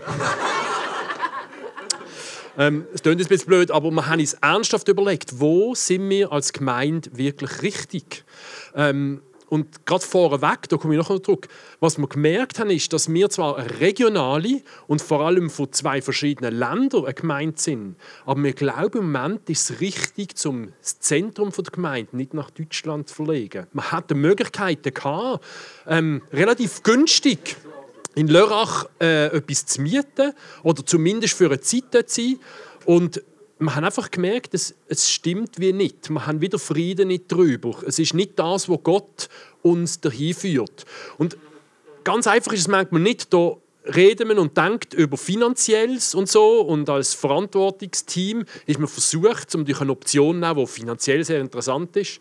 Ähm, 2.60 2.88
es 2.92 3.04
klingt 3.04 3.22
ein 3.22 3.28
bisschen 3.28 3.48
blöd, 3.48 3.70
aber 3.70 3.92
wir 3.92 4.08
haben 4.08 4.20
uns 4.20 4.34
ernsthaft 4.34 4.88
überlegt, 4.88 5.40
wo 5.40 5.76
sind 5.76 6.10
wir 6.10 6.32
als 6.32 6.54
Gemeinde 6.54 7.10
wirklich 7.14 7.62
richtig? 7.62 8.24
Ähm, 8.78 9.22
und 9.50 9.86
gerade 9.86 10.04
vorweg, 10.04 10.68
da 10.68 10.76
komme 10.76 10.96
ich 10.96 11.08
noch 11.08 11.20
zurück, 11.22 11.48
was 11.80 11.98
wir 11.98 12.08
gemerkt 12.08 12.60
haben, 12.60 12.70
ist, 12.70 12.92
dass 12.92 13.12
wir 13.12 13.30
zwar 13.30 13.58
regionale 13.80 14.62
und 14.88 15.02
vor 15.02 15.22
allem 15.22 15.50
von 15.50 15.72
zwei 15.72 16.02
verschiedenen 16.02 16.54
Ländern 16.54 17.06
eine 17.06 17.14
Gemeinde 17.14 17.58
sind, 17.58 17.96
aber 18.26 18.44
wir 18.44 18.54
glauben, 18.54 19.00
im 19.00 19.12
Moment 19.12 19.50
ist 19.50 19.70
es 19.70 19.80
richtig, 19.80 20.36
zum 20.36 20.74
Zentrum 20.82 21.52
der 21.52 21.64
Gemeinde 21.64 22.18
nicht 22.18 22.34
nach 22.34 22.52
Deutschland 22.52 23.08
zu 23.08 23.16
verlegen. 23.16 23.68
Man 23.72 23.90
hatte 23.92 24.16
Möglichkeiten 24.16 24.94
gehabt, 24.94 25.46
ähm, 25.88 26.22
relativ 26.34 26.84
günstig 26.84 27.56
in 28.16 28.28
Lörrach 28.28 28.86
äh, 29.00 29.28
etwas 29.28 29.66
zu 29.66 29.82
mieten 29.82 30.34
oder 30.64 30.86
zumindest 30.86 31.36
für 31.36 31.46
eine 31.46 31.62
Zeit 31.62 32.10
zu 32.10 32.22
sein. 32.22 32.40
Und 32.86 33.22
wir 33.60 33.76
haben 33.76 33.84
einfach 33.84 34.12
gemerkt, 34.12 34.54
es, 34.54 34.76
es 34.88 35.10
stimmt 35.10 35.60
wie 35.60 35.74
nicht. 35.74 36.10
Wir 36.10 36.26
haben 36.28 36.42
wieder 36.42 36.60
Frieden 36.60 37.08
nicht 37.08 37.32
drüber. 37.32 37.76
Es 37.86 37.98
ist 37.98 38.14
nicht 38.14 38.38
das, 38.38 38.70
wo 38.70 38.78
Gott 38.78 39.30
uns 39.64 40.00
dahin 40.00 40.34
führt. 40.34 40.86
Und 41.18 41.38
ganz 42.04 42.28
einfach 42.28 42.54
ist 42.54 42.62
es 42.62 42.68
manchmal 42.68 43.02
nicht, 43.02 43.34
da 43.34 43.56
reden 43.96 44.30
wir 44.30 44.40
und 44.40 44.56
denkt 44.58 44.94
über 44.94 45.18
Finanzielles 45.18 46.14
und 46.14 46.30
so. 46.30 46.62
Und 46.62 46.90
als 46.90 47.14
Verantwortungsteam 47.14 48.46
ist 48.66 48.80
man 48.80 48.88
versucht, 48.88 49.54
um 49.56 49.66
durch 49.66 49.82
eine 49.82 49.92
Option 49.92 50.36
zu 50.36 50.48
nehmen, 50.48 50.60
die 50.60 50.68
finanziell 50.68 51.24
sehr 51.24 51.42
interessant 51.42 51.96
ist. 51.98 52.20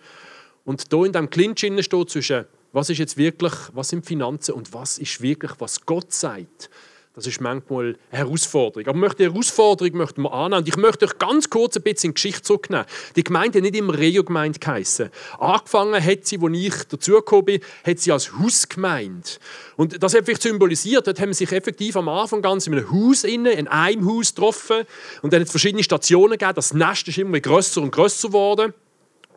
Und 0.64 0.92
da 0.92 1.04
in 1.04 1.12
diesem 1.12 1.30
Clinch 1.30 1.84
steht 1.84 2.10
zwischen 2.10 2.46
was 2.72 2.90
ist 2.90 2.98
jetzt 2.98 3.16
wirklich, 3.16 3.54
was 3.72 3.88
sind 3.88 4.04
Finanzen 4.04 4.52
und 4.52 4.74
was 4.74 4.98
ist 4.98 5.22
wirklich, 5.22 5.52
was 5.60 5.86
Gott 5.86 6.12
sagt. 6.12 6.68
Das 7.16 7.26
ist 7.26 7.40
manchmal 7.40 7.86
eine 7.86 7.96
Herausforderung. 8.10 8.86
Aber 8.86 9.08
die 9.08 9.24
Herausforderung 9.24 9.96
möchten 9.96 10.20
wir 10.20 10.34
annehmen. 10.34 10.60
Und 10.60 10.68
ich 10.68 10.76
möchte 10.76 11.06
euch 11.06 11.16
ganz 11.16 11.48
kurz 11.48 11.74
ein 11.74 11.82
bisschen 11.82 12.08
in 12.08 12.10
die 12.10 12.14
Geschichte 12.16 12.42
zurücknehmen. 12.42 12.84
Die 13.16 13.24
Gemeinde 13.24 13.58
hat 13.58 13.62
nicht 13.62 13.74
immer 13.74 13.96
Regio-Gemeinde 13.96 14.58
geheissen. 14.58 15.08
Angefangen 15.38 16.04
hat 16.04 16.26
sie, 16.26 16.38
als 16.38 16.52
ich 16.54 16.84
dazugekommen 16.84 17.44
bin, 17.46 17.60
hat 17.86 17.98
sie 18.00 18.12
als 18.12 18.38
Hausgemeinde. 18.38 19.30
Und 19.76 20.02
das 20.02 20.12
hat 20.12 20.26
vielleicht 20.26 20.42
symbolisiert, 20.42 21.06
dort 21.06 21.18
haben 21.18 21.32
sich 21.32 21.50
effektiv 21.52 21.96
am 21.96 22.10
Anfang 22.10 22.42
ganz 22.42 22.66
in 22.66 22.74
einem 22.74 22.92
Haus 22.92 23.24
in 23.24 23.46
einem 23.46 24.06
Haus 24.06 24.34
getroffen. 24.34 24.82
Und 25.22 25.32
dann 25.32 25.40
hat 25.40 25.46
es 25.46 25.52
verschiedene 25.52 25.82
Stationen 25.82 26.32
gegeben. 26.32 26.54
Das 26.54 26.74
Nest 26.74 27.08
ist 27.08 27.16
immer 27.16 27.40
grösser 27.40 27.80
und 27.80 27.92
grösser 27.92 28.28
geworden. 28.28 28.74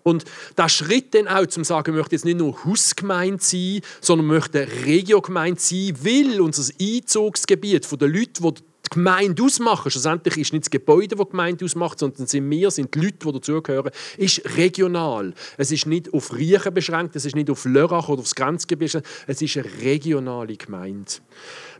Und 0.10 0.26
der 0.58 0.69
Schritt 0.69 1.13
dann 1.13 1.28
auch 1.28 1.45
zum 1.48 1.63
sagen, 1.63 1.93
wir 1.93 2.00
möchten 2.00 2.15
jetzt 2.15 2.26
nicht 2.26 2.38
nur 2.38 2.63
Hausgemeinde 2.65 3.41
sein, 3.41 3.82
sondern 4.02 4.28
möchten 4.28 4.67
Regiogemeinde 4.86 5.60
sein, 5.60 5.98
weil 6.02 6.41
unser 6.41 6.72
Einzugsgebiet 6.82 7.86
von 7.86 8.00
den 8.00 8.12
Leuten, 8.12 8.54
die 8.56 8.68
die 8.89 8.95
Gemeinde 8.95 9.43
ausmachen, 9.43 9.91
schlussendlich 9.91 10.38
ist 10.38 10.54
nicht 10.54 10.65
das 10.65 10.69
Gebäude, 10.69 11.15
das 11.15 11.25
die 11.25 11.32
Gemeinde 11.32 11.65
ausmacht, 11.65 11.99
sondern 11.99 12.28
sind 12.28 12.49
wir, 12.49 12.71
sind 12.71 12.93
die 12.93 12.99
Leute, 12.99 13.17
die 13.25 13.32
dazugehören, 13.32 13.91
ist 14.17 14.41
regional. 14.58 15.34
Es 15.58 15.71
ist 15.71 15.86
nicht 15.86 16.13
auf 16.13 16.36
Riechen 16.36 16.73
beschränkt, 16.73 17.15
es 17.15 17.25
ist 17.25 17.36
nicht 17.36 17.49
auf 17.49 17.65
Lörrach 17.65 18.10
oder 18.10 18.21
aufs 18.21 18.36
Grenzgebiet 18.36 19.02
es 19.28 19.41
ist 19.41 19.58
eine 19.58 19.65
regionale 19.82 20.56
Gemeinde. 20.56 21.12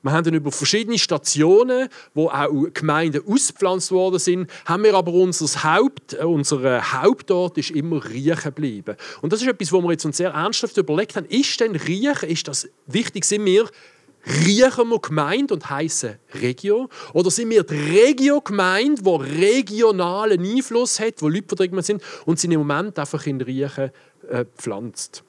Wir 0.02 0.12
haben 0.12 0.24
dann 0.24 0.34
über 0.34 0.52
verschiedene 0.52 0.98
Stationen, 0.98 1.90
wo 2.14 2.30
auch 2.30 2.68
Gemeinden 2.74 3.22
ausgepflanzt 3.28 3.92
worden 3.92 4.20
sind, 4.20 4.50
haben 4.66 4.84
wir 4.84 4.94
aber 4.94 5.12
unser 5.12 5.64
Haupt, 5.64 6.14
äh, 6.14 6.24
unser 6.24 7.02
Hauptort 7.02 7.58
ist 7.58 7.72
immer 7.72 8.04
Riechen 8.06 8.42
geblieben. 8.42 8.96
Und 9.22 9.34
das 9.34 9.42
ist 9.42 9.48
etwas, 9.48 9.72
wo 9.72 9.82
wir 9.82 9.92
jetzt 9.92 10.06
uns 10.06 10.18
sehr 10.18 10.32
ernsthaft 10.32 10.78
überlegt 10.78 11.16
haben. 11.16 11.26
Ist 11.26 11.60
denn 11.60 11.76
Riechen, 11.76 12.30
ist 12.30 12.48
das 12.48 12.70
wichtig, 12.88 13.26
sind 13.26 13.46
wir 13.46 13.70
riechen 14.30 14.90
wir 14.90 15.00
Gemeinde 15.00 15.54
und 15.54 15.70
heißen 15.70 16.18
Regio? 16.42 16.90
Oder 17.14 17.32
sind 17.32 17.50
wir 17.50 17.64
die 17.64 17.76
Regio-Gemeinde, 17.76 19.02
die 19.02 19.46
regionalen 19.46 20.46
Einfluss 20.46 21.00
hat, 21.00 21.22
wo 21.22 21.30
Leute 21.30 21.48
verdrängt 21.48 21.86
sind 21.86 22.02
und 22.26 22.40
sind 22.40 22.52
im 22.52 22.60
Moment 22.60 22.98
einfach 23.00 23.26
in 23.26 23.42
Riechen 23.42 23.92
äh, 24.30 24.46
pflanzt? 24.58 25.24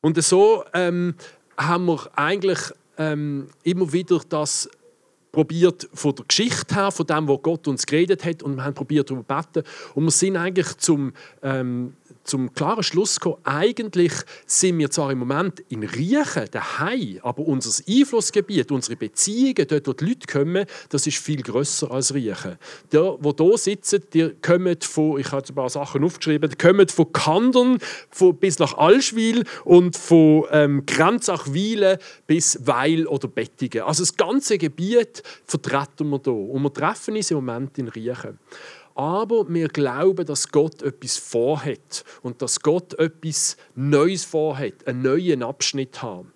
Und 0.00 0.22
so 0.22 0.64
ähm, 0.72 1.14
haben 1.56 1.86
wir 1.86 2.10
eigentlich 2.14 2.60
ähm, 2.96 3.48
immer 3.62 3.92
wieder 3.92 4.20
das 4.28 4.68
probiert 5.32 5.88
von 5.94 6.14
der 6.14 6.24
Geschichte 6.26 6.74
her, 6.74 6.90
von 6.90 7.06
dem, 7.06 7.28
was 7.28 7.42
Gott 7.42 7.68
uns 7.68 7.86
geredet 7.86 8.24
hat, 8.24 8.42
und 8.42 8.56
wir 8.56 8.64
haben 8.64 8.74
probiert 8.74 9.10
darüber 9.10 9.42
zu 9.42 9.50
beten. 9.52 9.68
Und 9.94 10.04
wir 10.04 10.10
sind 10.10 10.36
eigentlich 10.36 10.76
zum 10.78 11.12
ähm, 11.42 11.96
zum 12.30 12.54
klaren 12.54 12.84
Schluss 12.84 13.18
gekommen, 13.18 13.42
eigentlich 13.44 14.12
sind 14.46 14.78
wir 14.78 14.88
zwar 14.90 15.10
im 15.10 15.18
Moment 15.18 15.60
in 15.68 15.82
Riechen, 15.82 16.46
daheim, 16.50 17.18
aber 17.22 17.42
unser 17.42 17.82
Einflussgebiet, 17.88 18.70
unsere 18.70 18.96
Beziehungen, 18.96 19.66
dort 19.68 19.88
wo 19.88 19.92
die 19.92 20.04
Leute 20.04 20.26
kommen, 20.30 20.64
das 20.90 21.08
ist 21.08 21.18
viel 21.18 21.42
grösser 21.42 21.90
als 21.90 22.14
Riechen. 22.14 22.56
Die, 22.92 22.96
die 22.96 23.44
hier 23.44 23.58
sitzen, 23.58 24.04
die 24.14 24.30
kommen 24.40 24.76
von, 24.80 25.18
ich 25.18 25.32
habe 25.32 25.44
ein 25.46 25.54
paar 25.54 25.68
Sachen 25.68 26.04
aufgeschrieben, 26.04 26.48
die 26.48 26.56
kommen 26.56 26.88
von 26.88 27.12
Kandern 27.12 27.78
von, 28.10 28.36
bis 28.36 28.60
nach 28.60 28.74
Allschwil 28.78 29.44
und 29.64 29.96
von 29.96 30.44
ähm, 30.52 30.86
Grenzachwilen 30.86 31.98
bis 32.28 32.60
Weil 32.64 33.08
oder 33.08 33.26
Bettingen. 33.26 33.82
Also 33.82 34.02
das 34.02 34.16
ganze 34.16 34.56
Gebiet 34.56 35.24
vertreten 35.44 36.08
wir 36.10 36.20
hier. 36.22 36.32
Und 36.32 36.62
wir 36.62 36.72
treffen 36.72 37.16
uns 37.16 37.30
im 37.32 37.38
Moment 37.38 37.76
in 37.78 37.88
Riechen 37.88 38.38
aber 38.94 39.48
wir 39.48 39.68
glauben, 39.68 40.26
dass 40.26 40.48
Gott 40.48 40.82
etwas 40.82 41.16
vorhat 41.16 42.04
und 42.22 42.42
dass 42.42 42.60
Gott 42.60 42.94
etwas 42.98 43.56
Neues 43.74 44.24
vorhat, 44.24 44.86
einen 44.86 45.02
neuen 45.02 45.42
Abschnitt 45.42 46.02
haben. 46.02 46.32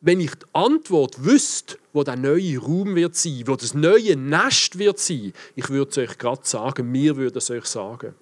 Wenn 0.00 0.20
ich 0.20 0.34
die 0.34 0.46
Antwort 0.52 1.24
wüsste, 1.24 1.78
wo 1.92 2.04
der 2.04 2.16
neue 2.16 2.58
Raum 2.58 2.94
wird 2.94 3.16
sein, 3.16 3.42
wo 3.46 3.56
das 3.56 3.74
neue 3.74 4.16
Nest 4.16 4.78
wird 4.78 4.98
sein, 4.98 5.32
ich 5.54 5.68
würde 5.70 5.90
es 5.90 5.98
euch 5.98 6.18
gerade 6.18 6.42
sagen, 6.44 6.90
mir 6.92 7.16
würde 7.16 7.38
es 7.38 7.50
euch 7.50 7.64
sagen. 7.66 8.14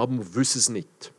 aber 0.00 0.12
wir 0.12 0.34
wissen 0.34 0.58
es 0.58 0.68
nicht. 0.68 1.12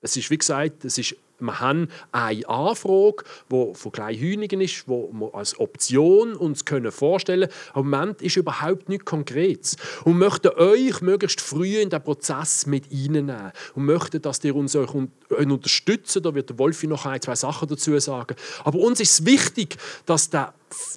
Es 0.00 0.16
ist, 0.16 0.30
wie 0.30 0.38
gesagt, 0.38 0.84
es 0.84 0.98
ist 0.98 1.16
wir 1.38 1.60
haben 1.60 1.88
eine 2.12 2.48
Anfrage, 2.48 3.24
die 3.50 3.74
von 3.74 3.92
Kleinhünigen 3.92 4.60
ist, 4.60 4.84
die 4.86 4.90
wir 4.90 5.34
als 5.34 5.58
Option 5.58 6.34
uns 6.34 6.64
können 6.64 6.90
vorstellen 6.90 7.50
können. 7.50 7.84
Im 7.84 7.90
Moment 7.90 8.22
ist 8.22 8.36
überhaupt 8.36 8.88
nichts 8.88 9.04
Konkretes. 9.04 9.76
Und 10.04 10.18
möchten 10.18 10.48
euch 10.56 11.00
möglichst 11.00 11.40
früh 11.40 11.78
in 11.78 11.90
den 11.90 12.02
Prozess 12.02 12.66
mit 12.66 12.84
reinnehmen. 12.90 13.52
Und 13.74 13.84
möchten, 13.84 14.22
dass 14.22 14.42
ihr 14.44 14.56
uns 14.56 14.74
euch 14.76 14.90
unterstützt. 15.28 16.18
Da 16.24 16.34
wird 16.34 16.50
der 16.50 16.58
Wolfi 16.58 16.86
noch 16.86 17.06
ein, 17.06 17.20
zwei 17.20 17.34
Sachen 17.34 17.68
dazu 17.68 17.98
sagen. 17.98 18.36
Aber 18.64 18.78
uns 18.78 19.00
ist 19.00 19.20
es 19.20 19.26
wichtig, 19.26 19.76
dass 20.06 20.30
der 20.30 20.54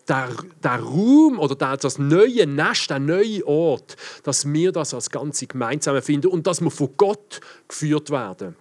der, 0.07 0.29
der 0.63 0.79
Raum 0.79 1.37
oder 1.37 1.53
der, 1.53 1.77
das 1.77 1.99
neue 1.99 2.47
Nest, 2.47 2.89
der 2.89 2.99
neue 2.99 3.45
Ort, 3.45 3.95
dass 4.23 4.51
wir 4.51 4.71
das 4.71 4.95
als 4.95 5.11
ganze 5.11 5.45
gemeinsam 5.45 6.01
finden 6.01 6.27
und 6.27 6.47
dass 6.47 6.59
wir 6.61 6.71
von 6.71 6.89
Gott 6.97 7.39
geführt 7.67 8.09
werden. 8.09 8.55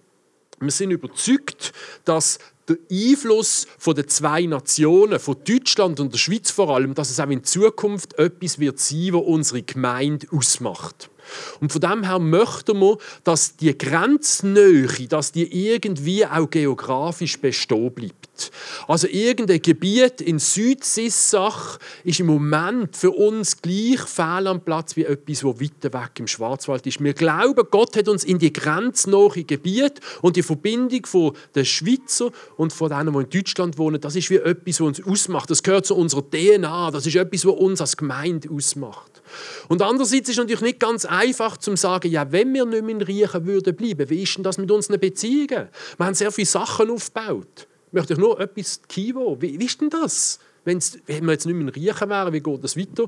Wir 0.59 0.71
sind 0.71 0.91
überzeugt, 0.91 1.73
dass 2.05 2.39
der 2.67 2.77
Einfluss 2.91 3.65
von 3.77 3.95
den 3.95 4.07
zwei 4.07 4.43
Nationen, 4.43 5.19
von 5.19 5.37
Deutschland 5.47 5.99
und 5.99 6.13
der 6.13 6.19
Schweiz 6.19 6.51
vor 6.51 6.75
allem, 6.75 6.93
dass 6.93 7.09
es 7.09 7.19
auch 7.19 7.29
in 7.29 7.43
Zukunft 7.43 8.17
etwas 8.19 8.59
wird 8.59 8.79
sein, 8.79 9.13
was 9.13 9.23
unsere 9.23 9.63
Gemeinde 9.63 10.27
ausmacht. 10.31 11.09
Und 11.59 11.71
von 11.71 11.81
dem 11.81 12.03
her 12.03 12.19
möchten 12.19 12.79
wir, 12.79 12.97
dass 13.23 13.55
die 13.55 13.77
Grenznähe, 13.77 15.07
dass 15.07 15.31
die 15.31 15.69
irgendwie 15.69 16.25
auch 16.25 16.49
geografisch 16.49 17.39
bestehen 17.39 17.91
bleibt. 17.91 18.18
Also 18.87 19.07
irgendein 19.07 19.61
Gebiet 19.61 20.21
in 20.21 20.39
Südsissach 20.39 21.77
ist 22.03 22.19
im 22.19 22.27
Moment 22.27 22.95
für 22.95 23.11
uns 23.11 23.61
gleich 23.61 24.01
fehl 24.01 24.47
am 24.47 24.61
Platz 24.63 24.95
wie 24.95 25.05
etwas, 25.05 25.43
wo 25.43 25.59
weiter 25.59 25.93
weg 25.93 26.11
im 26.19 26.27
Schwarzwald 26.27 26.85
ist. 26.87 27.03
Wir 27.03 27.13
glauben, 27.13 27.67
Gott 27.69 27.95
hat 27.95 28.07
uns 28.07 28.23
in 28.23 28.39
die 28.39 28.53
grenznahe 28.53 29.43
Gebiet 29.43 29.99
und 30.21 30.35
die 30.35 30.43
Verbindung 30.43 31.05
von 31.05 31.33
den 31.55 31.65
Schweizer 31.65 32.31
und 32.57 32.73
von 32.73 32.89
denen, 32.89 33.13
die 33.13 33.19
in 33.19 33.29
Deutschland 33.29 33.77
wohnen, 33.77 34.01
das 34.01 34.15
ist 34.15 34.29
wie 34.29 34.37
etwas, 34.37 34.79
was 34.79 34.87
uns 34.87 35.03
ausmacht. 35.05 35.49
Das 35.49 35.63
gehört 35.63 35.85
zu 35.85 35.95
unserer 35.95 36.23
DNA. 36.29 36.91
Das 36.91 37.05
ist 37.05 37.15
etwas, 37.15 37.45
was 37.45 37.53
uns 37.53 37.81
als 37.81 37.97
Gemeinde 37.97 38.49
ausmacht. 38.49 39.21
Und 39.67 39.81
andererseits 39.81 40.29
ist 40.29 40.35
es 40.35 40.37
natürlich 40.37 40.61
nicht 40.61 40.79
ganz 40.79 41.05
einfach 41.05 41.57
zu 41.57 41.75
sagen, 41.75 42.09
ja, 42.11 42.31
wenn 42.31 42.53
wir 42.53 42.65
nicht 42.65 42.83
mehr 42.83 42.95
in 42.95 43.01
Riechen 43.01 43.45
würden 43.45 43.75
bleiben, 43.75 44.09
wie 44.09 44.23
ist 44.23 44.35
denn 44.35 44.43
das 44.43 44.57
mit 44.57 44.71
unseren 44.71 44.99
Beziehungen? 44.99 45.69
Wir 45.97 46.05
haben 46.05 46.15
sehr 46.15 46.31
viele 46.31 46.47
Sachen 46.47 46.89
aufgebaut. 46.89 47.67
Ich 47.89 47.93
möchte 47.93 48.13
euch 48.13 48.19
nur 48.19 48.39
etwas 48.39 48.81
Kivo. 48.87 49.35
Wie, 49.41 49.59
wie 49.59 49.65
ist 49.65 49.81
denn 49.81 49.89
das? 49.89 50.39
Wenn's, 50.63 50.99
wenn 51.07 51.25
wir 51.25 51.31
jetzt 51.31 51.45
nicht 51.47 51.55
mehr 51.55 51.67
in 51.67 51.69
Riechen 51.69 52.09
wären, 52.09 52.33
wie 52.33 52.39
geht 52.39 52.63
das 52.63 52.77
weiter? 52.77 53.03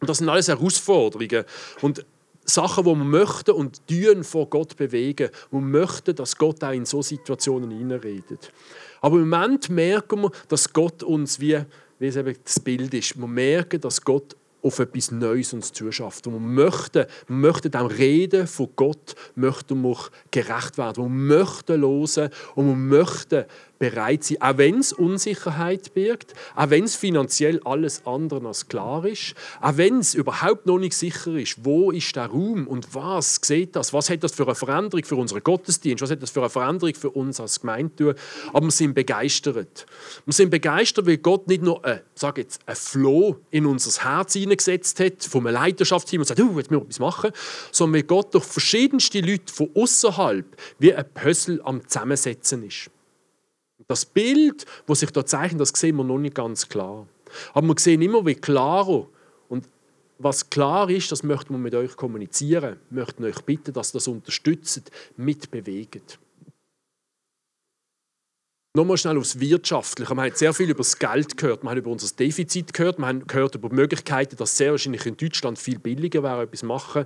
Und 0.00 0.08
das 0.08 0.18
sind 0.18 0.28
alles 0.28 0.48
Herausforderungen. 0.48 1.44
Und 1.82 2.04
Sachen, 2.44 2.84
die 2.84 2.90
wir 2.90 2.94
möchten 2.96 3.52
und 3.52 3.86
tun 3.88 4.22
vor 4.22 4.48
Gott 4.48 4.76
bewegen. 4.76 5.30
Wir 5.50 5.60
möchten, 5.60 6.14
dass 6.14 6.36
Gott 6.36 6.62
auch 6.62 6.72
in 6.72 6.84
solche 6.84 7.16
Situationen 7.16 7.70
hineinredet. 7.70 8.52
Aber 9.00 9.16
im 9.16 9.28
Moment 9.28 9.70
merken 9.70 10.22
wir, 10.22 10.30
dass 10.48 10.72
Gott 10.72 11.02
uns 11.02 11.40
wie, 11.40 11.58
wie 11.98 12.06
es 12.06 12.16
eben 12.16 12.36
das 12.44 12.60
Bild 12.60 12.92
ist, 12.94 13.18
wir 13.18 13.26
merken, 13.26 13.80
dass 13.80 14.00
Gott 14.00 14.36
auf 14.62 14.78
etwas 14.78 15.10
Neues 15.10 15.52
uns 15.52 15.72
zuschafft. 15.72 16.26
Und 16.26 16.34
wir 16.34 16.40
möchten, 16.40 17.06
wir 17.26 17.36
möchten 17.36 17.70
dem 17.70 17.86
Reden 17.86 18.46
von 18.46 18.70
Gott 18.76 19.14
möchten 19.34 19.82
wir 19.82 19.98
gerecht 20.30 20.78
werden. 20.78 21.04
Wir 21.04 21.10
möchten 21.10 21.82
hören 21.82 22.30
und 22.54 22.66
wir 22.68 22.74
möchten 22.74 23.44
bereit 23.78 24.24
sein, 24.24 24.40
auch 24.40 24.58
wenn 24.58 24.78
es 24.78 24.92
Unsicherheit 24.92 25.94
birgt, 25.94 26.34
auch 26.54 26.70
wenn 26.70 26.84
es 26.84 26.96
finanziell 26.96 27.60
alles 27.64 28.06
andere 28.06 28.46
als 28.46 28.68
klar 28.68 29.04
ist, 29.04 29.34
auch 29.60 29.76
wenn 29.76 29.98
es 29.98 30.14
überhaupt 30.14 30.66
noch 30.66 30.78
nicht 30.78 30.96
sicher 30.96 31.34
ist, 31.34 31.64
wo 31.64 31.90
ist 31.90 32.14
der 32.16 32.26
Raum 32.26 32.66
und 32.66 32.94
was 32.94 33.40
sieht 33.42 33.76
das, 33.76 33.92
was 33.92 34.10
hat 34.10 34.22
das 34.22 34.32
für 34.32 34.44
eine 34.44 34.54
Veränderung 34.54 35.04
für 35.04 35.16
unseren 35.16 35.42
Gottesdienst, 35.42 36.02
was 36.02 36.10
hat 36.10 36.22
das 36.22 36.30
für 36.30 36.40
eine 36.40 36.50
Veränderung 36.50 36.94
für 36.94 37.10
uns 37.10 37.40
als 37.40 37.60
Gemeinde, 37.60 38.14
aber 38.52 38.66
wir 38.66 38.70
sind 38.70 38.94
begeistert. 38.94 39.86
Wir 40.24 40.32
sind 40.32 40.50
begeistert, 40.50 41.06
weil 41.06 41.18
Gott 41.18 41.48
nicht 41.48 41.62
nur 41.62 41.84
ein, 41.84 42.00
sag 42.14 42.38
jetzt, 42.38 42.60
ein 42.66 42.76
Floh 42.76 43.36
in 43.50 43.66
unser 43.66 44.04
Herz 44.04 44.34
hineingesetzt 44.34 45.00
hat, 45.00 45.24
vom 45.24 45.46
Leidenschaftsteam 45.46 46.20
und 46.20 46.26
sagt, 46.26 46.40
oh, 46.40 46.58
jetzt 46.58 46.70
müssen 46.70 46.82
wir 46.82 46.86
etwas 46.86 46.98
machen, 46.98 47.30
sondern 47.70 47.94
weil 47.94 48.02
Gott 48.04 48.34
durch 48.34 48.44
verschiedenste 48.44 49.20
Leute 49.20 49.52
von 49.52 49.70
außerhalb 49.74 50.46
wie 50.78 50.94
ein 50.94 51.04
Puzzle 51.12 51.60
am 51.64 51.86
Zusammensetzen 51.86 52.64
ist. 52.64 52.90
Das 53.86 54.04
Bild, 54.04 54.64
das 54.86 55.00
sich 55.00 55.10
da 55.10 55.24
zeichnet, 55.24 55.60
das 55.60 55.70
sehen 55.70 55.96
wir 55.96 56.04
noch 56.04 56.18
nicht 56.18 56.34
ganz 56.34 56.68
klar. 56.68 57.06
Aber 57.52 57.66
wir 57.66 57.74
sehen 57.78 58.02
immer 58.02 58.24
wie 58.24 58.34
klarer. 58.34 59.06
Und 59.48 59.68
was 60.18 60.48
klar 60.48 60.88
ist, 60.88 61.12
das 61.12 61.22
möchten 61.22 61.54
wir 61.54 61.58
mit 61.58 61.74
euch 61.74 61.96
kommunizieren. 61.96 62.76
Wir 62.90 63.04
möchten 63.04 63.24
euch 63.24 63.40
bitten, 63.42 63.72
dass 63.72 63.90
ihr 63.90 63.94
das 63.94 64.08
unterstützt, 64.08 64.90
mitbewegt. 65.16 66.18
Nochmal 68.76 68.96
schnell 68.96 69.18
aufs 69.18 69.38
Wirtschaftliche. 69.38 70.16
Wir 70.16 70.22
haben 70.22 70.34
sehr 70.34 70.52
viel 70.52 70.68
über 70.68 70.78
das 70.78 70.98
Geld 70.98 71.36
gehört, 71.36 71.62
wir 71.62 71.70
haben 71.70 71.78
über 71.78 71.90
unser 71.92 72.12
Defizit 72.16 72.72
gehört, 72.74 72.98
wir 72.98 73.06
haben 73.06 73.24
gehört 73.24 73.54
über 73.54 73.72
Möglichkeiten, 73.72 74.34
dass 74.36 74.56
sehr 74.56 74.72
wahrscheinlich 74.72 75.06
in 75.06 75.16
Deutschland 75.16 75.60
viel 75.60 75.78
billiger 75.78 76.24
wäre, 76.24 76.42
etwas 76.42 76.64
machen. 76.64 77.04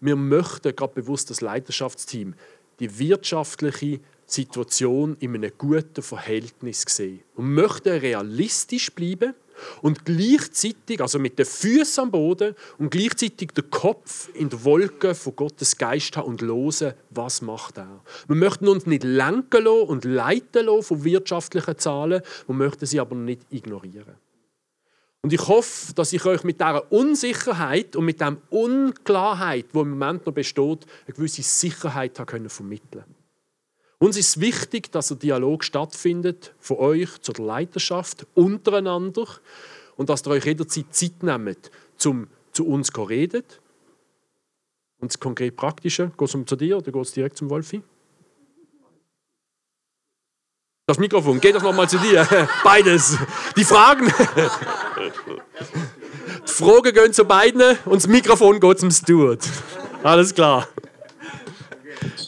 Wir 0.00 0.16
möchten 0.16 0.74
gerade 0.74 0.94
bewusst 0.94 1.28
das 1.28 1.42
Leiterschaftsteam 1.42 2.34
die 2.80 2.98
wirtschaftliche 2.98 4.00
Situation 4.32 5.16
in 5.20 5.34
einem 5.34 5.52
guten 5.56 6.02
Verhältnis 6.02 6.84
sehen. 6.88 7.22
Und 7.34 7.54
möchten 7.54 7.98
realistisch 7.98 8.92
bleiben 8.92 9.34
und 9.80 10.04
gleichzeitig, 10.04 11.00
also 11.00 11.18
mit 11.18 11.38
den 11.38 11.46
Füßen 11.46 12.04
am 12.04 12.10
Boden 12.10 12.54
und 12.78 12.90
gleichzeitig 12.90 13.50
den 13.52 13.70
Kopf 13.70 14.28
in 14.34 14.48
der 14.48 14.64
Wolke 14.64 15.14
von 15.14 15.36
Gottes 15.36 15.76
Geist 15.76 16.16
haben 16.16 16.28
und 16.28 16.42
hören, 16.42 16.94
was 17.10 17.42
macht 17.42 17.78
er. 17.78 18.00
Wir 18.26 18.36
möchten 18.36 18.68
uns 18.68 18.86
nicht 18.86 19.04
lenken 19.04 19.64
lassen 19.64 19.88
und 19.88 20.04
leiten 20.04 20.66
lassen 20.66 20.82
von 20.82 21.04
wirtschaftlichen 21.04 21.78
Zahlen, 21.78 22.22
wir 22.46 22.54
möchten 22.54 22.86
sie 22.86 23.00
aber 23.00 23.14
nicht 23.14 23.42
ignorieren. 23.50 24.16
Und 25.24 25.32
ich 25.32 25.46
hoffe, 25.46 25.94
dass 25.94 26.12
ich 26.12 26.24
euch 26.24 26.42
mit 26.42 26.60
dieser 26.60 26.90
Unsicherheit 26.90 27.94
und 27.94 28.06
mit 28.06 28.20
dieser 28.20 28.36
Unklarheit, 28.50 29.66
die 29.72 29.78
im 29.78 29.90
Moment 29.90 30.26
noch 30.26 30.32
besteht, 30.32 30.84
eine 31.06 31.14
gewisse 31.14 31.42
Sicherheit 31.42 32.16
vermitteln 32.16 33.04
konnte. 33.04 33.21
Uns 34.02 34.16
ist 34.16 34.40
wichtig, 34.40 34.90
dass 34.90 35.12
ein 35.12 35.20
Dialog 35.20 35.62
stattfindet 35.62 36.52
von 36.58 36.78
euch 36.78 37.20
zur 37.20 37.36
Leiterschaft 37.36 38.26
untereinander 38.34 39.28
und 39.94 40.10
dass 40.10 40.26
ihr 40.26 40.30
euch 40.30 40.44
jederzeit 40.44 40.86
Zeit 40.90 41.22
nehmt, 41.22 41.70
um 42.04 42.26
zu 42.50 42.66
uns 42.66 42.88
zu 42.88 43.04
reden. 43.04 43.44
Und 44.98 45.12
das 45.12 45.20
konkret 45.20 45.54
Praktische, 45.54 46.10
geht 46.18 46.34
es 46.34 46.46
zu 46.46 46.56
dir 46.56 46.78
oder 46.78 46.90
geht 46.90 47.00
es 47.00 47.12
direkt 47.12 47.36
zum 47.36 47.48
Wolfi? 47.48 47.80
Das 50.88 50.98
Mikrofon, 50.98 51.40
geht 51.40 51.54
das 51.54 51.62
nochmal 51.62 51.88
zu 51.88 51.98
dir? 51.98 52.26
Beides. 52.64 53.16
Die 53.56 53.62
Fragen. 53.62 54.06
Die 56.48 56.52
Fragen 56.52 56.92
gehen 56.92 57.12
zu 57.12 57.24
beiden 57.24 57.78
und 57.84 58.02
das 58.02 58.08
Mikrofon 58.08 58.58
geht 58.58 58.80
zum 58.80 58.90
Stuart. 58.90 59.48
Alles 60.02 60.34
klar. 60.34 60.66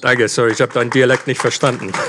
Danke, 0.01 0.29
sorry, 0.29 0.53
ich 0.53 0.61
habe 0.61 0.73
deinen 0.73 0.91
Dialekt 0.91 1.27
nicht 1.27 1.41
verstanden. 1.41 1.93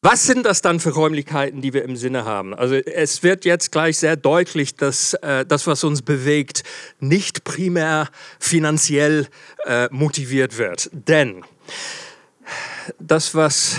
Was 0.00 0.22
sind 0.22 0.46
das 0.46 0.62
dann 0.62 0.80
für 0.80 0.90
Räumlichkeiten, 0.90 1.60
die 1.60 1.74
wir 1.74 1.84
im 1.84 1.96
Sinne 1.96 2.24
haben? 2.24 2.54
Also 2.54 2.76
es 2.76 3.22
wird 3.22 3.44
jetzt 3.44 3.72
gleich 3.72 3.98
sehr 3.98 4.16
deutlich, 4.16 4.74
dass 4.74 5.12
äh, 5.14 5.44
das, 5.44 5.66
was 5.66 5.84
uns 5.84 6.02
bewegt, 6.02 6.62
nicht 6.98 7.44
primär 7.44 8.08
finanziell 8.38 9.26
äh, 9.66 9.88
motiviert 9.90 10.56
wird. 10.56 10.88
Denn 10.92 11.44
das, 12.98 13.34
was 13.34 13.76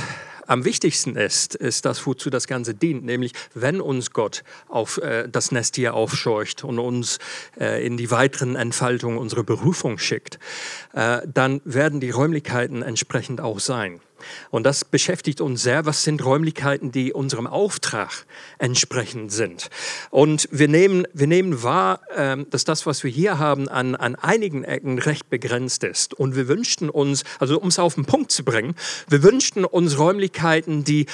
am 0.49 0.65
wichtigsten 0.65 1.15
ist, 1.15 1.53
ist 1.53 1.85
das, 1.85 2.05
wozu 2.07 2.29
das 2.29 2.47
Ganze 2.47 2.73
dient, 2.73 3.05
nämlich 3.05 3.33
wenn 3.53 3.79
uns 3.79 4.11
Gott 4.11 4.43
auf 4.67 4.97
äh, 4.97 5.27
das 5.29 5.51
Nest 5.51 5.75
hier 5.75 5.93
aufscheucht 5.93 6.63
und 6.63 6.79
uns 6.79 7.19
äh, 7.59 7.85
in 7.85 7.97
die 7.97 8.09
weiteren 8.09 8.55
Entfaltungen 8.55 9.19
unserer 9.19 9.43
Berufung 9.43 9.99
schickt, 9.99 10.39
äh, 10.93 11.21
dann 11.31 11.61
werden 11.65 11.99
die 11.99 12.09
Räumlichkeiten 12.09 12.81
entsprechend 12.81 13.41
auch 13.41 13.59
sein. 13.59 14.01
Und 14.51 14.63
das 14.63 14.85
beschäftigt 14.85 15.41
uns 15.41 15.63
sehr. 15.63 15.85
Was 15.85 16.03
sind 16.03 16.23
Räumlichkeiten, 16.23 16.91
die 16.91 17.13
unserem 17.13 17.47
Auftrag 17.47 18.25
entsprechend 18.57 19.31
sind? 19.31 19.69
Und 20.09 20.47
wir 20.51 20.67
nehmen, 20.67 21.07
wir 21.13 21.27
nehmen 21.27 21.63
wahr, 21.63 22.01
ähm, 22.15 22.47
dass 22.49 22.63
das, 22.63 22.85
was 22.85 23.03
wir 23.03 23.11
hier 23.11 23.39
haben, 23.39 23.67
an, 23.67 23.95
an 23.95 24.15
einigen 24.15 24.63
Ecken 24.63 24.99
recht 24.99 25.29
begrenzt 25.29 25.83
ist. 25.83 26.13
Und 26.13 26.35
wir 26.35 26.47
wünschten 26.47 26.89
uns, 26.89 27.23
also 27.39 27.59
um 27.59 27.69
es 27.69 27.79
auf 27.79 27.95
den 27.95 28.05
Punkt 28.05 28.31
zu 28.31 28.43
bringen, 28.43 28.75
wir 29.07 29.23
wünschten 29.23 29.65
uns 29.65 29.97
Räumlichkeiten, 29.97 30.83
die 30.83 31.05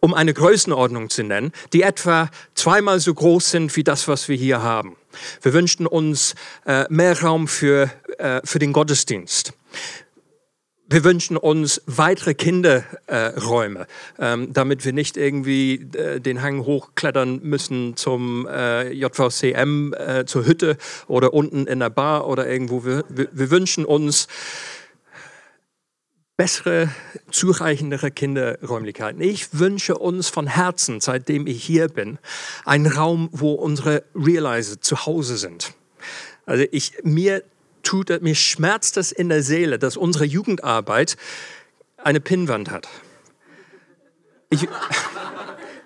um 0.00 0.14
eine 0.14 0.32
Größenordnung 0.32 1.10
zu 1.10 1.22
nennen, 1.22 1.52
die 1.72 1.82
etwa 1.82 2.30
zweimal 2.54 3.00
so 3.00 3.12
groß 3.14 3.50
sind 3.50 3.76
wie 3.76 3.84
das, 3.84 4.08
was 4.08 4.28
wir 4.28 4.36
hier 4.36 4.62
haben. 4.62 4.96
Wir 5.42 5.52
wünschten 5.52 5.86
uns 5.86 6.34
äh, 6.66 6.86
mehr 6.88 7.20
Raum 7.20 7.48
für, 7.48 7.90
äh, 8.18 8.40
für 8.44 8.58
den 8.58 8.72
Gottesdienst 8.72 9.52
wir 10.90 11.04
wünschen 11.04 11.36
uns 11.36 11.80
weitere 11.86 12.34
Kinderräume, 12.34 13.86
ähm, 14.18 14.52
damit 14.52 14.84
wir 14.84 14.92
nicht 14.92 15.16
irgendwie 15.16 15.74
äh, 15.94 16.20
den 16.20 16.42
Hang 16.42 16.64
hochklettern 16.64 17.40
müssen 17.44 17.96
zum 17.96 18.48
äh, 18.48 18.90
JVCM, 18.90 19.94
äh, 19.94 20.24
zur 20.26 20.46
Hütte 20.46 20.76
oder 21.06 21.32
unten 21.32 21.68
in 21.68 21.78
der 21.78 21.90
Bar 21.90 22.26
oder 22.26 22.48
irgendwo. 22.48 22.84
Wir, 22.84 23.04
wir, 23.08 23.28
wir 23.30 23.50
wünschen 23.52 23.84
uns 23.84 24.26
bessere, 26.36 26.88
zureichendere 27.30 28.10
Kinderräumlichkeiten. 28.10 29.20
Ich 29.20 29.60
wünsche 29.60 29.96
uns 29.96 30.28
von 30.28 30.48
Herzen, 30.48 31.00
seitdem 31.00 31.46
ich 31.46 31.62
hier 31.62 31.86
bin, 31.86 32.18
einen 32.64 32.86
Raum, 32.86 33.28
wo 33.30 33.52
unsere 33.52 34.02
Realizer 34.16 34.80
zu 34.80 35.06
Hause 35.06 35.36
sind. 35.36 35.72
Also 36.46 36.64
ich, 36.72 36.94
mir 37.04 37.44
tut, 37.90 38.22
mir 38.22 38.36
schmerzt 38.36 38.96
es 38.96 39.10
in 39.10 39.28
der 39.28 39.42
Seele, 39.42 39.78
dass 39.78 39.96
unsere 39.96 40.24
Jugendarbeit 40.24 41.16
eine 41.96 42.20
Pinnwand 42.20 42.70
hat. 42.70 42.88
Ich, 44.50 44.68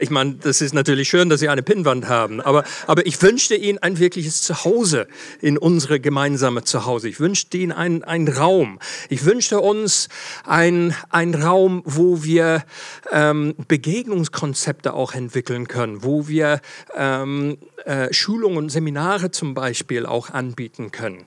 ich 0.05 0.11
meine, 0.11 0.35
das 0.35 0.61
ist 0.61 0.75
natürlich 0.75 1.09
schön, 1.09 1.31
dass 1.31 1.41
Sie 1.41 1.49
eine 1.49 1.63
Pinnwand 1.63 2.09
haben, 2.09 2.43
aber, 2.43 2.65
aber 2.87 3.07
ich 3.07 3.21
wünschte 3.23 3.55
Ihnen 3.55 3.79
ein 3.79 3.99
wirkliches 3.99 4.43
Zuhause 4.43 5.09
in 5.41 5.57
unsere 5.57 5.99
gemeinsame 5.99 6.63
Zuhause. 6.63 7.09
Ich 7.09 7.21
wünschte 7.21 7.57
Ihnen 7.57 7.73
einen, 7.73 8.05
einen 8.05 8.29
Raum. 8.29 8.79
Ich 9.09 9.25
wünschte 9.25 9.61
uns 9.61 10.11
einen, 10.45 10.95
Raum, 11.11 11.81
wo 11.87 12.23
wir 12.23 12.65
ähm, 13.11 13.55
Begegnungskonzepte 13.67 14.93
auch 14.93 15.15
entwickeln 15.15 15.69
können, 15.69 16.05
wo 16.05 16.29
wir 16.29 16.61
ähm, 16.95 17.57
äh, 17.87 18.13
Schulungen 18.13 18.59
und 18.59 18.69
Seminare 18.69 19.31
zum 19.31 19.55
Beispiel 19.55 20.05
auch 20.05 20.29
anbieten 20.29 20.91
können. 20.91 21.25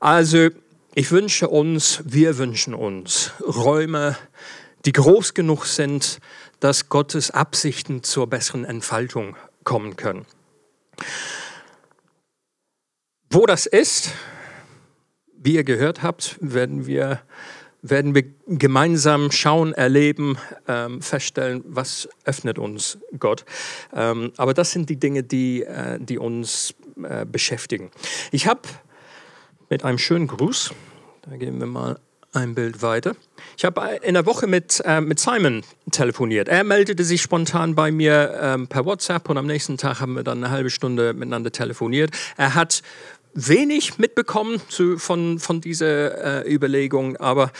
Also 0.00 0.48
ich 0.96 1.12
wünsche 1.12 1.46
uns, 1.46 2.02
wir 2.04 2.36
wünschen 2.36 2.74
uns 2.74 3.30
Räume, 3.46 4.16
die 4.84 4.92
groß 4.92 5.34
genug 5.34 5.66
sind, 5.66 6.18
dass 6.60 6.88
Gottes 6.88 7.30
Absichten 7.30 8.02
zur 8.02 8.26
besseren 8.26 8.64
Entfaltung 8.64 9.36
kommen 9.64 9.96
können. 9.96 10.26
Wo 13.30 13.46
das 13.46 13.66
ist, 13.66 14.12
wie 15.36 15.54
ihr 15.54 15.64
gehört 15.64 16.02
habt, 16.02 16.36
werden 16.40 16.86
wir, 16.86 17.20
werden 17.82 18.14
wir 18.14 18.24
gemeinsam 18.46 19.30
schauen, 19.30 19.72
erleben, 19.74 20.38
ähm, 20.66 21.02
feststellen, 21.02 21.62
was 21.66 22.08
öffnet 22.24 22.58
uns 22.58 22.98
Gott. 23.18 23.44
Ähm, 23.94 24.32
aber 24.36 24.54
das 24.54 24.72
sind 24.72 24.88
die 24.88 24.98
Dinge, 24.98 25.22
die, 25.22 25.62
äh, 25.62 25.98
die 26.00 26.18
uns 26.18 26.74
äh, 27.02 27.24
beschäftigen. 27.24 27.90
Ich 28.32 28.46
habe 28.46 28.62
mit 29.68 29.84
einem 29.84 29.98
schönen 29.98 30.26
Gruß, 30.26 30.72
da 31.22 31.36
gehen 31.36 31.60
wir 31.60 31.66
mal 31.66 32.00
ein 32.32 32.54
Bild 32.54 32.82
weiter. 32.82 33.16
Ich 33.56 33.64
habe 33.64 33.98
in 34.02 34.14
der 34.14 34.26
Woche 34.26 34.46
mit, 34.46 34.82
äh, 34.84 35.00
mit 35.00 35.18
Simon 35.18 35.62
telefoniert. 35.90 36.48
Er 36.48 36.64
meldete 36.64 37.04
sich 37.04 37.22
spontan 37.22 37.74
bei 37.74 37.90
mir 37.90 38.38
ähm, 38.40 38.68
per 38.68 38.84
WhatsApp 38.84 39.28
und 39.28 39.38
am 39.38 39.46
nächsten 39.46 39.76
Tag 39.76 40.00
haben 40.00 40.14
wir 40.14 40.22
dann 40.22 40.44
eine 40.44 40.50
halbe 40.50 40.70
Stunde 40.70 41.14
miteinander 41.14 41.50
telefoniert. 41.50 42.10
Er 42.36 42.54
hat 42.54 42.82
wenig 43.34 43.98
mitbekommen 43.98 44.60
zu, 44.68 44.98
von, 44.98 45.38
von 45.38 45.60
dieser 45.60 46.44
äh, 46.44 46.52
Überlegung, 46.52 47.16
aber 47.18 47.52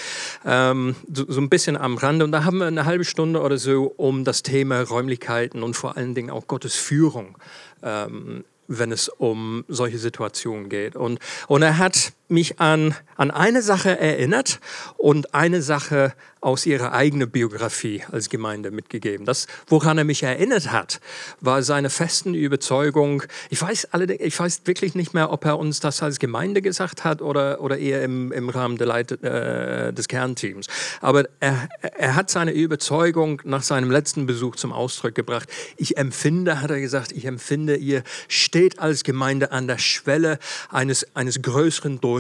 ähm, 0.45 0.97
so, 1.13 1.25
so, 1.29 1.41
ein 1.41 1.49
bisschen 1.49 1.77
am 1.77 1.97
Rande. 1.97 2.25
Und 2.25 2.33
da 2.33 2.45
haben 2.45 2.59
wir 2.59 2.67
eine 2.67 2.85
halbe 2.85 3.05
Stunde 3.05 3.41
oder 3.41 3.59
so 3.59 3.93
um 3.97 4.25
das 4.25 4.43
Thema 4.43 4.83
Räumlichkeiten 4.83 5.63
und 5.63 5.75
vor 5.75 5.97
allen 5.97 6.15
Dingen 6.15 6.31
auch 6.31 6.47
Gottes 6.47 6.75
Führung 6.75 7.37
ähm, 7.83 8.45
wenn 8.69 8.93
es 8.93 9.09
um 9.09 9.65
solche 9.67 9.99
Situationen 9.99 10.69
geht. 10.69 10.95
Und, 10.95 11.19
und 11.49 11.63
er 11.63 11.79
hat 11.79 12.13
mich 12.29 12.61
an, 12.61 12.95
an 13.17 13.31
eine 13.31 13.63
Sache 13.63 13.99
erinnert 13.99 14.61
und 14.97 15.35
eine 15.35 15.63
Sache 15.63 16.15
aus 16.41 16.67
ihrer 16.67 16.93
eigenen 16.93 17.31
Biografie 17.31 18.05
als 18.13 18.29
Gemeinde 18.29 18.71
mitgegeben. 18.71 19.27
Das, 19.27 19.47
woran 19.67 19.99
er 19.99 20.05
mich 20.05 20.23
erinnert 20.23 20.71
hat, 20.71 21.01
war 21.41 21.63
seine 21.63 21.91
festen 21.91 22.35
Überzeugung. 22.35 23.25
Ich 23.51 23.61
weiß, 23.61 23.89
allerdings, 23.93 24.21
ich 24.21 24.39
weiß 24.39 24.63
wirklich 24.67 24.95
nicht 24.95 25.15
mehr, 25.15 25.33
ob 25.33 25.45
er 25.45 25.59
uns 25.59 25.81
das 25.81 26.03
als 26.03 26.19
Gemeinde 26.19 26.63
gesagt 26.63 27.03
hat 27.03 27.23
oder, 27.23 27.61
oder 27.61 27.79
eher 27.79 28.05
im, 28.05 28.31
im 28.31 28.49
Rahmen 28.51 28.77
der 28.79 28.87
Leit, 28.87 29.11
äh, 29.11 29.93
des 29.93 30.07
Kernteams. 30.07 30.67
Aber 31.01 31.25
er, 31.41 31.69
er 31.81 32.15
hat 32.15 32.31
seine 32.31 32.53
Überzeugung 32.53 33.43
nach 33.45 33.63
seinem 33.63 33.91
letzten 33.91 34.27
Besuch 34.27 34.57
zum 34.57 34.73
Ausdruck 34.73 35.15
gebracht. 35.15 35.49
Ich 35.77 35.97
empfinde, 35.97 36.61
hat 36.61 36.71
er 36.71 36.81
gesagt, 36.81 37.11
ich 37.13 37.25
empfinde, 37.25 37.77
ihr 37.77 38.05
steht 38.29 38.79
als 38.79 39.03
Gemeinde 39.03 39.51
an 39.51 39.67
der 39.67 39.79
Schwelle 39.79 40.39
eines, 40.71 41.17
eines 41.17 41.43
größeren 41.43 42.01
Durchbruchs. 42.01 42.18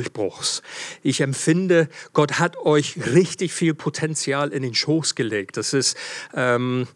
Ich 1.03 1.21
empfinde, 1.21 1.89
Gott 2.13 2.39
hat 2.39 2.57
euch 2.57 2.97
richtig 3.13 3.53
viel 3.53 3.75
Potenzial 3.75 3.99
Potenzial 3.99 4.53
in 4.53 4.63
den 4.63 4.75
Schoß 4.75 5.15
gelegt. 5.15 5.57
Das 5.57 5.73
ist, 5.73 5.97
ähm, 6.35 6.87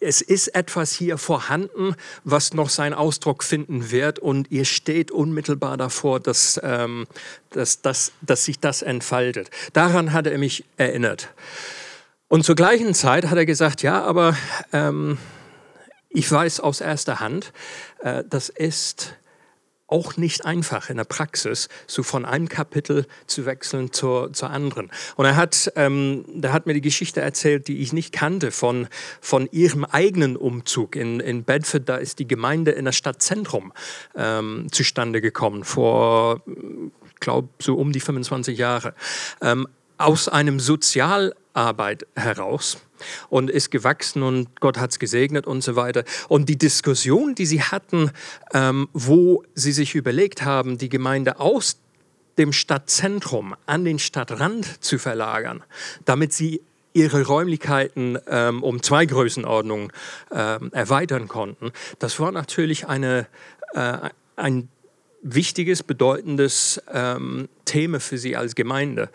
es 0.00 0.20
ist 0.20 0.48
etwas 0.48 0.92
hier 0.92 1.18
vorhanden, 1.18 1.94
was 2.24 2.54
noch 2.54 2.68
seinen 2.68 2.94
Ausdruck 2.94 3.42
finden 3.42 3.90
wird 3.90 4.18
und 4.18 4.50
ihr 4.50 4.64
steht 4.64 5.10
unmittelbar 5.10 5.76
davor, 5.76 6.20
dass, 6.20 6.60
ähm, 6.62 7.06
dass, 7.50 7.82
dass, 7.82 8.12
dass 8.20 8.44
sich 8.44 8.58
das 8.58 8.82
entfaltet. 8.82 9.50
Daran 9.72 10.12
hat 10.12 10.26
er 10.26 10.38
mich 10.38 10.64
erinnert. 10.76 11.30
Und 12.28 12.44
zur 12.44 12.54
gleichen 12.54 12.94
Zeit 12.94 13.26
hat 13.26 13.38
er 13.38 13.46
gesagt, 13.46 13.82
ja, 13.82 14.02
aber 14.02 14.36
ähm, 14.72 15.18
ich 16.10 16.30
weiß 16.30 16.60
aus 16.60 16.80
erster 16.80 17.20
Hand, 17.20 17.52
äh, 18.00 18.24
das 18.28 18.48
ist 18.48 19.14
auch 19.92 20.16
nicht 20.16 20.46
einfach 20.46 20.88
in 20.88 20.96
der 20.96 21.04
Praxis, 21.04 21.68
so 21.86 22.02
von 22.02 22.24
einem 22.24 22.48
Kapitel 22.48 23.06
zu 23.26 23.44
wechseln 23.44 23.92
zur, 23.92 24.32
zur 24.32 24.48
anderen. 24.48 24.90
Und 25.16 25.26
er 25.26 25.36
hat, 25.36 25.70
ähm, 25.76 26.24
der 26.28 26.54
hat 26.54 26.66
mir 26.66 26.72
die 26.72 26.80
Geschichte 26.80 27.20
erzählt, 27.20 27.68
die 27.68 27.82
ich 27.82 27.92
nicht 27.92 28.12
kannte, 28.12 28.50
von, 28.50 28.88
von 29.20 29.48
ihrem 29.52 29.84
eigenen 29.84 30.36
Umzug. 30.36 30.96
In, 30.96 31.20
in 31.20 31.44
Bedford, 31.44 31.88
da 31.90 31.96
ist 31.96 32.18
die 32.18 32.26
Gemeinde 32.26 32.70
in 32.70 32.86
das 32.86 32.96
Stadtzentrum 32.96 33.72
ähm, 34.16 34.68
zustande 34.72 35.20
gekommen, 35.20 35.62
vor, 35.62 36.40
ich 36.46 37.20
glaube, 37.20 37.48
so 37.60 37.74
um 37.74 37.92
die 37.92 38.00
25 38.00 38.56
Jahre. 38.56 38.94
Ähm, 39.42 39.68
aus 39.98 40.28
einem 40.28 40.58
Sozialarbeit 40.58 42.06
heraus 42.16 42.78
und 43.28 43.50
ist 43.50 43.70
gewachsen 43.70 44.22
und 44.22 44.60
Gott 44.60 44.78
hat 44.78 44.90
es 44.90 44.98
gesegnet 44.98 45.46
und 45.46 45.62
so 45.62 45.76
weiter. 45.76 46.04
Und 46.28 46.48
die 46.48 46.58
Diskussion, 46.58 47.34
die 47.34 47.46
sie 47.46 47.62
hatten, 47.62 48.10
ähm, 48.54 48.88
wo 48.92 49.44
sie 49.54 49.72
sich 49.72 49.94
überlegt 49.94 50.42
haben, 50.42 50.78
die 50.78 50.88
Gemeinde 50.88 51.40
aus 51.40 51.78
dem 52.38 52.52
Stadtzentrum 52.52 53.54
an 53.66 53.84
den 53.84 53.98
Stadtrand 53.98 54.82
zu 54.82 54.98
verlagern, 54.98 55.62
damit 56.04 56.32
sie 56.32 56.62
ihre 56.94 57.22
Räumlichkeiten 57.22 58.18
ähm, 58.26 58.62
um 58.62 58.82
zwei 58.82 59.06
Größenordnungen 59.06 59.92
ähm, 60.30 60.70
erweitern 60.72 61.28
konnten, 61.28 61.72
das 61.98 62.20
war 62.20 62.32
natürlich 62.32 62.86
eine, 62.86 63.26
äh, 63.74 64.10
ein 64.36 64.68
wichtiges, 65.22 65.82
bedeutendes 65.82 66.82
ähm, 66.92 67.48
Thema 67.64 68.00
für 68.00 68.18
sie 68.18 68.36
als 68.36 68.54
Gemeinde. 68.54 69.08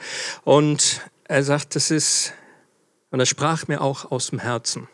Und 0.43 1.01
er 1.25 1.43
sagt, 1.43 1.75
das 1.75 1.91
ist 1.91 2.33
und 3.17 3.21
er 3.21 3.25
sprach 3.25 3.67
mir 3.67 3.81
auch 3.81 4.11
aus 4.11 4.27
dem 4.27 4.37
Herzen. 4.37 4.87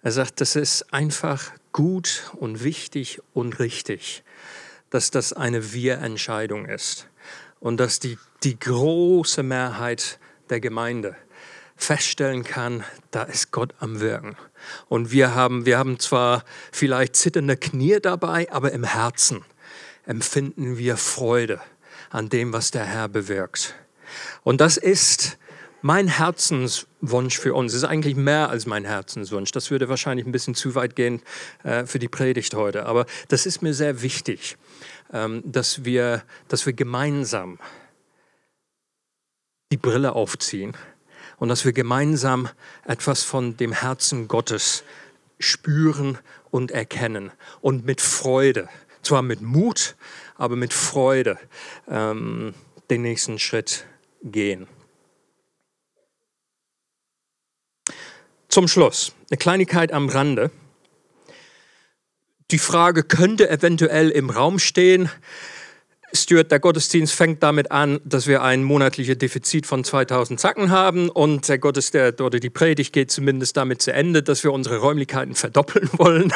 Er 0.00 0.10
sagt, 0.10 0.40
das 0.40 0.56
ist 0.56 0.90
einfach 0.90 1.52
gut 1.70 2.30
und 2.38 2.64
wichtig 2.64 3.20
und 3.34 3.58
richtig, 3.58 4.24
dass 4.88 5.10
das 5.10 5.34
eine 5.34 5.74
Wir-Entscheidung 5.74 6.64
ist 6.64 7.08
und 7.60 7.76
dass 7.76 7.98
die, 7.98 8.16
die 8.42 8.58
große 8.58 9.42
Mehrheit 9.42 10.18
der 10.48 10.60
Gemeinde 10.60 11.14
feststellen 11.76 12.42
kann, 12.42 12.84
da 13.10 13.24
ist 13.24 13.50
Gott 13.50 13.74
am 13.80 14.00
Wirken. 14.00 14.34
Und 14.88 15.10
wir 15.12 15.34
haben, 15.34 15.66
wir 15.66 15.76
haben 15.76 15.98
zwar 15.98 16.46
vielleicht 16.72 17.16
zitternde 17.16 17.58
Knie 17.58 17.98
dabei, 18.00 18.50
aber 18.50 18.72
im 18.72 18.84
Herzen 18.84 19.44
empfinden 20.06 20.78
wir 20.78 20.96
Freude 20.96 21.60
an 22.08 22.30
dem, 22.30 22.54
was 22.54 22.70
der 22.70 22.86
Herr 22.86 23.10
bewirkt. 23.10 23.74
Und 24.42 24.62
das 24.62 24.78
ist 24.78 25.36
mein 25.82 26.08
Herzenswunsch 26.08 27.38
für 27.38 27.54
uns 27.54 27.74
ist 27.74 27.84
eigentlich 27.84 28.16
mehr 28.16 28.48
als 28.48 28.66
mein 28.66 28.84
Herzenswunsch. 28.84 29.50
Das 29.50 29.70
würde 29.70 29.88
wahrscheinlich 29.88 30.24
ein 30.26 30.32
bisschen 30.32 30.54
zu 30.54 30.74
weit 30.74 30.96
gehen 30.96 31.20
äh, 31.64 31.84
für 31.86 31.98
die 31.98 32.08
Predigt 32.08 32.54
heute. 32.54 32.86
Aber 32.86 33.06
das 33.28 33.46
ist 33.46 33.62
mir 33.62 33.74
sehr 33.74 34.00
wichtig, 34.00 34.56
ähm, 35.12 35.42
dass, 35.44 35.84
wir, 35.84 36.22
dass 36.48 36.64
wir 36.66 36.72
gemeinsam 36.72 37.58
die 39.72 39.76
Brille 39.76 40.14
aufziehen 40.14 40.76
und 41.38 41.48
dass 41.48 41.64
wir 41.64 41.72
gemeinsam 41.72 42.48
etwas 42.86 43.24
von 43.24 43.56
dem 43.56 43.72
Herzen 43.72 44.28
Gottes 44.28 44.84
spüren 45.40 46.18
und 46.50 46.70
erkennen 46.70 47.32
und 47.60 47.84
mit 47.84 48.00
Freude, 48.00 48.68
zwar 49.02 49.22
mit 49.22 49.40
Mut, 49.40 49.96
aber 50.36 50.54
mit 50.54 50.72
Freude 50.72 51.38
ähm, 51.88 52.54
den 52.90 53.02
nächsten 53.02 53.40
Schritt 53.40 53.86
gehen. 54.22 54.68
Zum 58.52 58.68
Schluss, 58.68 59.14
eine 59.30 59.38
Kleinigkeit 59.38 59.92
am 59.92 60.10
Rande. 60.10 60.50
Die 62.50 62.58
Frage 62.58 63.02
könnte 63.02 63.48
eventuell 63.48 64.10
im 64.10 64.28
Raum 64.28 64.58
stehen, 64.58 65.08
Stuart, 66.12 66.50
der 66.52 66.60
Gottesdienst 66.60 67.14
fängt 67.14 67.42
damit 67.42 67.70
an, 67.70 67.98
dass 68.04 68.26
wir 68.26 68.42
ein 68.42 68.62
monatliches 68.62 69.16
Defizit 69.16 69.64
von 69.64 69.84
2000 69.84 70.38
Zacken 70.38 70.70
haben 70.70 71.08
und 71.08 71.48
der 71.48 71.56
Gottesdienst 71.56 72.20
oder 72.20 72.40
die 72.40 72.50
Predigt 72.50 72.92
geht 72.92 73.10
zumindest 73.10 73.56
damit 73.56 73.80
zu 73.80 73.90
Ende, 73.90 74.22
dass 74.22 74.44
wir 74.44 74.52
unsere 74.52 74.76
Räumlichkeiten 74.76 75.34
verdoppeln 75.34 75.88
wollen. 75.96 76.30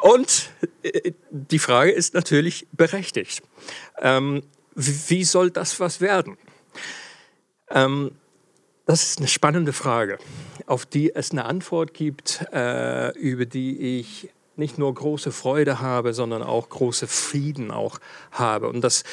und 0.00 0.48
äh, 0.82 1.12
die 1.30 1.58
Frage 1.58 1.90
ist 1.90 2.14
natürlich 2.14 2.66
berechtigt. 2.72 3.42
Ähm, 4.00 4.44
wie 4.74 5.24
soll 5.24 5.50
das 5.50 5.78
was 5.78 6.00
werden? 6.00 6.38
Ähm, 7.68 8.12
das 8.86 9.02
ist 9.02 9.18
eine 9.18 9.28
spannende 9.28 9.72
Frage, 9.72 10.18
auf 10.66 10.86
die 10.86 11.14
es 11.14 11.32
eine 11.32 11.44
Antwort 11.44 11.92
gibt, 11.92 12.46
äh, 12.52 13.10
über 13.18 13.44
die 13.44 13.98
ich 13.98 14.30
nicht 14.54 14.78
nur 14.78 14.94
große 14.94 15.32
Freude 15.32 15.80
habe, 15.80 16.14
sondern 16.14 16.42
auch 16.42 16.68
große 16.68 17.06
Frieden 17.08 17.70
auch 17.70 17.98
habe. 18.30 18.68
Und 18.68 18.80
das 18.80 19.04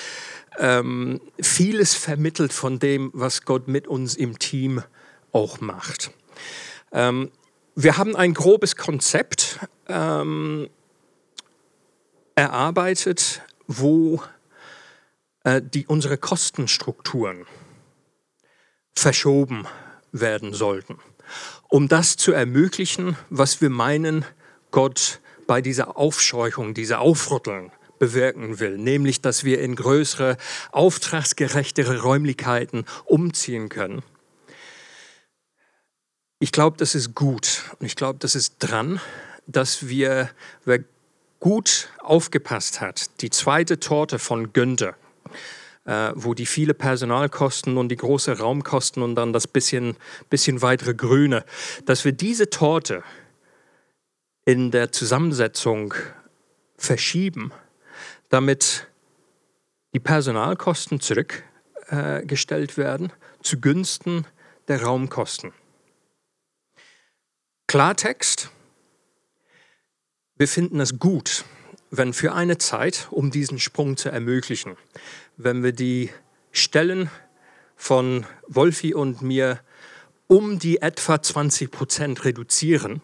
ähm, 0.58 1.20
vieles 1.42 1.96
vermittelt 1.96 2.54
von 2.54 2.80
dem, 2.80 3.10
was 3.14 3.44
Gott 3.44 3.68
mit 3.68 3.88
uns 3.88 4.16
im 4.16 4.40
Team 4.40 4.82
auch 5.32 5.60
macht. 5.60 6.12
Ähm, 6.92 7.32
wir 7.76 7.98
haben 7.98 8.16
ein 8.16 8.36
grobes 8.36 8.76
Konzept 8.76 9.60
ähm, 9.88 10.70
erarbeitet, 12.36 13.42
wo 13.68 14.22
äh, 15.44 15.62
die, 15.62 15.88
unsere 15.88 16.18
Kostenstrukturen 16.18 17.46
verschoben 18.96 19.68
werden 20.12 20.54
sollten, 20.54 21.00
um 21.68 21.88
das 21.88 22.16
zu 22.18 22.32
ermöglichen, 22.32 23.18
was 23.30 23.62
wir 23.62 23.70
meinen, 23.70 24.26
Gott 24.72 25.20
bei 25.46 25.62
dieser 25.62 25.98
Aufscheuchung, 25.98 26.74
dieser 26.74 27.00
Aufrütteln 27.00 27.72
bewirken 28.00 28.60
will, 28.60 28.78
nämlich 28.78 29.22
dass 29.22 29.44
wir 29.44 29.62
in 29.62 29.76
größere, 29.76 30.38
auftragsgerechtere 30.72 32.02
Räumlichkeiten 32.02 32.86
umziehen 33.06 33.70
können. 33.70 34.04
Ich 36.40 36.52
glaube, 36.52 36.78
das 36.78 36.96
ist 36.96 37.16
gut 37.16 37.64
und 37.80 37.86
ich 37.86 37.96
glaube, 37.96 38.20
das 38.20 38.36
ist 38.36 38.56
dran, 38.60 39.00
dass 39.48 39.88
wir, 39.88 40.30
wer 40.66 40.84
gut 41.40 41.90
aufgepasst 42.00 42.82
hat, 42.82 43.22
die 43.22 43.30
zweite 43.30 43.80
Torte 43.80 44.20
von 44.20 44.52
Günther, 44.54 44.96
äh, 45.86 46.12
wo 46.16 46.34
die 46.34 46.46
viele 46.46 46.74
Personalkosten 46.74 47.78
und 47.78 47.90
die 47.90 47.98
große 47.98 48.40
Raumkosten 48.40 49.04
und 49.04 49.16
dann 49.16 49.34
das 49.34 49.48
bisschen, 49.48 49.98
bisschen 50.30 50.62
weitere 50.62 50.94
Grüne, 50.94 51.46
dass 51.86 52.06
wir 52.06 52.12
diese 52.12 52.50
Torte 52.50 53.04
in 54.46 54.72
der 54.72 54.92
Zusammensetzung 54.92 55.94
verschieben, 56.78 57.52
damit 58.30 58.88
die 59.94 60.00
Personalkosten 60.00 61.00
zurückgestellt 61.00 62.72
äh, 62.72 62.78
werden 62.78 63.14
zugunsten 63.42 64.26
der 64.68 64.82
Raumkosten. 64.82 65.54
Klartext, 67.68 68.50
wir 70.36 70.48
finden 70.48 70.80
es 70.80 70.98
gut, 71.00 71.46
wenn 71.96 72.12
für 72.12 72.34
eine 72.34 72.58
Zeit, 72.58 73.08
um 73.12 73.30
diesen 73.30 73.60
Sprung 73.60 73.98
zu 73.98 74.10
ermöglichen, 74.10 74.78
wenn 75.38 75.62
wir 75.62 75.74
die 75.74 76.10
Stellen 76.52 77.12
von 77.76 78.26
Wolfi 78.48 78.96
und 78.96 79.22
mir 79.22 79.60
um 80.26 80.58
die 80.58 80.82
etwa 80.82 81.22
20 81.22 81.70
Prozent 81.70 82.26
reduzieren, 82.26 83.04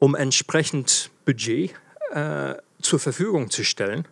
um 0.00 0.16
entsprechend 0.16 1.10
Budget 1.24 1.72
äh, 2.10 2.54
zur 2.82 2.98
Verfügung 2.98 3.50
zu 3.50 3.62
stellen, 3.62 4.08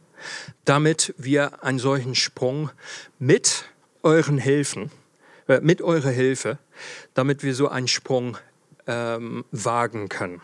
damit 0.64 1.12
wir 1.18 1.64
einen 1.64 1.80
solchen 1.80 2.14
Sprung 2.14 2.70
mit 3.18 3.64
euren 4.04 4.38
Hilfen, 4.38 4.92
äh, 5.48 5.60
mit 5.60 5.82
eurer 5.82 6.10
Hilfe, 6.10 6.58
damit 7.14 7.42
wir 7.42 7.56
so 7.56 7.68
einen 7.68 7.88
Sprung 7.88 8.38
ähm, 8.86 9.44
wagen 9.50 10.08
können. 10.08 10.40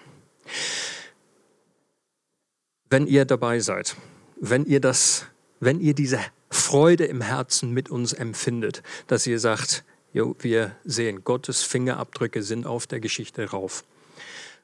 Wenn 2.90 3.06
ihr 3.06 3.24
dabei 3.24 3.60
seid, 3.60 3.96
wenn 4.40 4.64
ihr 4.64 4.80
das, 4.80 5.26
wenn 5.60 5.80
ihr 5.80 5.94
diese 5.94 6.20
Freude 6.50 7.04
im 7.04 7.20
Herzen 7.20 7.72
mit 7.72 7.90
uns 7.90 8.12
empfindet, 8.12 8.82
dass 9.06 9.26
ihr 9.26 9.38
sagt, 9.38 9.84
jo, 10.12 10.34
wir 10.38 10.74
sehen, 10.84 11.24
Gottes 11.24 11.62
Fingerabdrücke 11.62 12.42
sind 12.42 12.66
auf 12.66 12.86
der 12.86 13.00
Geschichte 13.00 13.50
rauf. 13.50 13.84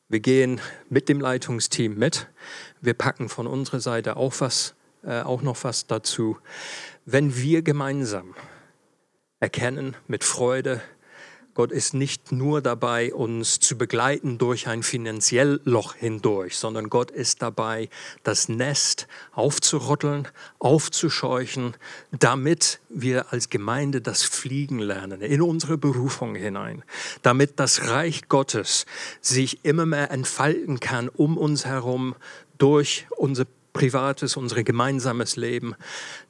Wir 0.08 0.20
gehen 0.20 0.60
mit 0.88 1.08
dem 1.08 1.20
Leitungsteam 1.20 1.96
mit. 1.96 2.28
Wir 2.80 2.94
packen 2.94 3.28
von 3.28 3.46
unserer 3.46 3.80
Seite 3.80 4.16
auch, 4.16 4.34
was, 4.38 4.74
äh, 5.02 5.20
auch 5.20 5.42
noch 5.42 5.64
was 5.64 5.86
dazu. 5.86 6.38
Wenn 7.04 7.36
wir 7.36 7.62
gemeinsam 7.62 8.34
erkennen 9.40 9.96
mit 10.06 10.24
Freude, 10.24 10.80
Gott 11.54 11.70
ist 11.70 11.94
nicht 11.94 12.32
nur 12.32 12.60
dabei, 12.60 13.14
uns 13.14 13.60
zu 13.60 13.78
begleiten 13.78 14.38
durch 14.38 14.66
ein 14.66 14.82
finanziell 14.82 15.60
Loch 15.64 15.94
hindurch, 15.94 16.56
sondern 16.56 16.90
Gott 16.90 17.12
ist 17.12 17.42
dabei, 17.42 17.88
das 18.24 18.48
Nest 18.48 19.06
aufzurotteln, 19.30 20.26
aufzuscheuchen, 20.58 21.76
damit 22.10 22.80
wir 22.88 23.32
als 23.32 23.50
Gemeinde 23.50 24.00
das 24.00 24.24
Fliegen 24.24 24.80
lernen, 24.80 25.20
in 25.20 25.42
unsere 25.42 25.78
Berufung 25.78 26.34
hinein, 26.34 26.82
damit 27.22 27.60
das 27.60 27.88
Reich 27.88 28.28
Gottes 28.28 28.84
sich 29.20 29.64
immer 29.64 29.86
mehr 29.86 30.10
entfalten 30.10 30.80
kann 30.80 31.08
um 31.08 31.38
uns 31.38 31.66
herum 31.66 32.16
durch 32.58 33.06
unser 33.16 33.44
privates, 33.72 34.36
unser 34.36 34.64
gemeinsames 34.64 35.36
Leben, 35.36 35.76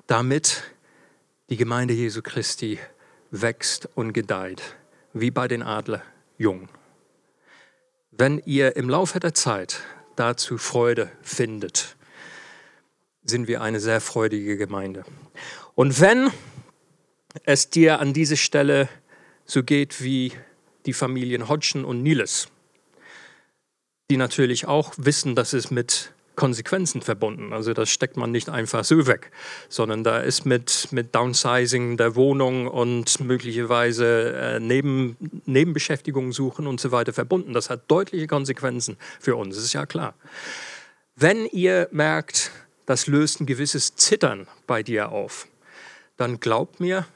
damit 0.06 0.64
die 1.48 1.56
Gemeinde 1.56 1.94
Jesu 1.94 2.20
Christi 2.20 2.78
wächst 3.30 3.88
und 3.94 4.12
gedeiht 4.12 4.76
wie 5.14 5.30
bei 5.30 5.48
den 5.48 5.62
Adlerjungen. 5.62 6.68
Wenn 8.10 8.42
ihr 8.44 8.76
im 8.76 8.90
Laufe 8.90 9.20
der 9.20 9.32
Zeit 9.32 9.80
dazu 10.16 10.58
Freude 10.58 11.10
findet, 11.22 11.96
sind 13.24 13.48
wir 13.48 13.62
eine 13.62 13.80
sehr 13.80 14.00
freudige 14.00 14.56
Gemeinde. 14.56 15.04
Und 15.74 16.00
wenn 16.00 16.30
es 17.44 17.70
dir 17.70 18.00
an 18.00 18.12
dieser 18.12 18.36
Stelle 18.36 18.88
so 19.46 19.62
geht 19.62 20.02
wie 20.02 20.32
die 20.86 20.92
Familien 20.92 21.48
Hodgson 21.48 21.84
und 21.84 22.02
Niles, 22.02 22.48
die 24.10 24.16
natürlich 24.16 24.66
auch 24.66 24.92
wissen, 24.96 25.34
dass 25.34 25.52
es 25.52 25.70
mit 25.70 26.13
Konsequenzen 26.36 27.00
verbunden. 27.00 27.52
Also 27.52 27.72
das 27.72 27.90
steckt 27.90 28.16
man 28.16 28.30
nicht 28.30 28.48
einfach 28.48 28.84
so 28.84 29.06
weg, 29.06 29.30
sondern 29.68 30.02
da 30.04 30.18
ist 30.18 30.46
mit, 30.46 30.88
mit 30.90 31.14
Downsizing 31.14 31.96
der 31.96 32.16
Wohnung 32.16 32.66
und 32.66 33.20
möglicherweise 33.20 34.32
äh, 34.34 34.60
Neben, 34.60 35.16
Nebenbeschäftigung 35.46 36.32
suchen 36.32 36.66
und 36.66 36.80
so 36.80 36.92
weiter 36.92 37.12
verbunden. 37.12 37.52
Das 37.52 37.70
hat 37.70 37.82
deutliche 37.88 38.26
Konsequenzen 38.26 38.96
für 39.20 39.36
uns, 39.36 39.56
ist 39.56 39.72
ja 39.72 39.86
klar. 39.86 40.14
Wenn 41.16 41.46
ihr 41.46 41.88
merkt, 41.92 42.50
das 42.86 43.06
löst 43.06 43.40
ein 43.40 43.46
gewisses 43.46 43.94
Zittern 43.94 44.48
bei 44.66 44.82
dir 44.82 45.12
auf, 45.12 45.46
dann 46.16 46.40
glaubt 46.40 46.80
mir, 46.80 47.06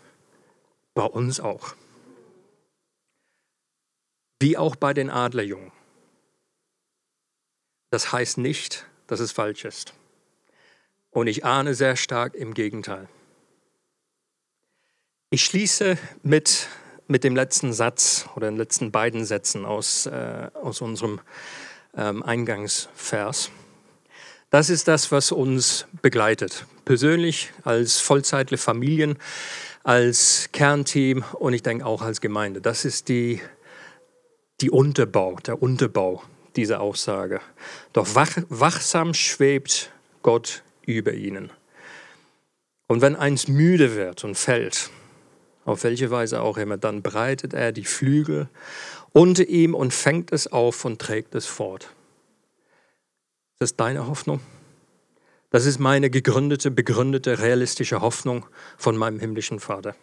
bei 0.95 1.05
uns 1.05 1.39
auch. 1.39 1.75
Wie 4.41 4.57
auch 4.57 4.75
bei 4.75 4.95
den 4.95 5.11
Adlerjungen. 5.11 5.71
Das 7.91 8.13
heißt 8.13 8.39
nicht, 8.39 8.85
dass 9.09 9.19
es 9.19 9.33
falsch 9.33 9.65
ist. 9.65 9.93
Und 11.11 11.27
ich 11.27 11.45
ahne 11.45 11.75
sehr 11.75 11.97
stark 11.97 12.35
im 12.35 12.55
Gegenteil. 12.55 13.09
Ich 15.31 15.45
schließe 15.45 15.99
mit, 16.23 16.69
mit 17.09 17.25
dem 17.25 17.35
letzten 17.35 17.73
Satz 17.73 18.29
oder 18.37 18.49
den 18.49 18.57
letzten 18.57 18.93
beiden 18.93 19.25
Sätzen 19.25 19.67
aus, 19.67 20.07
äh, 20.07 20.51
aus 20.55 20.81
unserem 20.81 21.21
ähm, 21.97 22.23
Eingangsvers. 22.23 23.51
Das 24.51 24.71
ist 24.71 24.89
das, 24.89 25.13
was 25.13 25.33
uns 25.33 25.87
begleitet. 26.01 26.65
Persönlich, 26.87 27.53
als 27.65 28.01
vollzeitliche 28.01 28.63
Familien, 28.63 29.19
als 29.83 30.49
Kernteam 30.53 31.25
und 31.35 31.53
ich 31.53 31.63
denke 31.63 31.85
auch 31.85 32.01
als 32.01 32.21
Gemeinde. 32.21 32.61
Das 32.63 32.85
ist 32.85 33.09
die, 33.09 33.41
die 34.61 34.71
Unterbau, 34.71 35.37
der 35.45 35.63
Unterbau 35.63 36.23
diese 36.59 36.81
Aussage. 36.81 37.41
Doch 37.93 38.17
wach, 38.17 38.37
wachsam 38.49 39.15
schwebt 39.15 39.93
Gott 40.23 40.65
über 40.85 41.15
ihnen. 41.15 41.51
Und 42.89 43.01
wenn 43.01 43.15
eins 43.15 43.47
müde 43.47 43.95
wird 43.95 44.25
und 44.25 44.35
fällt, 44.35 44.91
auf 45.65 45.85
welche 45.85 46.11
Weise 46.11 46.41
auch 46.41 46.57
immer, 46.57 46.77
dann 46.77 47.03
breitet 47.03 47.55
er 47.55 47.71
die 47.71 47.85
Flügel 47.85 48.49
unter 49.13 49.47
ihm 49.47 49.73
und 49.75 49.95
fängt 49.95 50.33
es 50.33 50.51
auf 50.51 50.85
und 50.85 51.01
trägt 51.01 51.37
es 51.37 51.47
fort. 51.47 51.95
Das 53.59 53.71
ist 53.71 53.77
deine 53.81 54.09
Hoffnung? 54.09 54.41
Das 55.51 55.65
ist 55.65 55.79
meine 55.79 56.11
gegründete, 56.11 56.73
begründete, 56.73 57.39
realistische 57.39 58.01
Hoffnung 58.01 58.47
von 58.77 58.97
meinem 58.97 59.21
himmlischen 59.21 59.61
Vater. 59.61 59.95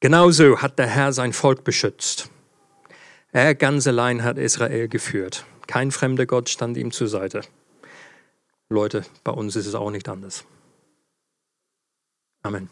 Genauso 0.00 0.62
hat 0.62 0.78
der 0.78 0.86
Herr 0.86 1.12
sein 1.12 1.32
Volk 1.32 1.62
beschützt. 1.62 2.30
Er 3.36 3.54
ganz 3.54 3.86
allein 3.86 4.24
hat 4.24 4.38
Israel 4.38 4.88
geführt. 4.88 5.44
Kein 5.66 5.90
fremder 5.90 6.24
Gott 6.24 6.48
stand 6.48 6.78
ihm 6.78 6.90
zur 6.90 7.06
Seite. 7.06 7.42
Leute, 8.70 9.04
bei 9.24 9.32
uns 9.32 9.56
ist 9.56 9.66
es 9.66 9.74
auch 9.74 9.90
nicht 9.90 10.08
anders. 10.08 10.46
Amen. 12.42 12.70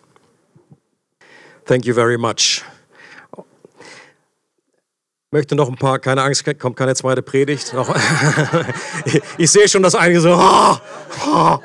Thank 1.66 1.84
you 1.84 1.92
very 1.92 2.16
much. 2.16 2.62
Ich 3.36 5.32
möchte 5.32 5.54
noch 5.54 5.68
ein 5.68 5.76
paar, 5.76 5.98
keine 5.98 6.22
Angst, 6.22 6.46
kommt 6.58 6.76
keine 6.76 6.94
zweite 6.94 7.20
Predigt. 7.20 7.74
Ich 9.36 9.50
sehe 9.50 9.68
schon, 9.68 9.82
dass 9.82 9.94
einige 9.94 10.22
so, 10.22 10.32
oh, 10.32 10.76
oh. 11.26 11.58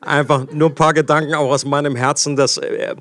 einfach 0.00 0.50
nur 0.50 0.70
ein 0.70 0.74
paar 0.74 0.94
Gedanken 0.94 1.34
auch 1.34 1.50
aus 1.50 1.66
meinem 1.66 1.94
Herzen, 1.94 2.36
dass 2.36 2.56
äh, 2.56 2.96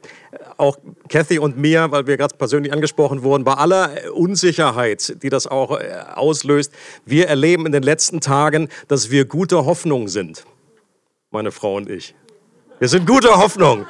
auch 0.57 0.77
Kathy 1.09 1.39
und 1.39 1.57
mir, 1.57 1.91
weil 1.91 2.07
wir 2.07 2.17
gerade 2.17 2.35
persönlich 2.35 2.73
angesprochen 2.73 3.23
wurden, 3.23 3.43
bei 3.43 3.53
aller 3.53 3.91
Unsicherheit, 4.13 5.21
die 5.21 5.29
das 5.29 5.47
auch 5.47 5.79
äh, 5.79 6.03
auslöst, 6.15 6.73
wir 7.05 7.27
erleben 7.27 7.65
in 7.65 7.71
den 7.71 7.83
letzten 7.83 8.21
Tagen, 8.21 8.69
dass 8.87 9.11
wir 9.11 9.25
gute 9.25 9.65
Hoffnung 9.65 10.07
sind, 10.07 10.45
meine 11.31 11.51
Frau 11.51 11.75
und 11.75 11.89
ich. 11.89 12.15
Wir 12.79 12.87
sind 12.87 13.07
gute 13.07 13.29
Hoffnung. 13.37 13.85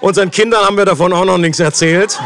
Unseren 0.00 0.30
Kindern 0.30 0.64
haben 0.64 0.76
wir 0.76 0.84
davon 0.84 1.12
auch 1.12 1.24
noch 1.24 1.38
nichts 1.38 1.60
erzählt. 1.60 2.18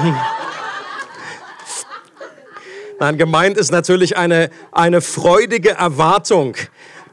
Nein, 2.99 3.19
gemeint 3.19 3.59
ist 3.59 3.71
natürlich 3.71 4.17
eine, 4.17 4.51
eine 4.73 5.03
freudige 5.03 5.73
Erwartung, 5.73 6.57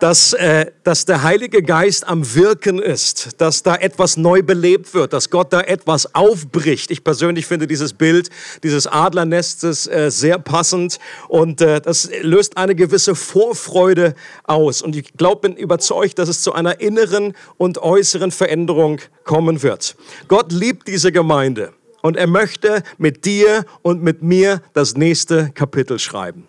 dass, 0.03 0.33
äh, 0.33 0.65
dass 0.83 1.05
der 1.05 1.23
Heilige 1.23 1.63
Geist 1.63 2.05
am 2.05 2.35
Wirken 2.35 2.79
ist, 2.79 3.39
dass 3.39 3.63
da 3.63 3.75
etwas 3.75 4.17
neu 4.17 4.43
belebt 4.43 4.93
wird, 4.93 5.13
dass 5.13 5.29
Gott 5.29 5.53
da 5.53 5.61
etwas 5.61 6.13
aufbricht. 6.13 6.91
Ich 6.91 7.05
persönlich 7.05 7.45
finde 7.45 7.67
dieses 7.67 7.93
Bild 7.93 8.29
dieses 8.63 8.85
Adlernestes 8.85 9.87
äh, 9.87 10.11
sehr 10.11 10.39
passend 10.39 10.99
und 11.29 11.61
äh, 11.61 11.79
das 11.79 12.09
löst 12.21 12.57
eine 12.57 12.75
gewisse 12.75 13.15
Vorfreude 13.15 14.13
aus. 14.43 14.81
Und 14.81 14.97
ich 14.97 15.13
glaube, 15.13 15.47
bin 15.47 15.55
überzeugt, 15.55 16.19
dass 16.19 16.27
es 16.27 16.41
zu 16.41 16.51
einer 16.51 16.81
inneren 16.81 17.31
und 17.55 17.77
äußeren 17.77 18.31
Veränderung 18.31 18.99
kommen 19.23 19.63
wird. 19.63 19.95
Gott 20.27 20.51
liebt 20.51 20.89
diese 20.89 21.13
Gemeinde 21.13 21.71
und 22.01 22.17
er 22.17 22.27
möchte 22.27 22.83
mit 22.97 23.23
dir 23.23 23.63
und 23.83 24.03
mit 24.03 24.21
mir 24.21 24.61
das 24.73 24.97
nächste 24.97 25.51
Kapitel 25.51 25.97
schreiben. 25.97 26.45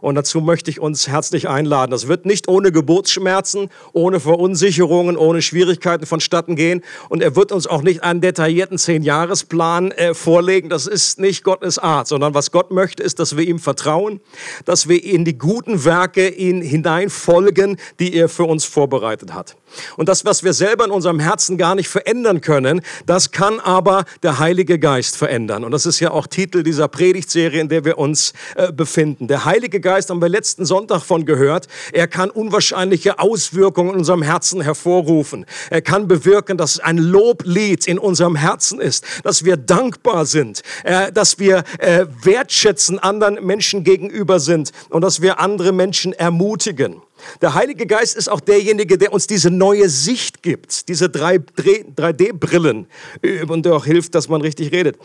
Und 0.00 0.14
dazu 0.14 0.40
möchte 0.40 0.70
ich 0.70 0.80
uns 0.80 1.08
herzlich 1.08 1.48
einladen. 1.48 1.90
Das 1.90 2.08
wird 2.08 2.26
nicht 2.26 2.48
ohne 2.48 2.72
Geburtsschmerzen, 2.72 3.68
ohne 3.92 4.20
Verunsicherungen, 4.20 5.16
ohne 5.16 5.42
Schwierigkeiten 5.42 6.06
vonstatten 6.06 6.56
gehen. 6.56 6.82
Und 7.08 7.22
er 7.22 7.36
wird 7.36 7.52
uns 7.52 7.66
auch 7.66 7.82
nicht 7.82 8.02
einen 8.02 8.20
detaillierten 8.20 8.78
Zehn-Jahresplan 8.78 9.92
äh, 9.92 10.14
vorlegen. 10.14 10.68
Das 10.68 10.86
ist 10.86 11.18
nicht 11.18 11.44
Gottes 11.44 11.78
Art, 11.78 12.08
sondern 12.08 12.34
was 12.34 12.50
Gott 12.50 12.70
möchte, 12.70 13.02
ist, 13.02 13.18
dass 13.18 13.36
wir 13.36 13.46
ihm 13.46 13.58
vertrauen, 13.58 14.20
dass 14.64 14.88
wir 14.88 15.02
in 15.02 15.24
die 15.24 15.38
guten 15.38 15.84
Werke 15.84 16.28
ihn 16.28 16.62
hineinfolgen, 16.62 17.76
die 17.98 18.14
er 18.14 18.28
für 18.28 18.44
uns 18.44 18.64
vorbereitet 18.64 19.34
hat. 19.34 19.56
Und 19.96 20.08
das, 20.08 20.24
was 20.24 20.42
wir 20.42 20.52
selber 20.52 20.84
in 20.84 20.90
unserem 20.90 21.20
Herzen 21.20 21.58
gar 21.58 21.74
nicht 21.74 21.88
verändern 21.88 22.40
können, 22.40 22.80
das 23.06 23.30
kann 23.30 23.60
aber 23.60 24.04
der 24.22 24.38
Heilige 24.38 24.78
Geist 24.78 25.16
verändern. 25.16 25.64
Und 25.64 25.72
das 25.72 25.86
ist 25.86 26.00
ja 26.00 26.10
auch 26.10 26.26
Titel 26.26 26.62
dieser 26.62 26.88
Predigtserie, 26.88 27.60
in 27.60 27.68
der 27.68 27.84
wir 27.84 27.98
uns 27.98 28.32
äh, 28.56 28.72
befinden. 28.72 29.28
Der 29.28 29.44
Heilige 29.44 29.80
Geist 29.80 30.10
haben 30.10 30.20
wir 30.20 30.28
letzten 30.28 30.64
Sonntag 30.64 31.02
von 31.02 31.24
gehört. 31.24 31.68
Er 31.92 32.08
kann 32.08 32.30
unwahrscheinliche 32.30 33.18
Auswirkungen 33.18 33.90
in 33.90 33.98
unserem 33.98 34.22
Herzen 34.22 34.60
hervorrufen. 34.60 35.46
Er 35.70 35.82
kann 35.82 36.08
bewirken, 36.08 36.56
dass 36.56 36.80
ein 36.80 36.98
Loblied 36.98 37.86
in 37.86 37.98
unserem 37.98 38.36
Herzen 38.36 38.80
ist, 38.80 39.04
dass 39.24 39.44
wir 39.44 39.56
dankbar 39.56 40.26
sind, 40.26 40.62
äh, 40.84 41.12
dass 41.12 41.38
wir 41.38 41.64
äh, 41.78 42.06
wertschätzen 42.22 42.98
anderen 42.98 43.44
Menschen 43.44 43.84
gegenüber 43.84 44.40
sind 44.40 44.72
und 44.90 45.02
dass 45.02 45.20
wir 45.22 45.40
andere 45.40 45.72
Menschen 45.72 46.12
ermutigen. 46.12 47.02
Der 47.40 47.54
Heilige 47.54 47.86
Geist 47.86 48.16
ist 48.16 48.28
auch 48.28 48.40
derjenige, 48.40 48.98
der 48.98 49.12
uns 49.12 49.26
diese 49.26 49.50
neue 49.50 49.88
Sicht 49.88 50.42
gibt, 50.42 50.88
diese 50.88 51.06
3D-Brillen 51.06 52.86
äh, 53.22 53.44
und 53.44 53.66
auch 53.66 53.84
hilft, 53.84 54.14
dass 54.14 54.28
man 54.28 54.40
richtig 54.40 54.72
redet. 54.72 54.96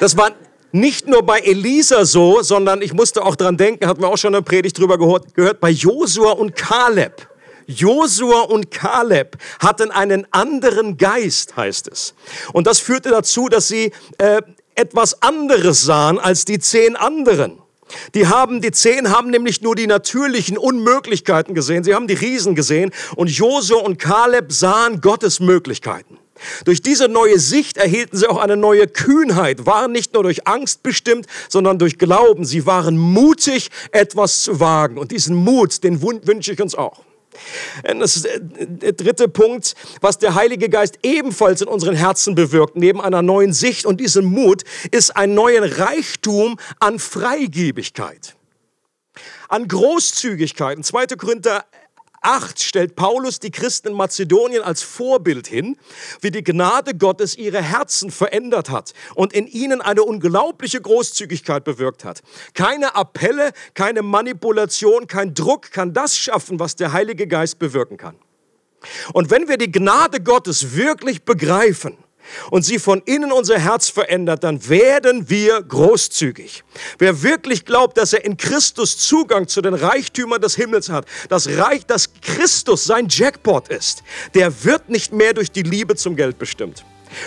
Das 0.00 0.16
war 0.16 0.32
nicht 0.72 1.06
nur 1.06 1.22
bei 1.22 1.38
Elisa 1.38 2.04
so, 2.04 2.42
sondern 2.42 2.82
ich 2.82 2.92
musste 2.92 3.24
auch 3.24 3.36
dran 3.36 3.56
denken, 3.56 3.86
hatten 3.86 4.02
wir 4.02 4.08
auch 4.08 4.18
schon 4.18 4.34
eine 4.34 4.42
Predigt 4.42 4.78
drüber 4.78 4.98
gehört, 4.98 5.34
gehört 5.34 5.60
bei 5.60 5.70
Josua 5.70 6.32
und 6.32 6.54
Kaleb. 6.54 7.28
Josua 7.66 8.42
und 8.42 8.70
Kaleb 8.70 9.36
hatten 9.60 9.90
einen 9.90 10.26
anderen 10.30 10.96
Geist, 10.96 11.56
heißt 11.56 11.88
es. 11.88 12.14
Und 12.52 12.66
das 12.66 12.78
führte 12.78 13.10
dazu, 13.10 13.48
dass 13.48 13.68
sie 13.68 13.92
äh, 14.16 14.40
etwas 14.74 15.22
anderes 15.22 15.82
sahen 15.82 16.18
als 16.18 16.44
die 16.44 16.58
zehn 16.58 16.96
anderen. 16.96 17.60
Die 18.14 18.26
haben, 18.26 18.60
die 18.60 18.70
zehn 18.70 19.10
haben 19.10 19.30
nämlich 19.30 19.62
nur 19.62 19.74
die 19.74 19.86
natürlichen 19.86 20.58
Unmöglichkeiten 20.58 21.54
gesehen. 21.54 21.84
Sie 21.84 21.94
haben 21.94 22.06
die 22.06 22.14
Riesen 22.14 22.54
gesehen 22.54 22.92
und 23.16 23.30
Josua 23.30 23.80
und 23.80 23.98
Kaleb 23.98 24.52
sahen 24.52 25.00
Gottes 25.00 25.40
Möglichkeiten. 25.40 26.18
Durch 26.64 26.82
diese 26.82 27.08
neue 27.08 27.38
Sicht 27.38 27.76
erhielten 27.76 28.16
sie 28.16 28.28
auch 28.28 28.38
eine 28.38 28.56
neue 28.56 28.86
Kühnheit, 28.86 29.66
waren 29.66 29.92
nicht 29.92 30.14
nur 30.14 30.22
durch 30.22 30.46
Angst 30.46 30.82
bestimmt, 30.82 31.26
sondern 31.48 31.78
durch 31.78 31.98
Glauben. 31.98 32.44
Sie 32.44 32.66
waren 32.66 32.96
mutig, 32.96 33.70
etwas 33.90 34.42
zu 34.42 34.60
wagen. 34.60 34.98
Und 34.98 35.10
diesen 35.10 35.34
Mut, 35.34 35.82
den 35.82 36.00
wünsche 36.00 36.52
ich 36.52 36.62
uns 36.62 36.74
auch. 36.74 37.07
Das 37.82 38.16
ist 38.16 38.28
der 38.58 38.92
dritte 38.92 39.28
Punkt, 39.28 39.74
was 40.00 40.18
der 40.18 40.34
Heilige 40.34 40.68
Geist 40.68 40.98
ebenfalls 41.02 41.60
in 41.60 41.68
unseren 41.68 41.94
Herzen 41.94 42.34
bewirkt, 42.34 42.76
neben 42.76 43.00
einer 43.00 43.22
neuen 43.22 43.52
Sicht 43.52 43.86
und 43.86 44.00
diesem 44.00 44.24
Mut, 44.24 44.64
ist 44.90 45.16
ein 45.16 45.34
neuen 45.34 45.64
Reichtum 45.64 46.58
an 46.80 46.98
Freigebigkeit, 46.98 48.36
an 49.48 49.68
Großzügigkeit. 49.68 50.76
In 50.76 50.84
2. 50.84 51.06
Korinther 51.16 51.64
8 52.22 52.60
stellt 52.60 52.96
Paulus 52.96 53.40
die 53.40 53.50
Christen 53.50 53.88
in 53.88 53.94
Mazedonien 53.94 54.62
als 54.62 54.82
Vorbild 54.82 55.46
hin, 55.46 55.76
wie 56.20 56.30
die 56.30 56.42
Gnade 56.42 56.94
Gottes 56.94 57.36
ihre 57.36 57.62
Herzen 57.62 58.10
verändert 58.10 58.70
hat 58.70 58.92
und 59.14 59.32
in 59.32 59.46
ihnen 59.46 59.80
eine 59.80 60.02
unglaubliche 60.02 60.80
Großzügigkeit 60.80 61.64
bewirkt 61.64 62.04
hat. 62.04 62.22
Keine 62.54 62.94
Appelle, 62.94 63.52
keine 63.74 64.02
Manipulation, 64.02 65.06
kein 65.06 65.34
Druck 65.34 65.70
kann 65.70 65.92
das 65.92 66.16
schaffen, 66.16 66.58
was 66.58 66.76
der 66.76 66.92
Heilige 66.92 67.26
Geist 67.26 67.58
bewirken 67.58 67.96
kann. 67.96 68.16
Und 69.12 69.30
wenn 69.30 69.48
wir 69.48 69.58
die 69.58 69.72
Gnade 69.72 70.20
Gottes 70.20 70.74
wirklich 70.76 71.24
begreifen, 71.24 71.96
und 72.50 72.62
sie 72.62 72.78
von 72.78 73.02
innen 73.04 73.32
unser 73.32 73.58
Herz 73.58 73.88
verändert, 73.88 74.44
dann 74.44 74.68
werden 74.68 75.28
wir 75.28 75.62
großzügig. 75.62 76.64
Wer 76.98 77.22
wirklich 77.22 77.64
glaubt, 77.64 77.96
dass 77.96 78.12
er 78.12 78.24
in 78.24 78.36
Christus 78.36 78.98
Zugang 78.98 79.48
zu 79.48 79.60
den 79.60 79.74
Reichtümern 79.74 80.40
des 80.40 80.56
Himmels 80.56 80.88
hat, 80.88 81.06
das 81.28 81.48
Reich, 81.48 81.86
dass 81.86 82.10
Christus 82.20 82.84
sein 82.84 83.06
Jackpot 83.08 83.68
ist, 83.68 84.02
der 84.34 84.64
wird 84.64 84.88
nicht 84.88 85.12
mehr 85.12 85.34
durch 85.34 85.50
die 85.50 85.62
Liebe 85.62 85.96
zum 85.96 86.16
Geld 86.16 86.38
bestimmt. 86.38 86.84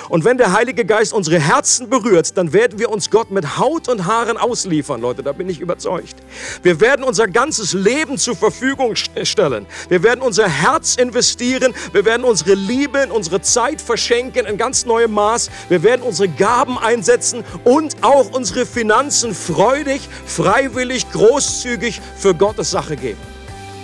Und 0.10 0.26
wenn 0.26 0.38
der 0.38 0.54
Heilige 0.54 0.86
Geist 0.86 1.14
unsere 1.14 1.40
Herzen 1.40 1.90
berührt, 1.90 2.38
dann 2.38 2.54
werden 2.54 2.80
wir 2.80 2.90
uns 2.90 3.10
Gott 3.10 3.32
mit 3.32 3.58
Haut 3.58 3.88
und 3.88 4.06
Haaren 4.06 4.38
ausliefern, 4.38 5.02
Leute, 5.02 5.24
da 5.24 5.32
bin 5.32 5.50
ich 5.50 5.60
überzeugt. 5.60 6.16
Wir 6.64 6.80
werden 6.80 7.04
unser 7.04 7.28
ganzes 7.28 7.74
Leben 7.74 8.18
zur 8.18 8.36
Verfügung 8.36 8.96
stellen. 8.96 9.66
Wir 9.90 10.04
werden 10.04 10.22
unser 10.22 10.48
Herz 10.48 10.96
investieren, 10.96 11.74
wir 11.92 12.06
werden 12.06 12.24
unsere 12.24 12.54
Liebe, 12.54 13.08
unsere 13.12 13.42
Zeit 13.42 13.82
verschenken 13.82 14.46
in 14.46 14.58
ganz 14.58 14.86
neuem 14.86 15.12
Maß. 15.12 15.50
Wir 15.70 15.84
werden 15.84 16.02
unsere 16.02 16.30
Gaben 16.30 16.78
einsetzen 16.78 17.44
und 17.64 17.96
auch 18.02 18.32
unsere 18.32 18.66
Finanzen 18.66 19.34
freudig, 19.36 20.02
freiwillig, 20.26 21.12
großzügig 21.12 22.02
für 22.18 22.34
Gottes 22.34 22.72
Sache 22.72 22.96
geben. 22.96 23.20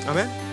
Amen. 0.08 0.47